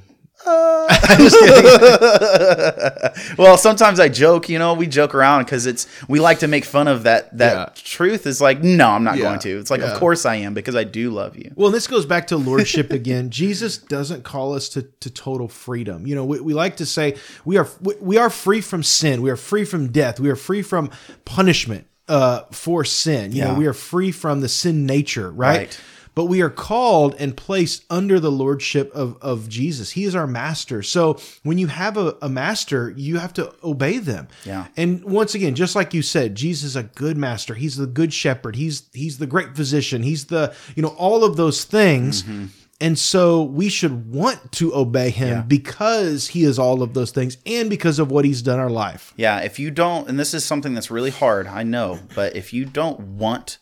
well, 3.38 3.56
sometimes 3.58 4.00
I 4.00 4.08
joke, 4.08 4.48
you 4.48 4.58
know, 4.58 4.74
we 4.74 4.86
joke 4.86 5.14
around 5.14 5.44
because 5.44 5.66
it's 5.66 5.86
we 6.08 6.20
like 6.20 6.38
to 6.40 6.48
make 6.48 6.64
fun 6.64 6.88
of 6.88 7.04
that. 7.04 7.36
That 7.36 7.54
Yeah. 7.54 7.68
truth 7.74 8.26
is 8.26 8.40
like, 8.40 8.62
no, 8.62 8.90
I'm 8.90 9.04
not 9.04 9.16
Yeah. 9.16 9.24
going 9.24 9.38
to. 9.40 9.58
It's 9.58 9.70
like, 9.70 9.80
Yeah. 9.80 9.92
of 9.92 9.98
course 9.98 10.24
I 10.24 10.36
am 10.36 10.54
because 10.54 10.76
I 10.76 10.84
do 10.84 11.10
love 11.10 11.36
you. 11.36 11.52
Well, 11.56 11.70
this 11.70 11.86
goes 11.86 12.06
back 12.06 12.26
to 12.28 12.36
lordship 12.36 12.92
again. 12.92 13.30
Jesus 13.30 13.78
doesn't 13.78 14.24
call 14.24 14.54
us 14.54 14.68
to, 14.70 14.82
to 15.00 15.10
total 15.10 15.48
freedom. 15.48 16.06
You 16.06 16.14
know, 16.14 16.24
we, 16.24 16.40
we 16.40 16.54
like 16.54 16.76
to 16.76 16.86
say 16.86 17.16
we 17.44 17.56
are 17.56 17.68
we, 17.80 17.94
we 18.00 18.16
are 18.16 18.30
free 18.30 18.60
from 18.60 18.82
sin. 18.82 19.22
We 19.22 19.30
are 19.30 19.36
free 19.36 19.64
from 19.64 19.88
death. 19.88 20.20
We 20.20 20.30
are 20.30 20.36
free 20.36 20.62
from 20.62 20.90
punishment 21.24 21.86
uh, 22.08 22.42
for 22.52 22.84
sin. 22.84 23.32
You 23.32 23.42
know, 23.42 23.52
Yeah. 23.52 23.58
we 23.58 23.66
are 23.66 23.72
free 23.74 24.12
from 24.12 24.40
the 24.40 24.48
sin 24.48 24.86
nature, 24.86 25.30
right? 25.30 25.58
Right. 25.58 25.80
But 26.18 26.24
we 26.24 26.42
are 26.42 26.50
called 26.50 27.14
and 27.20 27.36
placed 27.36 27.84
under 27.88 28.18
the 28.18 28.28
lordship 28.32 28.92
of, 28.92 29.16
of 29.22 29.48
Jesus. 29.48 29.92
He 29.92 30.02
is 30.02 30.16
our 30.16 30.26
master. 30.26 30.82
So 30.82 31.16
when 31.44 31.58
you 31.58 31.68
have 31.68 31.96
a, 31.96 32.16
a 32.20 32.28
master, 32.28 32.92
you 32.96 33.18
have 33.18 33.32
to 33.34 33.54
obey 33.62 33.98
them. 33.98 34.26
Yeah. 34.44 34.66
And 34.76 35.04
once 35.04 35.36
again, 35.36 35.54
just 35.54 35.76
like 35.76 35.94
you 35.94 36.02
said, 36.02 36.34
Jesus 36.34 36.70
is 36.70 36.74
a 36.74 36.82
good 36.82 37.16
master. 37.16 37.54
He's 37.54 37.76
the 37.76 37.86
good 37.86 38.12
shepherd. 38.12 38.56
He's 38.56 38.82
he's 38.92 39.18
the 39.18 39.28
great 39.28 39.54
physician. 39.54 40.02
He's 40.02 40.24
the, 40.24 40.52
you 40.74 40.82
know, 40.82 40.88
all 40.98 41.22
of 41.22 41.36
those 41.36 41.62
things. 41.62 42.24
Mm-hmm. 42.24 42.46
And 42.80 42.98
so 42.98 43.44
we 43.44 43.68
should 43.68 44.12
want 44.12 44.50
to 44.54 44.74
obey 44.74 45.10
him 45.10 45.28
Yeah. 45.28 45.42
because 45.42 46.26
he 46.26 46.42
is 46.42 46.58
all 46.58 46.82
of 46.82 46.94
those 46.94 47.12
things 47.12 47.36
and 47.46 47.70
because 47.70 48.00
of 48.00 48.10
what 48.10 48.24
he's 48.24 48.42
done 48.42 48.54
in 48.58 48.64
our 48.64 48.70
life. 48.70 49.14
Yeah, 49.16 49.38
if 49.38 49.60
you 49.60 49.70
don't, 49.70 50.08
and 50.08 50.18
this 50.18 50.34
is 50.34 50.44
something 50.44 50.74
that's 50.74 50.90
really 50.90 51.10
hard, 51.10 51.46
I 51.46 51.62
know, 51.62 52.00
but 52.16 52.34
if 52.34 52.52
you 52.52 52.64
don't 52.64 52.98
want 53.00 53.58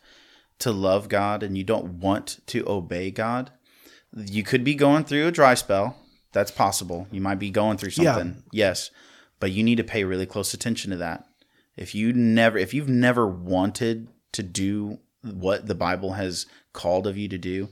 to 0.58 0.72
love 0.72 1.08
God 1.08 1.42
and 1.42 1.56
you 1.56 1.64
don't 1.64 2.00
want 2.00 2.40
to 2.46 2.68
obey 2.68 3.10
God, 3.10 3.50
you 4.14 4.42
could 4.42 4.64
be 4.64 4.74
going 4.74 5.04
through 5.04 5.26
a 5.26 5.32
dry 5.32 5.54
spell. 5.54 5.96
That's 6.32 6.50
possible. 6.50 7.06
You 7.10 7.20
might 7.20 7.38
be 7.38 7.50
going 7.50 7.78
through 7.78 7.92
Yeah. 7.96 8.14
something. 8.14 8.42
Yes. 8.52 8.90
But 9.40 9.52
you 9.52 9.62
need 9.62 9.76
to 9.76 9.84
pay 9.84 10.04
really 10.04 10.26
close 10.26 10.54
attention 10.54 10.90
to 10.90 10.96
that. 10.98 11.24
If 11.76 11.94
you 11.94 12.12
never 12.12 12.56
if 12.56 12.72
you've 12.72 12.88
never 12.88 13.26
wanted 13.26 14.08
to 14.32 14.42
do 14.42 14.98
what 15.22 15.66
the 15.66 15.74
Bible 15.74 16.12
has 16.14 16.46
called 16.72 17.06
of 17.06 17.18
you 17.18 17.28
to 17.28 17.38
do, 17.38 17.68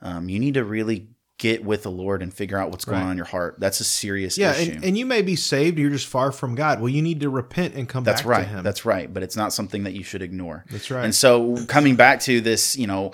um, 0.00 0.28
you 0.28 0.38
need 0.38 0.54
to 0.54 0.64
really 0.64 1.08
get 1.38 1.64
with 1.64 1.84
the 1.84 1.90
Lord 1.90 2.20
and 2.22 2.34
figure 2.34 2.58
out 2.58 2.70
what's 2.70 2.84
going 2.84 2.98
Right. 2.98 3.04
on 3.06 3.10
in 3.12 3.16
your 3.16 3.26
heart. 3.26 3.56
That's 3.58 3.78
a 3.80 3.84
serious 3.84 4.36
Yeah, 4.36 4.52
issue. 4.54 4.72
and, 4.72 4.84
and 4.84 4.98
you 4.98 5.06
may 5.06 5.22
be 5.22 5.36
saved, 5.36 5.78
you're 5.78 5.88
just 5.90 6.06
far 6.08 6.32
from 6.32 6.54
God. 6.56 6.80
Well, 6.80 6.88
you 6.88 7.00
need 7.00 7.20
to 7.20 7.30
repent 7.30 7.74
and 7.74 7.88
come 7.88 8.02
That's 8.04 8.22
back 8.22 8.28
right. 8.28 8.42
to 8.42 8.48
him. 8.48 8.64
That's 8.64 8.84
right. 8.84 9.12
But 9.12 9.22
it's 9.22 9.36
not 9.36 9.52
something 9.52 9.84
that 9.84 9.92
you 9.94 10.02
should 10.02 10.20
ignore. 10.20 10.64
That's 10.70 10.90
right. 10.90 11.04
And 11.04 11.14
so 11.14 11.64
coming 11.66 11.94
back 11.96 12.20
to 12.22 12.40
this, 12.40 12.76
you 12.76 12.86
know, 12.88 13.12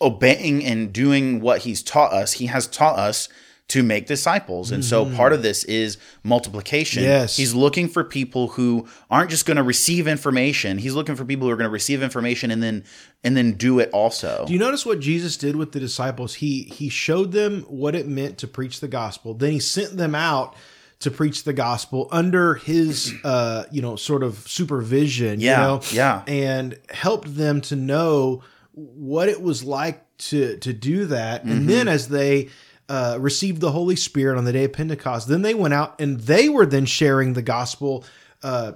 obeying 0.00 0.64
and 0.64 0.92
doing 0.92 1.40
what 1.40 1.60
he's 1.60 1.82
taught 1.82 2.12
us, 2.12 2.32
he 2.32 2.46
has 2.46 2.66
taught 2.66 2.98
us 2.98 3.28
to 3.70 3.84
make 3.84 4.06
disciples. 4.06 4.72
And 4.72 4.84
so 4.84 5.06
part 5.14 5.32
of 5.32 5.42
this 5.42 5.62
is 5.64 5.96
multiplication. 6.24 7.04
Mm-hmm. 7.04 7.10
Yes. 7.10 7.36
He's 7.36 7.54
looking 7.54 7.88
for 7.88 8.02
people 8.02 8.48
who 8.48 8.88
aren't 9.08 9.30
just 9.30 9.46
going 9.46 9.58
to 9.58 9.62
receive 9.62 10.08
information. 10.08 10.78
He's 10.78 10.94
looking 10.94 11.14
for 11.14 11.24
people 11.24 11.46
who 11.46 11.52
are 11.52 11.56
going 11.56 11.68
to 11.68 11.72
receive 11.72 12.02
information 12.02 12.50
and 12.50 12.60
then 12.62 12.84
and 13.22 13.36
then 13.36 13.52
do 13.52 13.78
it 13.78 13.88
also. 13.92 14.44
Do 14.46 14.52
you 14.52 14.58
notice 14.58 14.84
what 14.84 14.98
Jesus 14.98 15.36
did 15.36 15.54
with 15.54 15.70
the 15.70 15.78
disciples? 15.78 16.34
He 16.34 16.64
he 16.64 16.88
showed 16.88 17.30
them 17.30 17.62
what 17.68 17.94
it 17.94 18.08
meant 18.08 18.38
to 18.38 18.48
preach 18.48 18.80
the 18.80 18.88
gospel. 18.88 19.34
Then 19.34 19.52
he 19.52 19.60
sent 19.60 19.96
them 19.96 20.14
out 20.16 20.56
to 20.98 21.10
preach 21.10 21.44
the 21.44 21.52
gospel 21.52 22.08
under 22.10 22.54
his 22.54 23.14
uh 23.22 23.64
you 23.70 23.82
know 23.82 23.94
sort 23.94 24.24
of 24.24 24.36
supervision, 24.48 25.38
Yeah, 25.40 25.56
you 25.56 25.62
know, 25.62 25.80
yeah. 25.92 26.22
and 26.26 26.76
helped 26.90 27.36
them 27.36 27.60
to 27.62 27.76
know 27.76 28.42
what 28.72 29.28
it 29.28 29.40
was 29.40 29.62
like 29.62 30.04
to 30.18 30.56
to 30.58 30.72
do 30.72 31.06
that. 31.06 31.42
Mm-hmm. 31.42 31.52
And 31.52 31.68
then 31.68 31.86
as 31.88 32.08
they 32.08 32.48
uh, 32.90 33.16
received 33.20 33.60
the 33.60 33.70
Holy 33.70 33.94
Spirit 33.94 34.36
on 34.36 34.44
the 34.44 34.52
day 34.52 34.64
of 34.64 34.72
Pentecost, 34.72 35.28
then 35.28 35.42
they 35.42 35.54
went 35.54 35.72
out 35.72 36.00
and 36.00 36.18
they 36.18 36.48
were 36.48 36.66
then 36.66 36.86
sharing 36.86 37.34
the 37.34 37.42
gospel. 37.42 38.04
Uh, 38.42 38.72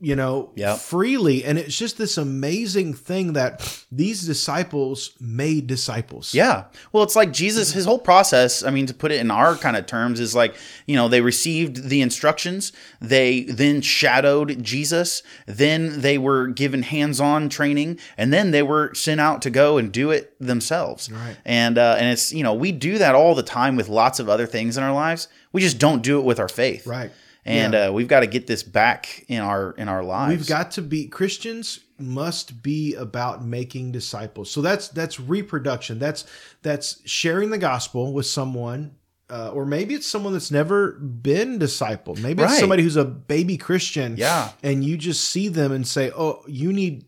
you 0.00 0.14
know, 0.14 0.50
Yep. 0.54 0.78
freely. 0.78 1.44
And 1.44 1.58
it's 1.58 1.76
just 1.76 1.98
this 1.98 2.16
amazing 2.16 2.94
thing 2.94 3.32
that 3.32 3.84
these 3.90 4.24
disciples 4.24 5.10
made 5.20 5.66
disciples. 5.66 6.32
Yeah. 6.34 6.64
Well, 6.92 7.02
it's 7.02 7.16
like 7.16 7.32
Jesus, 7.32 7.72
his 7.72 7.84
whole 7.84 7.98
process, 7.98 8.62
I 8.62 8.70
mean, 8.70 8.86
to 8.86 8.94
put 8.94 9.10
it 9.10 9.20
in 9.20 9.30
our 9.30 9.56
kind 9.56 9.76
of 9.76 9.86
terms, 9.86 10.20
is 10.20 10.34
like, 10.36 10.54
you 10.86 10.94
know, 10.94 11.08
they 11.08 11.20
received 11.20 11.88
the 11.88 12.00
instructions, 12.00 12.72
they 13.00 13.42
then 13.42 13.80
shadowed 13.80 14.62
Jesus, 14.62 15.22
then 15.46 16.00
they 16.00 16.16
were 16.16 16.46
given 16.46 16.82
hands 16.82 17.20
on 17.20 17.48
training, 17.48 17.98
and 18.16 18.32
then 18.32 18.52
they 18.52 18.62
were 18.62 18.94
sent 18.94 19.20
out 19.20 19.42
to 19.42 19.50
go 19.50 19.78
and 19.78 19.90
do 19.90 20.10
it 20.12 20.32
themselves. 20.38 21.10
Right. 21.10 21.36
And, 21.44 21.76
uh, 21.76 21.96
and 21.98 22.08
it's, 22.08 22.32
you 22.32 22.44
know, 22.44 22.54
we 22.54 22.70
do 22.70 22.98
that 22.98 23.14
all 23.16 23.34
the 23.34 23.42
time 23.42 23.74
with 23.74 23.88
lots 23.88 24.20
of 24.20 24.28
other 24.28 24.46
things 24.46 24.76
in 24.76 24.84
our 24.84 24.92
lives. 24.92 25.26
We 25.52 25.60
just 25.60 25.78
don't 25.78 26.02
do 26.02 26.18
it 26.20 26.24
with 26.24 26.38
our 26.38 26.48
faith. 26.48 26.86
Right. 26.86 27.10
And 27.48 27.72
Yeah. 27.72 27.86
uh, 27.86 27.92
we've 27.92 28.08
got 28.08 28.20
to 28.20 28.26
get 28.26 28.46
this 28.46 28.62
back 28.62 29.24
in 29.28 29.40
our 29.40 29.72
in 29.72 29.88
our 29.88 30.04
lives. 30.04 30.38
We've 30.40 30.48
got 30.48 30.70
to 30.72 30.82
be 30.82 31.06
Christians 31.06 31.80
must 31.98 32.62
be 32.62 32.94
about 32.94 33.44
making 33.44 33.92
disciples. 33.92 34.50
So 34.50 34.60
that's 34.60 34.88
that's 34.88 35.18
reproduction. 35.18 35.98
That's 35.98 36.24
that's 36.62 37.00
sharing 37.08 37.50
the 37.50 37.58
gospel 37.58 38.12
with 38.12 38.26
someone 38.26 38.92
uh, 39.30 39.50
or 39.52 39.66
maybe 39.66 39.94
it's 39.94 40.06
someone 40.06 40.32
that's 40.32 40.50
never 40.50 40.92
been 40.92 41.58
discipled. 41.58 42.18
Maybe 42.20 42.42
it's 42.42 42.58
somebody 42.58 42.82
who's 42.82 42.96
a 42.96 43.04
baby 43.04 43.56
Christian. 43.58 44.16
Yeah. 44.16 44.52
And 44.62 44.82
you 44.84 44.96
just 44.96 45.24
see 45.24 45.48
them 45.48 45.70
and 45.72 45.86
say, 45.86 46.10
"Oh, 46.16 46.42
you 46.46 46.72
need 46.72 47.04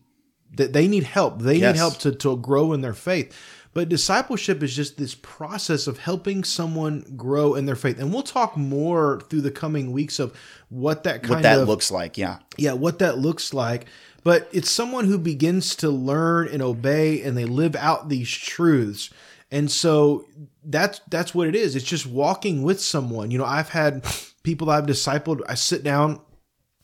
that 0.57 0.73
they 0.73 0.87
need 0.87 1.03
help. 1.03 1.39
They 1.41 1.55
Yes. 1.57 1.73
need 1.73 1.79
help 1.79 1.97
to 1.99 2.11
to 2.11 2.37
grow 2.37 2.73
in 2.73 2.81
their 2.81 2.93
faith." 2.93 3.35
But 3.73 3.87
discipleship 3.87 4.61
is 4.63 4.75
just 4.75 4.97
this 4.97 5.15
process 5.15 5.87
of 5.87 5.97
helping 5.97 6.43
someone 6.43 7.05
grow 7.15 7.55
in 7.55 7.65
their 7.65 7.75
faith. 7.75 7.99
And 7.99 8.13
we'll 8.13 8.23
talk 8.23 8.57
more 8.57 9.21
through 9.29 9.41
the 9.41 9.51
coming 9.51 9.93
weeks 9.93 10.19
of 10.19 10.35
what 10.69 11.03
that 11.03 11.23
kind 11.23 11.35
what 11.35 11.43
that 11.43 11.59
of 11.59 11.67
looks 11.67 11.89
like. 11.89 12.17
Yeah. 12.17 12.39
yeah, 12.57 12.73
what 12.73 12.99
that 12.99 13.17
looks 13.17 13.53
like. 13.53 13.85
But 14.23 14.49
it's 14.51 14.69
someone 14.69 15.05
who 15.05 15.17
begins 15.17 15.75
to 15.77 15.89
learn 15.89 16.49
and 16.49 16.61
obey 16.61 17.21
and 17.23 17.37
they 17.37 17.45
live 17.45 17.75
out 17.75 18.09
these 18.09 18.29
truths. 18.29 19.09
And 19.51 19.71
so 19.71 20.25
that's 20.63 21.01
that's 21.09 21.33
what 21.33 21.47
it 21.47 21.55
is. 21.55 21.75
It's 21.75 21.85
just 21.85 22.05
walking 22.05 22.63
with 22.63 22.79
someone. 22.81 23.31
You 23.31 23.37
know, 23.37 23.45
I've 23.45 23.69
had 23.69 24.05
people 24.43 24.69
I've 24.69 24.85
discipled, 24.85 25.41
I 25.47 25.55
sit 25.55 25.83
down, 25.83 26.21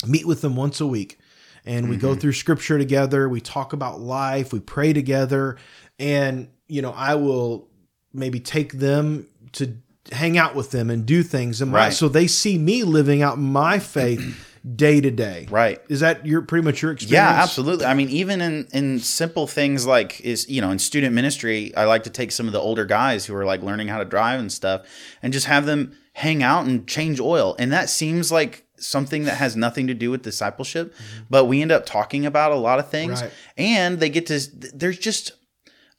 meet 0.06 0.26
with 0.26 0.42
them 0.42 0.56
once 0.56 0.82
a 0.82 0.88
week, 0.88 1.20
and 1.66 1.90
we 1.90 1.98
go 1.98 2.12
mm-hmm. 2.12 2.20
through 2.20 2.34
scripture 2.34 2.78
together, 2.78 3.28
we 3.30 3.42
talk 3.42 3.74
about 3.74 4.00
life, 4.00 4.52
we 4.52 4.60
pray 4.60 4.94
together, 4.94 5.58
and 6.00 6.50
you 6.68 6.82
know, 6.82 6.92
I 6.92 7.16
will 7.16 7.68
maybe 8.14 8.40
take 8.40 8.74
them 8.74 9.28
to 9.54 9.76
hang 10.12 10.38
out 10.38 10.56
with 10.56 10.72
them 10.72 10.90
and 10.90 11.06
do 11.06 11.22
things 11.24 11.62
and 11.62 11.72
my, 11.72 11.78
Right. 11.86 11.94
so 11.94 12.08
they 12.08 12.28
see 12.28 12.58
me 12.58 12.84
living 12.84 13.22
out 13.22 13.38
my 13.38 13.78
faith 13.80 14.44
day 14.76 15.02
to 15.02 15.12
day. 15.12 15.48
Right. 15.50 15.82
Is 15.90 16.00
that 16.00 16.26
your 16.26 16.42
pretty 16.42 16.64
much 16.66 16.82
your 16.82 16.92
experience? 16.94 17.12
Yeah, 17.14 17.42
absolutely. 17.44 17.86
I 17.86 17.94
mean, 17.94 18.10
even 18.10 18.42
in 18.42 18.68
in 18.74 19.00
simple 19.00 19.48
things 19.48 19.86
like 19.86 20.22
is 20.22 20.50
you 20.50 20.62
know 20.62 20.72
in 20.72 20.80
student 20.80 21.14
ministry, 21.14 21.76
I 21.76 21.86
like 21.86 22.04
to 22.04 22.10
take 22.10 22.32
some 22.32 22.48
of 22.48 22.54
the 22.54 22.60
older 22.60 22.86
guys 22.86 23.26
who 23.26 23.36
are 23.36 23.46
like 23.46 23.62
learning 23.62 23.88
how 23.90 23.98
to 24.00 24.06
drive 24.06 24.40
and 24.40 24.52
stuff, 24.52 24.86
and 25.22 25.32
just 25.34 25.46
have 25.48 25.66
them 25.66 25.92
hang 26.14 26.42
out 26.42 26.66
and 26.66 26.88
change 26.88 27.20
oil. 27.20 27.56
And 27.60 27.72
that 27.72 27.90
seems 27.90 28.32
like 28.32 28.66
something 28.80 29.24
that 29.26 29.36
has 29.38 29.56
nothing 29.56 29.88
to 29.88 29.94
do 29.94 30.10
with 30.12 30.22
discipleship, 30.22 30.94
mm-hmm. 30.94 31.24
but 31.30 31.46
we 31.46 31.62
end 31.62 31.72
up 31.72 31.86
talking 31.86 32.26
about 32.26 32.52
a 32.52 32.56
lot 32.56 32.80
of 32.80 32.90
things, 32.90 33.22
Right. 33.22 33.32
and 33.58 34.00
they 34.00 34.10
get 34.10 34.26
to. 34.28 34.40
There's 34.74 34.98
just 35.00 35.32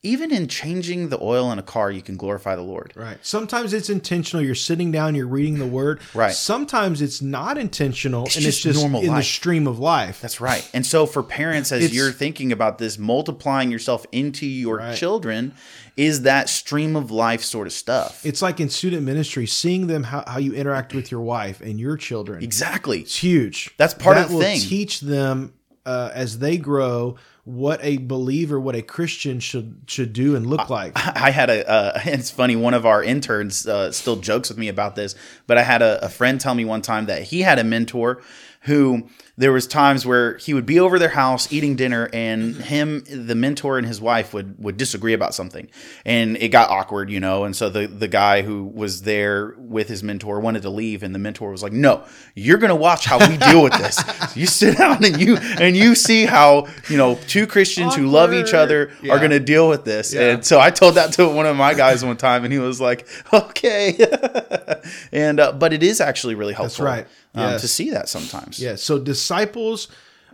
even 0.04 0.32
in 0.32 0.46
changing 0.46 1.08
the 1.08 1.20
oil 1.20 1.50
in 1.50 1.58
a 1.58 1.62
car, 1.62 1.90
you 1.90 2.00
can 2.02 2.16
glorify 2.16 2.54
the 2.54 2.62
Lord. 2.62 2.92
Right. 2.94 3.18
Sometimes 3.20 3.72
it's 3.72 3.90
intentional. 3.90 4.44
You're 4.44 4.54
sitting 4.54 4.92
down, 4.92 5.16
you're 5.16 5.26
reading 5.26 5.58
the 5.58 5.66
word. 5.66 6.00
Right. 6.14 6.32
Sometimes 6.32 7.02
it's 7.02 7.20
not 7.20 7.58
intentional 7.58 8.20
and 8.22 8.28
it's 8.28 8.36
just 8.44 8.62
just 8.62 8.78
normal 8.80 9.02
in 9.02 9.14
the 9.14 9.22
stream 9.22 9.66
of 9.66 9.78
life. 9.78 10.20
That's 10.20 10.40
right. 10.40 10.68
And 10.72 10.86
so 10.86 11.04
for 11.06 11.22
parents, 11.22 11.72
as 11.72 11.82
It's- 11.84 11.94
you're 11.96 12.12
thinking 12.12 12.52
about 12.52 12.78
this, 12.78 12.96
multiplying 12.98 13.70
yourself 13.70 14.06
into 14.12 14.46
your 14.46 14.76
Right. 14.78 14.96
children 14.96 15.54
is 15.96 16.22
that 16.22 16.48
stream 16.48 16.94
of 16.94 17.10
life 17.10 17.42
sort 17.42 17.66
of 17.66 17.72
stuff. 17.72 18.24
It's 18.24 18.40
like 18.40 18.60
in 18.60 18.68
student 18.70 19.02
ministry, 19.02 19.46
seeing 19.46 19.88
them 19.88 20.04
how, 20.04 20.22
how 20.26 20.38
you 20.38 20.52
interact 20.54 20.94
with 20.94 21.10
your 21.10 21.20
wife 21.22 21.60
and 21.60 21.78
your 21.80 21.96
children. 21.96 22.42
exactly. 22.42 23.00
It's 23.00 23.16
huge. 23.16 23.70
That's 23.76 23.94
part 23.94 24.14
that 24.16 24.26
of 24.26 24.30
the 24.30 24.36
will 24.36 24.42
thing. 24.42 24.60
teach 24.60 25.00
them 25.00 25.54
uh, 25.88 26.10
as 26.12 26.38
they 26.38 26.58
grow 26.58 27.16
what 27.44 27.80
a 27.82 27.96
believer, 27.96 28.60
what 28.60 28.74
a 28.74 28.82
Christian 28.82 29.40
should 29.40 29.80
should 29.86 30.12
do 30.12 30.36
and 30.36 30.46
look 30.46 30.68
like. 30.68 30.92
I 31.16 31.30
had 31.30 31.48
a, 31.48 31.66
uh, 31.66 32.00
it's 32.04 32.30
funny, 32.30 32.56
one 32.56 32.74
of 32.74 32.84
our 32.84 33.02
interns 33.02 33.66
uh, 33.66 33.90
still 33.90 34.16
jokes 34.16 34.50
with 34.50 34.58
me 34.58 34.68
about 34.68 34.96
this, 34.96 35.14
but 35.46 35.56
I 35.56 35.62
had 35.62 35.80
a, 35.80 36.04
a 36.04 36.10
friend 36.10 36.38
tell 36.38 36.54
me 36.54 36.66
one 36.66 36.82
time 36.82 37.06
that 37.06 37.22
he 37.22 37.40
had 37.40 37.58
a 37.58 37.64
mentor 37.64 38.20
who 38.62 39.08
there 39.36 39.52
was 39.52 39.68
times 39.68 40.04
where 40.04 40.36
he 40.38 40.52
would 40.52 40.66
be 40.66 40.80
over 40.80 40.98
their 40.98 41.08
house 41.10 41.52
eating 41.52 41.76
dinner 41.76 42.10
and 42.12 42.56
him 42.56 43.04
the 43.08 43.36
mentor 43.36 43.78
and 43.78 43.86
his 43.86 44.00
wife 44.00 44.34
would 44.34 44.58
would 44.58 44.76
disagree 44.76 45.12
about 45.12 45.32
something 45.32 45.68
and 46.04 46.36
it 46.38 46.48
got 46.48 46.68
awkward 46.68 47.08
you 47.08 47.20
know 47.20 47.44
and 47.44 47.54
so 47.54 47.68
the 47.70 47.86
the 47.86 48.08
guy 48.08 48.42
who 48.42 48.64
was 48.64 49.02
there 49.02 49.54
with 49.58 49.86
his 49.88 50.02
mentor 50.02 50.40
wanted 50.40 50.62
to 50.62 50.68
leave 50.70 51.04
and 51.04 51.14
the 51.14 51.20
mentor 51.20 51.52
was 51.52 51.62
like 51.62 51.72
no 51.72 52.02
you're 52.34 52.58
gonna 52.58 52.74
watch 52.74 53.04
how 53.04 53.16
we 53.28 53.36
deal 53.36 53.62
with 53.62 53.72
this 53.74 54.02
you 54.36 54.44
sit 54.44 54.76
down 54.76 55.04
and 55.04 55.20
you 55.20 55.36
and 55.36 55.76
you 55.76 55.94
see 55.94 56.26
how 56.26 56.66
you 56.90 56.96
know 56.96 57.14
two 57.28 57.46
christians 57.46 57.94
who 57.94 58.08
love 58.08 58.34
each 58.34 58.54
other 58.54 58.90
Yeah. 59.02 59.12
are 59.14 59.20
gonna 59.20 59.38
deal 59.38 59.68
with 59.68 59.84
this 59.84 60.12
Yeah. 60.12 60.32
and 60.32 60.44
so 60.44 60.58
i 60.58 60.70
told 60.70 60.96
that 60.96 61.12
to 61.12 61.28
one 61.28 61.46
of 61.46 61.56
my 61.56 61.74
guys 61.74 62.04
one 62.04 62.16
time 62.16 62.42
and 62.42 62.52
he 62.52 62.58
was 62.58 62.80
like 62.80 63.06
okay 63.32 63.96
and 65.12 65.38
uh, 65.38 65.52
but 65.52 65.72
it 65.72 65.84
is 65.84 66.00
actually 66.00 66.34
really 66.34 66.54
helpful 66.54 66.84
right. 66.84 67.06
Um, 67.38 67.52
Yes. 67.52 67.60
to 67.62 67.68
see 67.68 67.90
that 67.90 68.08
sometimes 68.08 68.58
Yeah. 68.60 68.76
So 68.76 68.98
disciples 68.98 69.88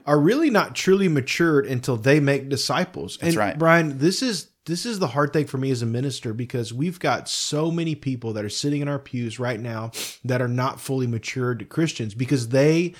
are 0.06 0.18
really 0.20 0.50
not 0.50 0.74
truly 0.74 1.08
matured 1.08 1.66
until 1.66 1.96
they 1.96 2.20
make 2.20 2.48
disciples. 2.48 3.18
and 3.20 3.34
right. 3.34 3.58
Brian, 3.58 3.98
this 3.98 4.22
is 4.22 4.48
this 4.66 4.86
is 4.86 4.98
the 4.98 5.08
hard 5.08 5.32
thing 5.34 5.46
for 5.46 5.58
me 5.58 5.70
as 5.70 5.82
a 5.82 5.86
minister 5.86 6.32
because 6.32 6.72
we've 6.72 6.98
got 6.98 7.28
so 7.28 7.70
many 7.70 7.94
people 7.94 8.32
that 8.32 8.44
are 8.46 8.48
sitting 8.50 8.80
in 8.80 8.88
our 8.88 8.98
pews 8.98 9.38
right 9.38 9.60
now 9.60 9.90
that 10.24 10.40
are 10.40 10.48
not 10.48 10.80
fully 10.80 11.06
matured 11.06 11.68
Christians 11.68 12.14
because 12.14 12.48
they 12.48 12.94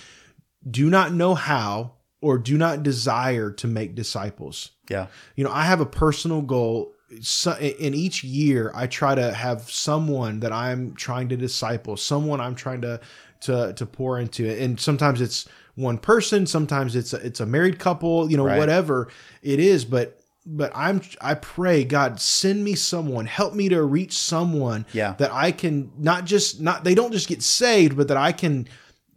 do 0.71 0.91
not 0.91 1.13
know 1.15 1.35
how 1.35 1.93
or 2.21 2.37
do 2.39 2.59
not 2.59 2.83
desire 2.83 3.51
to 3.51 3.67
make 3.67 3.95
disciples. 3.95 4.71
yeah 4.91 5.07
You 5.37 5.45
know, 5.45 5.51
I 5.51 5.65
have 5.65 5.81
a 5.81 5.87
personal 5.87 6.43
goal 6.43 6.93
so, 7.21 7.53
in 7.59 7.95
each 7.95 8.25
year 8.25 8.73
I 8.75 8.87
try 8.87 9.15
to 9.15 9.33
have 9.33 9.71
someone 9.71 10.41
that 10.41 10.53
I'm 10.53 10.95
trying 10.95 11.29
to 11.31 11.37
disciple, 11.37 11.97
someone 11.97 12.41
I'm 12.41 12.55
trying 12.57 12.81
to 12.83 13.01
to 13.45 13.73
to 13.75 13.87
pour 13.87 14.19
into 14.19 14.45
it. 14.45 14.59
And 14.61 14.79
sometimes 14.79 15.21
it's 15.21 15.49
one 15.77 15.99
person, 15.99 16.47
sometimes 16.47 16.95
it's 16.95 17.13
a, 17.13 17.17
it's 17.17 17.41
a 17.41 17.47
married 17.47 17.79
couple, 17.79 18.31
you 18.31 18.37
know, 18.37 18.45
Right. 18.45 18.59
whatever 18.59 19.09
it 19.43 19.59
is, 19.61 19.85
but 19.85 20.21
but 20.47 20.71
I'm 20.75 21.01
I 21.23 21.35
pray 21.35 21.85
God 21.85 22.21
send 22.21 22.63
me 22.65 22.75
someone, 22.75 23.25
help 23.27 23.55
me 23.55 23.69
to 23.71 23.83
reach 23.83 24.13
someone 24.13 24.85
Yeah. 24.93 25.15
that 25.19 25.33
I 25.33 25.53
can 25.53 25.91
not 25.99 26.27
just 26.27 26.61
not 26.61 26.85
they 26.85 26.95
don't 26.95 27.13
just 27.13 27.29
get 27.29 27.43
saved, 27.43 27.97
but 27.97 28.09
that 28.09 28.17
I 28.19 28.33
can 28.33 28.69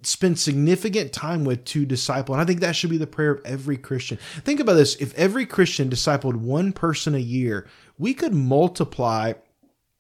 spend 0.04 0.40
significant 0.40 1.12
time 1.12 1.44
with 1.44 1.66
to 1.66 1.86
disciple. 1.86 2.34
And 2.36 2.42
I 2.42 2.46
think 2.46 2.60
that 2.62 2.76
should 2.76 2.90
be 2.92 2.98
the 3.00 3.08
prayer 3.08 3.32
of 3.32 3.42
every 3.46 3.78
Christian. 3.78 4.18
Think 4.46 4.60
about 4.60 4.74
this. 4.76 4.96
If 4.98 5.14
every 5.16 5.46
Christian 5.46 5.90
discipled 5.90 6.36
one 6.36 6.72
person 6.72 7.14
a 7.16 7.20
year, 7.20 7.68
we 7.98 8.14
could 8.14 8.34
multiply 8.34 9.34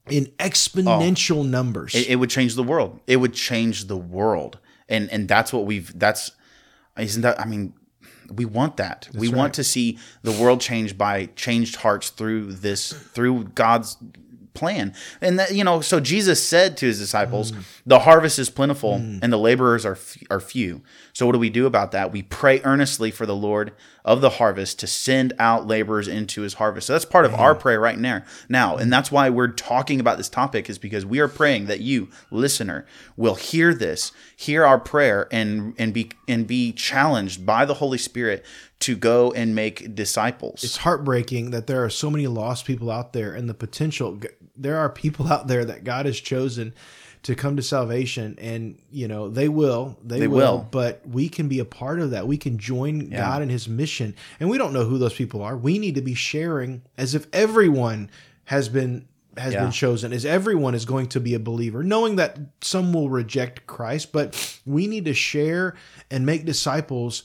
in 0.09 0.27
oh. 0.39 0.43
exponential 0.43 1.47
numbers. 1.47 1.95
It, 1.95 2.07
it 2.09 2.15
would 2.15 2.29
change 2.29 2.55
the 2.55 2.63
world. 2.63 2.99
It 3.07 3.17
would 3.17 3.33
change 3.33 3.85
the 3.85 3.97
world, 3.97 4.59
and 4.87 5.09
and 5.11 5.27
that's 5.27 5.51
what 5.53 5.65
we've. 5.65 5.97
That's 5.97 6.31
isn't 6.97 7.21
that? 7.21 7.39
I 7.39 7.45
mean, 7.45 7.73
we 8.33 8.45
want 8.45 8.77
that. 8.77 9.09
we 9.13 9.29
want 9.29 9.53
to 9.55 9.63
see 9.63 9.97
the 10.23 10.31
world 10.31 10.61
changed 10.61 10.97
by 10.97 11.27
changed 11.35 11.77
hearts 11.77 12.09
through 12.09 12.53
this 12.53 12.91
through 12.91 13.45
God's 13.55 13.97
plan. 14.57 14.93
And 15.21 15.39
that 15.39 15.53
you 15.53 15.63
know, 15.63 15.81
so 15.81 15.99
Jesus 15.99 16.43
said 16.43 16.75
to 16.77 16.87
his 16.87 16.99
disciples, 16.99 17.53
"The 17.85 17.99
harvest 17.99 18.39
is 18.39 18.49
plentiful, 18.49 18.95
mm. 18.95 19.19
and 19.21 19.31
the 19.31 19.37
laborers 19.37 19.85
are 19.85 19.93
f- 19.93 20.17
are 20.29 20.39
few." 20.39 20.81
So 21.13 21.25
what 21.25 21.31
do 21.31 21.39
we 21.39 21.49
do 21.49 21.65
about 21.65 21.91
that? 21.91 22.11
We 22.11 22.23
pray 22.23 22.61
earnestly 22.63 23.11
for 23.11 23.25
the 23.25 23.35
Lord 23.35 23.71
of 24.03 24.21
the 24.21 24.29
harvest 24.31 24.79
to 24.79 24.87
send 24.87 25.33
out 25.37 25.67
laborers 25.67 26.07
into 26.07 26.41
his 26.41 26.55
harvest. 26.55 26.87
So 26.87 26.93
that's 26.93 27.05
part 27.05 27.25
of 27.25 27.33
our 27.33 27.53
mm. 27.53 27.59
prayer 27.59 27.79
right 27.79 27.97
now. 27.97 28.23
Now, 28.47 28.77
and 28.77 28.87
mm. 28.87 28.91
that's 28.91 29.11
why 29.11 29.29
we're 29.29 29.49
talking 29.49 29.99
about 29.99 30.17
this 30.17 30.29
topic 30.29 30.69
is 30.69 30.77
because 30.77 31.05
we 31.05 31.19
are 31.19 31.27
praying 31.27 31.65
that 31.65 31.81
you, 31.81 32.07
listener, 32.31 32.85
will 33.17 33.35
hear 33.35 33.73
this, 33.73 34.11
hear 34.35 34.65
our 34.65 34.79
prayer 34.79 35.27
and 35.31 35.73
and 35.77 35.93
be 35.93 36.11
and 36.27 36.47
be 36.47 36.71
challenged 36.71 37.45
by 37.45 37.65
the 37.65 37.75
Holy 37.75 37.97
Spirit 37.97 38.45
to 38.79 38.95
go 38.95 39.31
and 39.31 39.55
make 39.55 39.95
disciples. 39.95 40.63
it's 40.63 40.77
heartbreaking 40.77 41.51
that 41.51 41.67
there 41.67 41.83
are 41.83 41.89
so 41.89 42.09
many 42.11 42.27
lost 42.27 42.65
people 42.65 42.91
out 42.91 43.13
there 43.13 43.33
and 43.33 43.49
the 43.49 43.53
potential 43.53 44.19
there 44.55 44.77
are 44.77 44.89
people 44.89 45.27
out 45.33 45.47
there 45.47 45.65
that 45.65 45.83
God 45.83 46.05
has 46.05 46.19
chosen 46.19 46.73
to 47.23 47.35
come 47.35 47.55
to 47.57 47.63
salvation 47.63 48.37
and 48.39 48.77
you 48.91 49.07
know 49.07 49.27
they 49.29 49.49
will 49.49 49.97
they, 50.03 50.19
They 50.21 50.27
will, 50.27 50.37
will. 50.59 50.67
but 50.71 51.01
we 51.07 51.27
can 51.27 51.47
be 51.47 51.59
a 51.59 51.65
part 51.65 51.99
of 51.99 52.11
that 52.11 52.27
we 52.27 52.37
can 52.37 52.57
join 52.59 53.09
God 53.09 53.41
in 53.41 53.49
his 53.49 53.67
mission 53.67 54.15
and 54.39 54.49
we 54.49 54.57
don't 54.57 54.71
know 54.73 54.85
who 54.85 54.97
those 54.99 55.13
people 55.15 55.41
are 55.41 55.57
we 55.57 55.79
need 55.79 55.95
to 55.95 56.01
be 56.01 56.13
sharing 56.13 56.83
as 56.97 57.15
if 57.15 57.25
everyone 57.33 58.09
has 58.45 58.69
been 58.69 59.07
has 59.37 59.53
Yeah. 59.53 59.63
been 59.63 59.71
chosen 59.71 60.13
as 60.13 60.25
everyone 60.25 60.73
is 60.75 60.85
going 60.85 61.07
to 61.07 61.19
be 61.19 61.33
a 61.33 61.39
believer 61.39 61.83
knowing 61.83 62.15
that 62.17 62.37
some 62.61 62.93
will 62.93 63.09
reject 63.09 63.65
Christ 63.67 64.11
but 64.11 64.59
we 64.65 64.85
need 64.87 65.05
to 65.05 65.13
share 65.13 65.75
and 66.11 66.25
make 66.25 66.45
disciples 66.45 67.23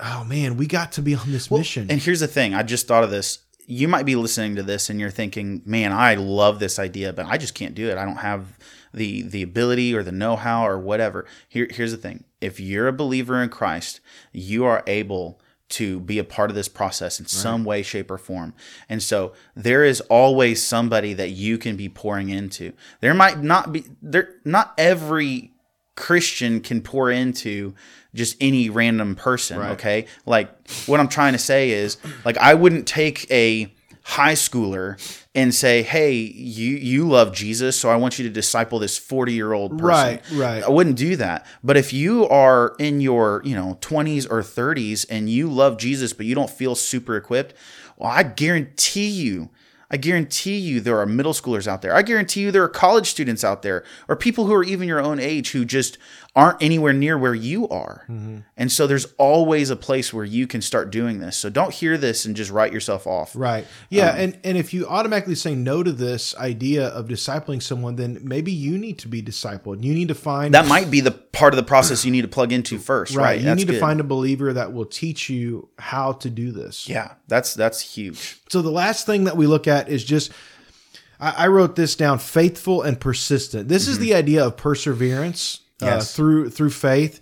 oh 0.00 0.24
man 0.24 0.56
we 0.56 0.66
got 0.66 0.92
to 0.92 1.02
be 1.02 1.14
on 1.14 1.30
this 1.32 1.50
mission 1.50 1.86
And 1.90 2.00
here's 2.00 2.20
the 2.20 2.28
thing, 2.28 2.54
I 2.54 2.62
just 2.62 2.86
thought 2.86 3.04
of 3.04 3.10
this. 3.10 3.40
You 3.66 3.86
might 3.86 4.06
be 4.06 4.16
listening 4.16 4.56
to 4.56 4.62
this 4.62 4.88
and 4.88 4.98
you're 4.98 5.10
thinking, 5.10 5.60
"Man, 5.66 5.92
I 5.92 6.14
love 6.14 6.58
this 6.58 6.78
idea, 6.78 7.12
but 7.12 7.26
I 7.26 7.36
just 7.36 7.54
can't 7.54 7.74
do 7.74 7.90
it. 7.90 7.98
I 7.98 8.06
don't 8.06 8.16
have 8.16 8.58
the 8.94 9.20
the 9.20 9.42
ability 9.42 9.94
or 9.94 10.02
the 10.02 10.12
know-how 10.12 10.66
or 10.66 10.78
whatever." 10.78 11.26
Here 11.46 11.68
here's 11.70 11.90
the 11.90 11.98
thing. 11.98 12.24
If 12.40 12.58
you're 12.58 12.88
a 12.88 12.94
believer 12.94 13.42
in 13.42 13.50
Christ, 13.50 14.00
you 14.32 14.64
are 14.64 14.82
able 14.86 15.38
to 15.70 16.00
be 16.00 16.18
a 16.18 16.24
part 16.24 16.48
of 16.50 16.56
this 16.56 16.68
process 16.68 17.20
in 17.20 17.26
some 17.26 17.62
way 17.62 17.82
shape 17.82 18.10
or 18.10 18.16
form. 18.16 18.54
And 18.88 19.02
so 19.02 19.34
there 19.54 19.84
is 19.84 20.00
always 20.02 20.62
somebody 20.62 21.12
that 21.12 21.30
you 21.30 21.58
can 21.58 21.76
be 21.76 21.90
pouring 21.90 22.30
into. 22.30 22.72
There 23.00 23.12
might 23.12 23.42
not 23.42 23.70
be 23.70 23.84
there 24.00 24.36
not 24.46 24.72
every 24.78 25.52
Christian 25.98 26.60
can 26.60 26.80
pour 26.80 27.10
into 27.10 27.74
just 28.14 28.36
any 28.40 28.70
random 28.70 29.16
person, 29.16 29.58
okay? 29.72 30.06
Like 30.24 30.48
what 30.86 31.00
I'm 31.00 31.08
trying 31.08 31.32
to 31.32 31.38
say 31.38 31.70
is 31.70 31.98
like 32.24 32.38
I 32.38 32.54
wouldn't 32.54 32.86
take 32.86 33.30
a 33.30 33.74
high 34.04 34.34
schooler 34.34 34.96
and 35.34 35.54
say, 35.54 35.82
"Hey, 35.82 36.14
you 36.14 36.76
you 36.76 37.06
love 37.06 37.34
Jesus, 37.34 37.76
so 37.78 37.90
I 37.90 37.96
want 37.96 38.18
you 38.18 38.26
to 38.26 38.32
disciple 38.32 38.78
this 38.78 38.98
40-year-old 38.98 39.72
person." 39.72 39.86
Right, 39.88 40.22
right. 40.32 40.62
I 40.64 40.70
wouldn't 40.70 40.96
do 40.96 41.16
that. 41.16 41.44
But 41.62 41.76
if 41.76 41.92
you 41.92 42.26
are 42.28 42.74
in 42.78 43.00
your, 43.00 43.42
you 43.44 43.54
know, 43.54 43.76
20s 43.80 44.26
or 44.30 44.40
30s 44.40 45.04
and 45.10 45.28
you 45.28 45.50
love 45.50 45.76
Jesus 45.76 46.12
but 46.12 46.24
you 46.26 46.34
don't 46.34 46.50
feel 46.50 46.74
super 46.74 47.16
equipped, 47.16 47.54
well, 47.98 48.10
I 48.10 48.22
guarantee 48.22 49.08
you 49.08 49.50
I 49.90 49.96
guarantee 49.96 50.58
you 50.58 50.80
there 50.80 50.98
are 50.98 51.06
middle 51.06 51.32
schoolers 51.32 51.66
out 51.66 51.80
there. 51.80 51.94
I 51.94 52.02
guarantee 52.02 52.42
you 52.42 52.50
there 52.50 52.62
are 52.62 52.68
college 52.68 53.08
students 53.08 53.42
out 53.42 53.62
there 53.62 53.84
or 54.06 54.16
people 54.16 54.46
who 54.46 54.52
are 54.52 54.64
even 54.64 54.86
your 54.86 55.00
own 55.00 55.18
age 55.18 55.52
who 55.52 55.64
just 55.64 55.96
aren't 56.36 56.62
anywhere 56.62 56.92
near 56.92 57.18
where 57.18 57.34
you 57.34 57.68
are. 57.68 58.04
Mm-hmm. 58.08 58.38
And 58.56 58.70
so 58.70 58.86
there's 58.86 59.06
always 59.18 59.70
a 59.70 59.76
place 59.76 60.12
where 60.12 60.24
you 60.24 60.46
can 60.46 60.62
start 60.62 60.90
doing 60.90 61.18
this. 61.18 61.36
So 61.36 61.50
don't 61.50 61.72
hear 61.72 61.98
this 61.98 62.24
and 62.24 62.36
just 62.36 62.50
write 62.50 62.72
yourself 62.72 63.06
off. 63.06 63.34
Right. 63.34 63.66
Yeah, 63.88 64.14
and 64.14 64.38
and 64.44 64.56
if 64.56 64.72
you 64.72 64.86
automatically 64.86 65.34
say 65.34 65.54
no 65.54 65.82
to 65.82 65.90
this 65.90 66.36
idea 66.36 66.88
of 66.88 67.08
discipling 67.08 67.62
someone, 67.62 67.96
then 67.96 68.20
maybe 68.22 68.52
you 68.52 68.78
need 68.78 68.98
to 69.00 69.08
be 69.08 69.22
discipled. 69.22 69.82
You 69.82 69.94
need 69.94 70.08
to 70.08 70.14
find 70.14 70.54
That 70.54 70.68
might 70.68 70.90
be 70.90 71.00
the 71.00 71.10
part 71.10 71.52
of 71.52 71.56
the 71.56 71.64
process 71.64 72.04
you 72.04 72.12
need 72.12 72.22
to 72.22 72.28
plug 72.28 72.52
into 72.52 72.78
first, 72.78 73.16
right? 73.16 73.24
right. 73.24 73.38
You 73.40 73.46
That's 73.46 73.58
need 73.58 73.66
to 73.66 73.72
good. 73.72 73.80
find 73.80 74.00
a 74.00 74.04
believer 74.04 74.52
that 74.52 74.72
will 74.72 74.86
teach 74.86 75.28
you 75.28 75.68
how 75.78 76.12
to 76.12 76.30
do 76.30 76.52
this. 76.52 76.88
Yeah, 76.88 77.14
that's 77.26 77.54
that's 77.54 77.80
huge. 77.80 78.40
So 78.48 78.62
the 78.62 78.70
last 78.70 79.06
thing 79.06 79.24
that 79.24 79.36
we 79.36 79.46
look 79.46 79.66
at 79.66 79.88
is 79.88 80.04
just 80.04 80.30
I, 81.18 81.34
I 81.36 81.46
wrote 81.48 81.74
this 81.74 81.96
down: 81.96 82.18
faithful 82.18 82.82
and 82.82 83.00
persistent. 83.00 83.68
This 83.68 83.88
is 83.88 83.98
the 83.98 84.14
idea 84.14 84.44
of 84.44 84.56
perseverance 84.56 85.60
uh, 85.82 85.86
Mm-hmm. 85.86 86.00
Through 86.00 86.50
through 86.50 86.70
faith. 86.70 87.20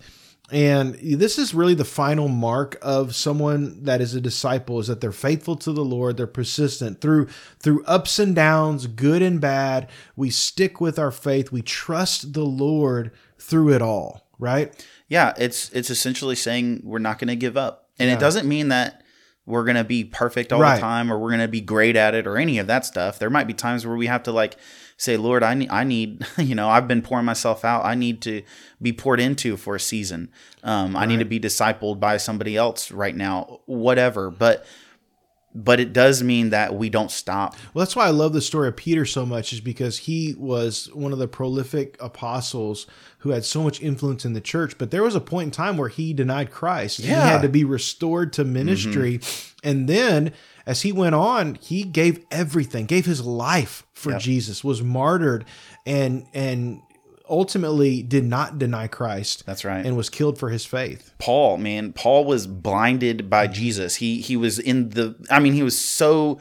And 0.49 0.95
this 0.95 1.37
is 1.37 1.53
really 1.53 1.73
the 1.73 1.83
final 1.83 2.29
mark 2.29 2.77
of 2.81 3.13
someone 3.15 3.83
that 3.83 3.99
is 3.99 4.15
a 4.15 4.21
disciple 4.21 4.79
is 4.79 4.87
that 4.87 5.01
they're 5.01 5.11
faithful 5.11 5.57
to 5.57 5.73
the 5.73 5.83
Lord, 5.83 6.15
they're 6.15 6.25
persistent 6.25 7.01
through 7.01 7.27
through 7.59 7.83
ups 7.83 8.17
and 8.17 8.33
downs, 8.33 8.87
good 8.87 9.21
and 9.21 9.41
bad. 9.41 9.89
We 10.15 10.29
stick 10.29 10.79
with 10.79 10.97
our 10.97 11.11
faith, 11.11 11.51
we 11.51 11.61
trust 11.61 12.31
the 12.31 12.45
Lord 12.45 13.11
through 13.37 13.73
it 13.73 13.81
all, 13.81 14.25
right? 14.39 14.73
Yeah, 15.09 15.33
it's 15.37 15.69
it's 15.71 15.89
essentially 15.89 16.35
saying 16.35 16.81
we're 16.85 16.99
not 16.99 17.19
going 17.19 17.27
to 17.27 17.35
give 17.35 17.57
up, 17.57 17.89
and 17.99 18.09
it 18.09 18.19
doesn't 18.19 18.47
mean 18.47 18.69
that 18.69 19.03
we're 19.47 19.63
going 19.63 19.77
to 19.77 19.83
be 19.83 20.03
perfect 20.03 20.53
all 20.53 20.59
Right. 20.61 20.75
the 20.75 20.81
time 20.81 21.11
or 21.11 21.17
we're 21.17 21.29
going 21.29 21.39
to 21.41 21.47
be 21.47 21.61
great 21.61 21.95
at 21.95 22.13
it 22.13 22.27
or 22.27 22.37
any 22.37 22.59
of 22.59 22.67
that 22.67 22.85
stuff. 22.85 23.17
There 23.17 23.29
might 23.31 23.47
be 23.47 23.53
times 23.55 23.87
where 23.87 23.95
we 23.95 24.05
have 24.05 24.21
to 24.23 24.31
like 24.31 24.57
say, 24.97 25.15
"Lord, 25.17 25.41
I 25.41 25.53
need, 25.55 25.69
I 25.71 25.83
need, 25.83 26.23
you 26.37 26.53
know, 26.53 26.69
I've 26.69 26.87
been 26.87 27.01
pouring 27.01 27.25
myself 27.25 27.65
out. 27.65 27.83
I 27.85 27.95
need 27.95 28.21
to 28.23 28.43
be 28.81 28.93
poured 28.93 29.19
into 29.19 29.57
for 29.57 29.75
a 29.75 29.79
season. 29.79 30.29
Um, 30.63 30.95
I 30.95 31.05
need 31.07 31.19
to 31.19 31.25
be 31.25 31.39
discipled 31.39 31.99
by 31.99 32.17
somebody 32.17 32.55
else 32.55 32.91
right 32.91 33.15
now, 33.15 33.61
whatever." 33.65 34.29
But 34.29 34.65
but 35.63 35.79
it 35.79 35.91
does 35.91 36.21
mean 36.23 36.51
that 36.51 36.75
we 36.75 36.87
don't 36.89 37.09
stop. 37.09 37.55
Well, 37.73 37.83
that's 37.83 37.95
why 37.95 38.05
I 38.05 38.11
love 38.11 38.31
the 38.33 38.41
story 38.41 38.67
of 38.67 38.75
Peter 38.77 39.05
so 39.05 39.25
much, 39.25 39.51
is 39.51 39.59
because 39.59 39.97
he 39.97 40.35
was 40.37 40.89
one 40.93 41.11
of 41.13 41.19
the 41.19 41.27
prolific 41.27 41.97
apostles 41.99 42.85
who 43.19 43.31
had 43.31 43.43
so 43.43 43.63
much 43.63 43.81
influence 43.81 44.23
in 44.23 44.33
the 44.33 44.41
church. 44.41 44.77
But 44.77 44.91
there 44.91 45.01
was 45.01 45.15
a 45.15 45.19
point 45.19 45.45
in 45.47 45.51
time 45.51 45.75
where 45.77 45.89
he 45.89 46.13
denied 46.13 46.51
Christ. 46.51 47.01
He 47.01 47.07
Yeah. 47.07 47.15
Mm-hmm. 47.21 47.27
had 47.29 47.41
to 47.41 47.49
be 47.49 47.63
restored 47.63 48.31
to 48.33 48.43
ministry. 48.45 49.19
And 49.63 49.89
then 49.89 50.31
as 50.67 50.83
he 50.83 50.91
went 50.91 51.15
on, 51.15 51.55
he 51.55 51.83
gave 51.83 52.23
everything, 52.29 52.85
gave 52.85 53.05
his 53.07 53.25
life 53.25 53.85
for 53.93 54.11
Yep. 54.11 54.21
Jesus, 54.21 54.63
was 54.63 54.83
martyred, 54.83 55.45
and 55.85 56.27
and 56.33 56.81
ultimately 57.29 58.01
did 58.01 58.23
not 58.23 58.59
deny 58.59 58.87
Christ. 58.87 59.45
That's 59.45 59.65
right. 59.65 59.85
And 59.85 59.95
was 59.97 60.09
killed 60.09 60.37
for 60.37 60.49
his 60.49 60.65
faith. 60.65 61.13
Paul, 61.17 61.57
man, 61.57 61.93
Paul 61.93 62.25
was 62.25 62.47
blinded 62.47 63.29
by 63.29 63.47
Jesus. 63.47 63.95
He 63.95 64.21
he 64.21 64.35
was 64.35 64.59
in 64.59 64.89
the 64.89 65.15
I 65.29 65.39
mean, 65.39 65.53
he 65.53 65.63
was 65.63 65.77
so 65.77 66.39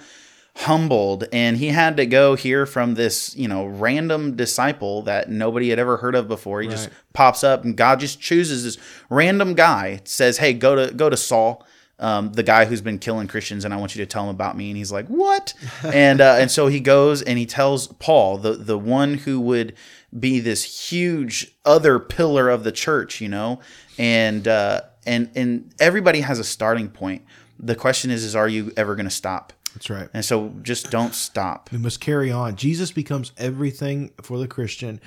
humbled 0.60 1.24
and 1.32 1.58
he 1.58 1.68
had 1.68 1.98
to 1.98 2.06
go 2.06 2.34
hear 2.34 2.64
from 2.64 2.94
this, 2.94 3.36
you 3.36 3.46
know, 3.46 3.66
random 3.66 4.36
disciple 4.36 5.02
that 5.02 5.28
nobody 5.28 5.68
had 5.68 5.78
ever 5.78 5.98
heard 5.98 6.14
of 6.14 6.28
before. 6.28 6.62
He 6.62 6.68
just 6.68 6.88
pops 7.12 7.44
up 7.44 7.64
and 7.64 7.76
God 7.76 8.00
just 8.00 8.20
chooses 8.20 8.64
this 8.64 8.78
random 9.10 9.54
guy, 9.54 10.00
says, 10.04 10.38
"Hey, 10.38 10.54
go 10.54 10.74
to 10.86 10.94
go 10.94 11.10
to 11.10 11.16
Saul." 11.16 11.64
Um, 11.98 12.32
the 12.32 12.42
guy 12.42 12.66
who's 12.66 12.82
been 12.82 12.98
killing 12.98 13.26
Christians, 13.26 13.64
and 13.64 13.72
I 13.72 13.78
want 13.78 13.96
you 13.96 14.04
to 14.04 14.06
tell 14.06 14.24
him 14.24 14.28
about 14.28 14.54
me. 14.54 14.68
And 14.68 14.76
he's 14.76 14.92
like, 14.92 15.06
"What?" 15.06 15.54
and 15.82 16.20
uh, 16.20 16.36
and 16.38 16.50
so 16.50 16.66
he 16.66 16.80
goes 16.80 17.22
and 17.22 17.38
he 17.38 17.46
tells 17.46 17.88
Paul, 17.88 18.36
the 18.36 18.52
the 18.52 18.78
one 18.78 19.14
who 19.14 19.40
would 19.40 19.74
be 20.18 20.40
this 20.40 20.90
huge 20.90 21.52
other 21.64 21.98
pillar 21.98 22.48
of 22.48 22.64
the 22.64 22.72
church, 22.72 23.20
you 23.20 23.28
know, 23.28 23.60
and 23.98 24.46
uh, 24.48 24.82
and 25.04 25.30
and 25.34 25.74
everybody 25.78 26.20
has 26.20 26.38
a 26.38 26.44
starting 26.44 26.88
point. 26.88 27.22
The 27.58 27.74
question 27.74 28.10
is, 28.10 28.24
is 28.24 28.36
are 28.36 28.48
you 28.48 28.72
ever 28.76 28.94
going 28.94 29.06
to 29.06 29.10
stop? 29.10 29.52
That's 29.74 29.90
right. 29.90 30.08
And 30.14 30.24
so 30.24 30.54
just 30.62 30.90
don't 30.90 31.14
stop. 31.14 31.70
We 31.70 31.78
must 31.78 32.00
carry 32.00 32.30
on. 32.30 32.56
Jesus 32.56 32.92
becomes 32.92 33.32
everything 33.36 34.10
for 34.22 34.38
the 34.38 34.48
Christian. 34.48 35.00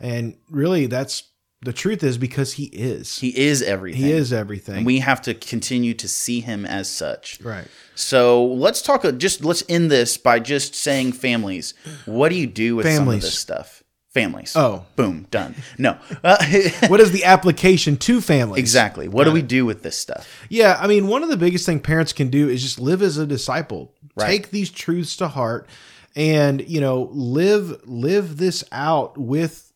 And 0.00 0.36
really 0.50 0.86
that's 0.86 1.24
The 1.62 1.72
truth 1.72 2.02
is 2.02 2.18
because 2.18 2.54
he 2.54 2.64
is. 2.64 3.18
He 3.18 3.36
is 3.36 3.62
everything. 3.62 4.02
He 4.02 4.12
is 4.12 4.32
everything. 4.32 4.78
And 4.78 4.86
we 4.86 4.98
have 4.98 5.22
to 5.22 5.34
continue 5.34 5.94
to 5.94 6.06
see 6.08 6.40
him 6.40 6.66
as 6.66 6.90
such. 6.90 7.40
right. 7.42 7.66
So 7.94 8.44
let's 8.44 8.82
talk. 8.82 9.04
Just 9.18 9.44
let's 9.44 9.64
end 9.68 9.90
this 9.90 10.16
by 10.16 10.40
just 10.40 10.74
saying 10.74 11.12
families. 11.12 11.74
What 12.06 12.28
do 12.28 12.34
you 12.34 12.46
do 12.48 12.76
with 12.76 12.92
some 12.92 13.08
of 13.08 13.20
this 13.20 13.38
stuff? 13.38 13.83
Families. 14.14 14.54
Oh. 14.56 14.86
boom, 14.94 15.26
done. 15.30 15.56
No, 15.76 15.98
uh, 16.22 16.36
What 16.86 17.00
is 17.00 17.10
the 17.10 17.24
application 17.24 17.96
to 17.98 18.20
families? 18.20 18.60
exactly. 18.60 19.08
What 19.08 19.24
do 19.24 19.32
we 19.32 19.42
do 19.42 19.66
with 19.66 19.82
this 19.82 19.98
stuff? 19.98 20.28
Yeah, 20.48 20.78
I 20.80 20.86
mean, 20.86 21.08
one 21.08 21.24
of 21.24 21.28
the 21.30 21.36
biggest 21.36 21.66
thing 21.66 21.80
parents 21.80 22.12
can 22.12 22.28
do 22.28 22.48
is 22.48 22.62
just 22.62 22.78
live 22.78 23.02
as 23.02 23.18
a 23.18 23.26
disciple. 23.26 23.92
Right. 24.14 24.28
Take 24.28 24.50
these 24.50 24.70
truths 24.70 25.16
to 25.16 25.26
heart 25.26 25.68
and, 26.14 26.66
you 26.68 26.80
know, 26.80 27.08
live 27.12 27.80
live 27.88 28.36
this 28.36 28.62
out 28.70 29.18
with 29.18 29.72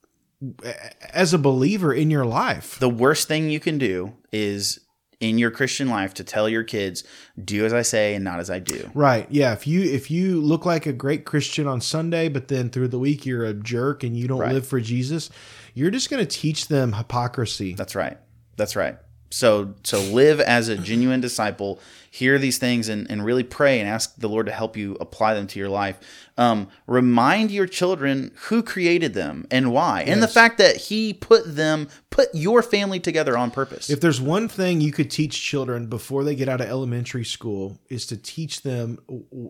as 1.13 1.35
a 1.35 1.39
believer 1.39 1.93
in 1.93 2.11
your 2.11 2.25
life. 2.25 2.79
The 2.79 2.89
worst 2.89 3.27
thing 3.27 3.51
you 3.51 3.59
can 3.59 3.77
do 3.77 4.13
is 4.31 4.79
in 5.21 5.37
your 5.39 5.51
Christian 5.51 5.89
life 5.89 6.15
to 6.15 6.25
tell 6.25 6.49
your 6.49 6.63
kids, 6.63 7.03
"Do 7.43 7.65
as 7.67 7.73
I 7.73 7.83
say 7.83 8.15
and 8.15 8.23
not 8.25 8.39
as 8.39 8.51
I 8.51 8.59
do." 8.61 8.91
Right. 8.95 9.27
Yeah, 9.31 9.53
if 9.53 9.67
you 9.67 9.83
if 9.83 10.11
you 10.11 10.41
look 10.41 10.65
like 10.65 10.87
a 10.87 10.93
great 10.93 11.25
Christian 11.25 11.67
on 11.67 11.81
Sunday, 11.81 12.29
but 12.29 12.49
then 12.49 12.71
through 12.71 12.89
the 12.89 12.99
week 12.99 13.27
you're 13.27 13.45
a 13.45 13.55
jerk 13.55 14.03
and 14.05 14.17
you 14.17 14.29
don't 14.29 14.39
Right. 14.39 14.53
live 14.53 14.67
for 14.67 14.81
Jesus, 14.81 15.29
you're 15.75 15.91
just 15.91 16.09
going 16.11 16.25
to 16.25 16.41
teach 16.41 16.69
them 16.69 16.93
hypocrisy. 16.93 17.75
That's 17.75 17.95
right. 17.97 18.17
That's 18.57 18.77
right. 18.77 18.97
So 19.31 19.75
so 19.83 20.01
live 20.01 20.41
as 20.41 20.69
a 20.69 20.77
genuine 20.77 21.21
disciple. 21.21 21.81
Hear 22.19 22.37
these 22.37 22.59
things 22.59 22.89
and, 22.89 23.09
and 23.09 23.25
really 23.25 23.45
pray 23.45 23.79
and 23.79 23.89
ask 23.89 24.17
the 24.17 24.29
Lord 24.29 24.47
to 24.47 24.53
help 24.53 24.77
you 24.77 24.97
apply 25.01 25.35
them 25.35 25.47
to 25.47 25.59
your 25.61 25.69
life. 25.69 26.01
Um, 26.37 26.69
remind 26.89 27.53
your 27.53 27.69
children 27.69 28.33
who 28.47 28.61
created 28.61 29.15
them 29.15 29.47
and 29.53 29.73
why, 29.73 30.03
and 30.03 30.21
the 30.21 30.27
fact 30.27 30.59
that 30.59 30.77
He 30.77 31.13
put 31.13 31.55
them, 31.55 31.89
put 32.11 32.29
your 32.35 32.61
family 32.61 32.99
together 32.99 33.39
on 33.39 33.53
purpose. 33.53 33.89
If 33.89 34.01
there's 34.01 34.21
one 34.21 34.49
thing 34.49 34.81
you 34.81 34.91
could 34.91 35.13
teach 35.13 35.41
children 35.41 35.87
before 35.87 36.25
they 36.25 36.35
get 36.35 36.49
out 36.49 36.61
of 36.61 36.69
elementary 36.69 37.25
school 37.25 37.79
is 37.89 38.05
to 38.07 38.17
teach 38.17 38.63
them 38.63 38.99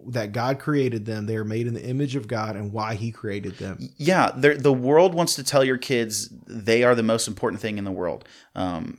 that 0.09 0.33
God 0.33 0.59
created 0.59 1.07
them. 1.07 1.25
They 1.25 1.37
are 1.37 1.45
made 1.45 1.67
in 1.67 1.73
the 1.73 1.85
image 1.85 2.17
of 2.17 2.29
God 2.29 2.55
and 2.55 2.71
why 2.71 2.97
he 2.97 3.11
created 3.11 3.57
them. 3.57 3.79
yeah, 3.97 4.31
the 4.35 4.73
world 4.73 5.15
wants 5.15 5.35
to 5.37 5.43
tell 5.43 5.65
your 5.65 5.79
kids 5.79 6.29
they 6.47 6.85
are 6.85 6.95
the 6.95 7.03
most 7.03 7.29
important 7.29 7.63
thing 7.63 7.79
in 7.79 7.85
the 7.85 7.93
world. 7.93 8.29
Um, 8.55 8.99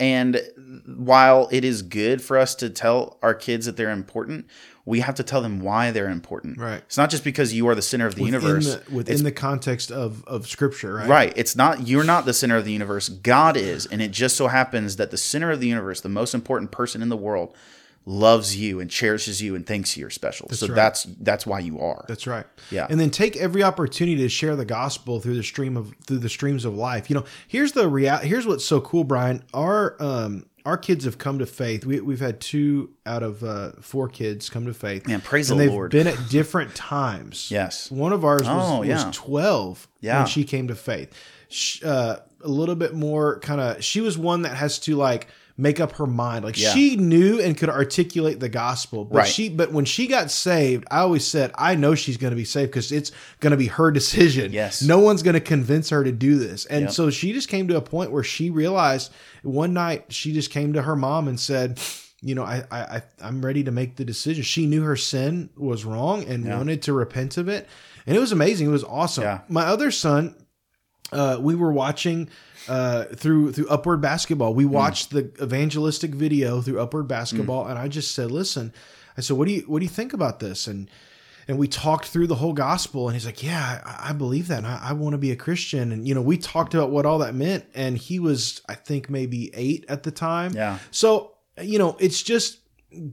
and 0.00 0.40
while 0.86 1.48
it 1.52 1.64
is 1.64 1.82
good 1.82 2.22
for 2.22 2.38
us 2.38 2.54
to 2.56 2.70
tell 2.70 3.18
our 3.22 3.34
kids 3.34 3.66
that 3.66 3.76
they're 3.76 3.90
important, 3.90 4.46
we 4.86 5.00
have 5.00 5.14
to 5.16 5.22
tell 5.22 5.42
them 5.42 5.60
why 5.60 5.90
they're 5.90 6.08
important. 6.08 6.58
Right. 6.58 6.82
It's 6.86 6.96
not 6.96 7.10
just 7.10 7.22
because 7.22 7.52
you 7.52 7.68
are 7.68 7.74
the 7.74 7.82
center 7.82 8.06
of 8.06 8.14
the 8.14 8.24
universe. 8.24 8.66
Within 8.66 8.84
the, 8.88 8.96
within 8.96 9.24
the 9.24 9.32
context 9.32 9.92
of, 9.92 10.24
of 10.26 10.48
scripture, 10.48 10.94
right? 10.94 11.08
Right. 11.08 11.32
It's 11.36 11.54
not 11.54 11.86
you're 11.86 12.02
not 12.02 12.24
the 12.24 12.32
center 12.32 12.56
of 12.56 12.64
the 12.64 12.72
universe. 12.72 13.10
God 13.10 13.58
is, 13.58 13.86
and 13.86 14.00
it 14.00 14.10
just 14.10 14.36
so 14.36 14.48
happens 14.48 14.96
that 14.96 15.10
the 15.10 15.18
center 15.18 15.50
of 15.50 15.60
the 15.60 15.68
universe, 15.68 16.00
the 16.00 16.08
most 16.08 16.34
important 16.34 16.72
person 16.72 17.02
in 17.02 17.10
the 17.10 17.16
world, 17.16 17.54
loves 18.06 18.56
you 18.56 18.80
and 18.80 18.90
cherishes 18.90 19.42
you 19.42 19.54
and 19.54 19.66
thinks 19.66 19.96
you're 19.96 20.10
special. 20.10 20.48
so 20.50 20.66
right. 20.68 20.74
that's 20.74 21.04
that's 21.20 21.46
why 21.46 21.58
you 21.60 21.78
are. 21.80 22.04
That's 22.08 22.26
right. 22.26 22.46
Yeah. 22.70 22.86
And 22.88 22.98
then 22.98 23.10
take 23.10 23.36
every 23.36 23.62
opportunity 23.62 24.16
to 24.22 24.28
share 24.28 24.56
the 24.56 24.64
gospel 24.64 25.20
through 25.20 25.36
the 25.36 25.42
stream 25.42 25.76
of 25.76 25.94
through 26.06 26.18
the 26.18 26.28
streams 26.28 26.64
of 26.64 26.74
life. 26.74 27.10
You 27.10 27.14
know, 27.16 27.24
here's 27.46 27.72
the 27.72 27.88
real 27.88 28.16
here's 28.18 28.46
what's 28.46 28.64
so 28.64 28.80
cool, 28.80 29.04
Brian. 29.04 29.44
Our 29.54 29.96
um 30.02 30.46
our 30.66 30.76
kids 30.76 31.04
have 31.06 31.16
come 31.16 31.38
to 31.38 31.46
faith. 31.46 31.86
We, 31.86 32.00
we've 32.00 32.20
had 32.20 32.38
two 32.38 32.90
out 33.06 33.22
of 33.22 33.42
uh, 33.42 33.72
four 33.80 34.08
kids 34.08 34.50
come 34.50 34.66
to 34.66 34.74
faith. 34.74 35.06
Man, 35.08 35.22
praise 35.22 35.50
and 35.50 35.58
the 35.58 35.64
they've 35.64 35.72
Lord. 35.72 35.90
been 35.90 36.06
at 36.06 36.28
different 36.28 36.74
times. 36.74 37.50
Yes. 37.50 37.90
One 37.90 38.12
of 38.12 38.26
ours 38.26 38.42
was, 38.42 38.70
Oh, 38.70 38.80
was 38.86 39.16
12 39.16 39.88
Yeah. 40.00 40.18
when 40.18 40.26
she 40.26 40.44
came 40.44 40.68
to 40.68 40.74
faith. 40.74 41.14
Sh 41.48 41.82
uh, 41.82 42.16
a 42.42 42.48
little 42.48 42.74
bit 42.74 42.92
more 42.94 43.38
kind 43.40 43.58
of, 43.58 43.82
she 43.82 44.02
was 44.02 44.18
one 44.18 44.42
that 44.42 44.54
has 44.54 44.78
to 44.80 44.96
like 44.96 45.28
make 45.60 45.78
up 45.78 45.92
her 45.92 46.06
mind. 46.06 46.44
Like 46.44 46.58
Yeah. 46.58 46.72
she 46.72 46.96
knew 46.96 47.40
and 47.40 47.56
could 47.56 47.68
articulate 47.68 48.40
the 48.40 48.48
gospel, 48.48 49.04
but 49.04 49.18
Right. 49.18 49.28
she, 49.28 49.48
but 49.48 49.72
when 49.72 49.84
she 49.84 50.06
got 50.06 50.30
saved, 50.30 50.84
I 50.90 51.00
always 51.00 51.26
said, 51.26 51.50
I 51.56 51.74
know 51.74 51.94
she's 51.94 52.16
going 52.16 52.30
to 52.30 52.36
be 52.36 52.44
saved 52.44 52.70
because 52.70 52.90
it's 52.90 53.12
going 53.40 53.50
to 53.50 53.56
be 53.56 53.66
her 53.66 53.90
decision. 53.90 54.52
Yes. 54.52 54.82
No 54.82 54.98
one's 54.98 55.22
going 55.22 55.34
to 55.34 55.40
convince 55.40 55.90
her 55.90 56.02
to 56.02 56.12
do 56.12 56.38
this. 56.38 56.64
And 56.66 56.82
Yep. 56.86 56.92
so 56.92 57.10
she 57.10 57.32
just 57.32 57.48
came 57.48 57.68
to 57.68 57.76
a 57.76 57.80
point 57.82 58.10
where 58.10 58.24
she 58.24 58.48
realized 58.50 59.12
one 59.42 59.72
night 59.74 60.06
she 60.08 60.32
just 60.32 60.50
came 60.50 60.72
to 60.72 60.82
her 60.82 60.96
mom 60.96 61.28
and 61.28 61.38
said, 61.38 61.78
you 62.22 62.34
know, 62.34 62.42
I, 62.44 62.64
I, 62.70 62.80
I 62.80 63.02
I'm 63.22 63.44
ready 63.44 63.64
to 63.64 63.70
make 63.70 63.96
the 63.96 64.04
decision. 64.04 64.42
She 64.42 64.66
knew 64.66 64.82
her 64.82 64.96
sin 64.96 65.50
was 65.56 65.84
wrong 65.84 66.24
and 66.24 66.44
Yeah. 66.44 66.56
wanted 66.56 66.82
to 66.82 66.92
repent 66.92 67.36
of 67.36 67.48
it. 67.48 67.68
And 68.06 68.16
it 68.16 68.20
was 68.20 68.32
amazing. 68.32 68.66
It 68.66 68.70
was 68.70 68.84
awesome. 68.84 69.24
Yeah. 69.24 69.40
My 69.48 69.64
other 69.66 69.90
son, 69.90 70.34
uh, 71.12 71.38
we 71.40 71.54
were 71.54 71.72
watching 71.72 72.28
uh, 72.68 73.04
through 73.04 73.52
through 73.52 73.68
Upward 73.68 74.00
Basketball. 74.00 74.52
Hmm. 74.52 74.58
We 74.58 74.64
watched 74.66 75.10
the 75.10 75.30
evangelistic 75.42 76.14
video 76.14 76.60
through 76.60 76.80
Upward 76.80 77.08
Basketball, 77.08 77.66
and 77.66 77.78
I 77.78 77.88
just 77.88 78.14
said, 78.14 78.30
"Listen," 78.30 78.72
I 79.16 79.20
said, 79.20 79.36
"What 79.36 79.48
do 79.48 79.54
you 79.54 79.62
what 79.62 79.78
do 79.80 79.84
you 79.84 79.90
think 79.90 80.12
about 80.12 80.40
this?" 80.40 80.66
And 80.66 80.90
and 81.48 81.58
we 81.58 81.66
talked 81.66 82.06
through 82.06 82.28
the 82.28 82.36
whole 82.36 82.52
gospel, 82.52 83.08
and 83.08 83.16
he's 83.16 83.26
like, 83.26 83.42
"Yeah, 83.42 83.80
I, 83.84 84.10
I 84.10 84.12
believe 84.12 84.48
that. 84.48 84.58
And 84.58 84.66
I, 84.66 84.80
I 84.90 84.92
want 84.92 85.14
to 85.14 85.18
be 85.18 85.30
a 85.30 85.36
Christian." 85.36 85.90
And 85.92 86.06
you 86.06 86.14
know, 86.14 86.22
we 86.22 86.36
talked 86.36 86.74
about 86.74 86.90
what 86.90 87.06
all 87.06 87.18
that 87.18 87.34
meant, 87.34 87.64
and 87.74 87.96
he 87.96 88.18
was, 88.18 88.60
I 88.68 88.74
think, 88.74 89.08
maybe 89.10 89.50
eight 89.54 89.84
at 89.88 90.02
the 90.02 90.10
time. 90.10 90.52
Yeah. 90.54 90.78
So 90.90 91.32
you 91.60 91.78
know, 91.78 91.96
it's 92.00 92.22
just. 92.22 92.58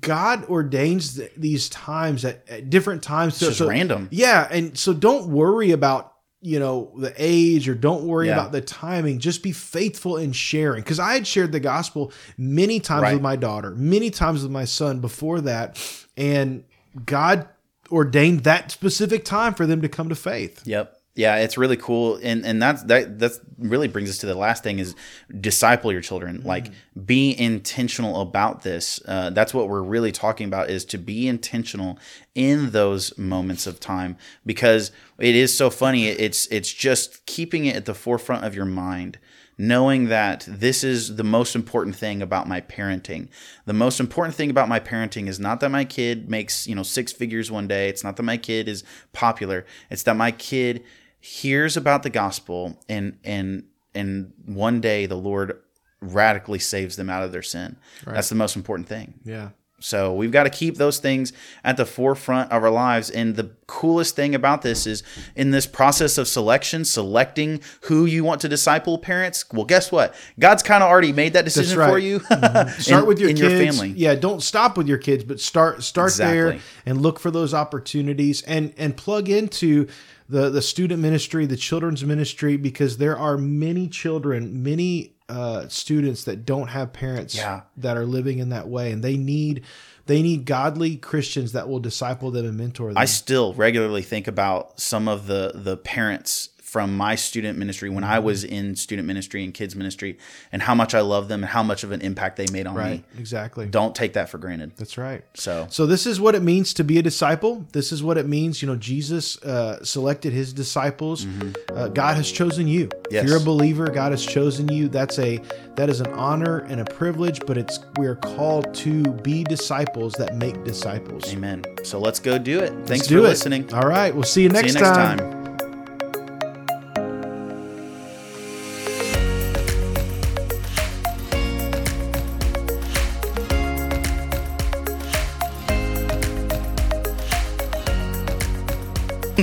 God 0.02 0.44
ordains 0.46 1.18
th- 1.18 1.34
these 1.38 1.70
times 1.70 2.26
at, 2.26 2.50
at 2.50 2.68
different 2.72 3.04
times. 3.04 3.38
So, 3.38 3.46
just 3.46 3.60
so- 3.60 3.70
random. 3.70 4.08
yeah, 4.10 4.48
and 4.50 4.76
so 4.76 4.92
don't 4.92 5.28
worry 5.28 5.70
about 5.70 6.14
you 6.42 6.60
know 6.60 6.92
the 6.98 7.14
age 7.18 7.68
or 7.68 7.74
don't 7.76 8.04
worry 8.04 8.28
Yeah. 8.28 8.34
about 8.34 8.52
the 8.52 8.62
timing. 8.62 9.20
Just 9.20 9.42
be 9.44 9.52
faithful 9.52 10.18
in 10.18 10.32
sharing. 10.32 10.84
Because 10.84 11.00
I 11.00 11.14
had 11.14 11.26
shared 11.26 11.52
the 11.52 11.60
gospel 11.60 12.12
many 12.38 12.80
times 12.80 13.02
Right. 13.04 13.14
with 13.14 13.22
my 13.24 13.36
daughter, 13.36 13.72
many 13.76 14.10
times 14.10 14.44
with 14.44 14.52
my 14.52 14.66
son 14.66 15.00
before 15.00 15.42
that, 15.42 15.78
and 16.16 16.64
God 17.06 17.48
ordained 17.92 18.44
that 18.44 18.72
specific 18.72 19.24
time 19.26 19.54
for 19.54 19.66
them 19.66 19.82
to 19.82 19.90
come 19.90 20.10
to 20.10 20.16
faith. 20.16 20.62
Yep. 20.66 20.97
Yeah, 21.18 21.38
it's 21.38 21.58
really 21.58 21.78
cool, 21.78 22.20
and 22.22 22.46
and 22.46 22.62
that's 22.62 22.84
that 22.84 23.18
that's 23.18 23.40
really 23.58 23.88
brings 23.88 24.08
us 24.08 24.20
to 24.20 24.28
the 24.28 24.36
last 24.36 24.62
thing 24.64 24.78
is 24.78 24.94
disciple 25.42 25.92
your 25.92 26.02
children. 26.02 26.44
Like 26.46 26.70
be 27.06 27.38
intentional 27.38 28.22
about 28.22 28.62
this. 28.62 29.02
Uh, 29.08 29.32
that's 29.32 29.52
what 29.52 29.68
we're 29.68 29.82
really 29.82 30.12
talking 30.12 30.48
about 30.48 30.70
is 30.70 30.86
to 30.86 31.00
be 31.00 31.28
intentional 31.28 31.98
in 32.36 32.70
those 32.70 33.18
moments 33.18 33.66
of 33.66 33.80
time 33.80 34.16
because 34.46 34.92
it 35.18 35.34
is 35.34 35.58
so 35.58 35.72
funny. 35.72 36.08
It's 36.08 36.46
it's 36.48 36.72
just 36.72 37.26
keeping 37.26 37.66
it 37.66 37.76
at 37.76 37.86
the 37.86 37.96
forefront 37.96 38.46
of 38.46 38.54
your 38.54 38.66
mind 38.66 39.18
knowing 39.58 40.10
that 40.10 40.46
this 40.48 40.84
is 40.84 41.16
the 41.16 41.24
most 41.24 41.56
important 41.56 41.96
thing 41.96 42.22
about 42.22 42.48
my 42.48 42.62
parenting. 42.62 43.28
The 43.66 43.74
most 43.74 44.00
important 44.00 44.36
thing 44.36 44.52
about 44.52 44.70
my 44.70 44.80
parenting 44.80 45.28
is 45.28 45.40
not 45.40 45.62
that 45.62 45.72
my 45.72 45.84
kid 45.84 46.30
makes, 46.30 46.68
you 46.68 46.76
know, 46.76 46.84
six 46.84 47.12
figures 47.12 47.50
one 47.50 47.68
day. 47.68 47.90
It's 47.90 48.04
not 48.04 48.18
that 48.18 48.24
my 48.24 48.38
kid 48.38 48.68
is 48.68 48.84
popular. 49.14 49.66
It's 49.90 50.04
that 50.04 50.16
my 50.16 50.30
kid 50.30 50.84
hears 51.20 51.76
about 51.78 52.04
the 52.04 52.10
gospel 52.10 52.80
and 52.88 53.18
and 53.24 53.64
and 53.96 54.34
one 54.46 54.80
day 54.82 55.06
the 55.06 55.16
Lord 55.16 55.60
radically 56.02 56.60
saves 56.60 56.96
them 56.96 57.10
out 57.10 57.24
of 57.24 57.32
their 57.32 57.42
sin. 57.42 57.78
That's 58.14 58.30
the 58.30 58.36
most 58.36 58.56
important 58.56 58.88
thing. 58.88 59.16
Yeah. 59.24 59.50
So 59.80 60.14
we've 60.14 60.32
got 60.32 60.44
to 60.44 60.50
keep 60.50 60.78
those 60.78 60.98
things 60.98 61.34
at 61.64 61.78
the 61.78 61.86
forefront 61.86 62.52
of 62.52 62.64
our 62.64 62.72
lives. 62.72 63.12
And 63.12 63.36
the 63.36 63.52
coolest 63.68 64.16
thing 64.16 64.34
about 64.34 64.64
this 64.64 64.88
is 64.88 65.04
in 65.36 65.52
this 65.52 65.68
process 65.68 66.18
of 66.18 66.28
selection, 66.28 66.84
selecting 66.84 67.62
who 67.82 68.06
you 68.06 68.24
want 68.24 68.42
to 68.42 68.50
disciple 68.50 68.98
parents. 68.98 69.46
Well, 69.54 69.66
guess 69.66 69.92
what? 69.92 70.16
God's 70.40 70.64
kind 70.64 70.84
of 70.84 70.90
already 70.90 71.14
made 71.14 71.34
that 71.34 71.46
decision 71.46 71.78
right. 71.78 71.90
for 71.90 72.00
you. 72.00 72.20
Start 72.80 72.88
in- 72.88 73.06
with 73.06 73.20
your 73.20 73.30
in 73.30 73.36
kids. 73.36 73.54
your 73.54 73.72
family. 73.72 73.90
Yeah, 73.90 74.16
don't 74.16 74.42
stop 74.42 74.78
with 74.78 74.88
your 74.88 74.98
kids, 74.98 75.24
but 75.24 75.40
start 75.40 75.84
start 75.84 76.14
there 76.14 76.60
and 76.86 77.02
look 77.02 77.20
for 77.20 77.30
those 77.30 77.54
opportunities 77.54 78.42
and 78.44 78.74
and 78.78 78.98
plug 78.98 79.30
into 79.30 79.88
the 80.28 80.50
the 80.50 80.62
student 80.62 81.02
ministry, 81.02 81.46
the 81.46 81.56
children's 81.56 82.04
ministry, 82.04 82.58
because 82.58 82.98
there 82.98 83.18
are 83.18 83.38
many 83.38 83.88
children, 83.88 84.64
many 84.64 85.17
uh, 85.30 85.68
students 85.68 86.24
that 86.24 86.46
don't 86.46 86.68
have 86.70 86.94
parents 86.94 87.36
Yeah. 87.36 87.62
that 87.78 87.98
are 87.98 88.06
living 88.06 88.40
in 88.40 88.50
that 88.50 88.68
way, 88.68 88.92
and 88.92 89.04
they 89.04 89.18
need 89.18 89.64
they 90.06 90.22
need 90.22 90.46
godly 90.46 90.96
Christians 90.96 91.52
that 91.52 91.68
will 91.68 91.80
disciple 91.80 92.32
them 92.32 92.46
and 92.46 92.56
mentor 92.58 92.88
them. 92.94 92.98
I 92.98 93.04
still 93.06 93.54
regularly 93.54 94.02
think 94.02 94.28
about 94.28 94.80
some 94.80 95.08
of 95.10 95.28
the 95.28 95.52
the 95.54 95.76
parents 95.78 96.50
from 96.78 96.96
my 96.96 97.16
student 97.16 97.58
ministry 97.58 97.90
when 97.90 98.04
Mm-hmm. 98.04 98.14
I 98.14 98.20
was 98.20 98.44
in 98.44 98.76
student 98.76 99.08
ministry 99.08 99.44
and 99.44 99.52
kids 99.54 99.76
ministry 99.76 100.18
and 100.52 100.62
how 100.62 100.76
much 100.76 100.94
I 100.94 101.02
love 101.02 101.28
them 101.28 101.42
and 101.44 101.50
how 101.50 101.64
much 101.64 101.84
of 101.84 101.92
an 101.92 102.02
impact 102.02 102.38
they 102.38 102.46
made 102.52 102.68
on 102.68 102.76
right, 102.76 103.00
me. 103.16 103.20
exactly. 103.20 103.66
Don't 103.66 103.96
take 103.96 104.14
that 104.14 104.30
for 104.30 104.38
granted. 104.38 104.74
That's 104.78 104.98
right. 105.00 105.24
So 105.34 105.66
So 105.72 105.88
this 105.88 106.06
is 106.06 106.22
what 106.22 106.36
it 106.36 106.44
means 106.44 106.74
to 106.76 106.84
be 106.84 107.00
a 107.00 107.02
disciple. 107.02 107.66
This 107.72 107.92
is 107.92 108.04
what 108.04 108.18
it 108.18 108.28
means. 108.28 108.62
You 108.62 108.68
know, 108.68 108.76
Jesus 108.76 109.42
uh, 109.44 109.84
selected 109.84 110.34
his 110.34 110.54
disciples. 110.54 111.26
Uh, 111.74 111.88
God 111.88 112.16
has 112.18 112.32
chosen 112.32 112.68
you. 112.68 112.88
Mm-hmm. 112.88 113.02
Yes. 113.14 113.24
If 113.24 113.30
you're 113.30 113.38
a 113.40 113.44
believer, 113.44 113.88
God 113.88 114.12
has 114.12 114.24
chosen 114.26 114.68
you. 114.72 114.88
That's 114.90 115.18
a 115.20 115.40
that 115.78 115.90
is 115.90 116.00
an 116.02 116.12
honor 116.14 116.60
and 116.70 116.80
a 116.82 116.86
privilege. 116.86 117.40
But 117.48 117.58
it's 117.58 117.80
we 117.98 118.06
are 118.08 118.16
called 118.18 118.74
to 118.86 119.02
be 119.28 119.44
disciples 119.44 120.14
that 120.22 120.36
make 120.36 120.64
disciples. 120.64 121.34
amen. 121.34 121.64
So 121.84 121.98
let's 122.00 122.20
go 122.20 122.38
do 122.38 122.60
it. 122.60 122.72
Thanks 122.86 123.08
do 123.08 123.16
for 123.16 123.26
it. 123.26 123.30
listening. 123.30 123.74
All 123.74 123.88
right. 123.88 124.14
We'll 124.14 124.24
see 124.36 124.44
you 124.44 124.50
next, 124.50 124.74
See 124.74 124.78
you 124.80 124.84
next 124.86 124.96
time. 124.98 125.18
time. 125.20 125.47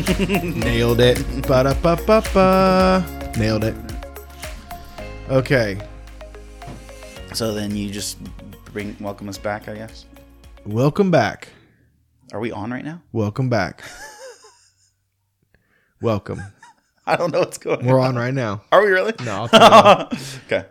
Nailed 0.19 1.01
it. 1.01 1.17
Ba 1.49 1.65
da 1.65 1.73
ba 1.81 1.97
ba 2.07 2.23
ba. 2.35 3.33
Nailed 3.39 3.65
it. 3.65 3.75
Okay. 5.31 5.81
So 7.33 7.55
then 7.55 7.75
you 7.75 7.91
just 7.91 8.19
bring 8.67 8.95
welcome 9.01 9.31
us 9.31 9.39
back, 9.39 9.67
I 9.67 9.75
guess. 9.75 10.05
Welcome 10.67 11.11
back. 11.11 11.49
Are 12.35 12.41
we 12.41 12.53
on 12.53 12.71
right 12.71 12.85
now? 12.85 13.01
Welcome 13.13 13.49
back. 13.49 13.83
Welcome. 16.03 16.43
I 17.07 17.17
don't 17.17 17.33
know 17.33 17.41
what's 17.41 17.57
going 17.59 17.81
on. 17.81 17.87
We're 17.87 18.01
on. 18.01 18.15
right 18.15 18.35
now. 18.35 18.63
Are 18.73 18.83
we 18.83 18.91
really? 18.91 19.15
No, 19.25 19.33
I'll 19.43 19.49
turn 19.49 19.63
it 19.63 19.73
off. 19.73 20.45
okay. 20.47 20.67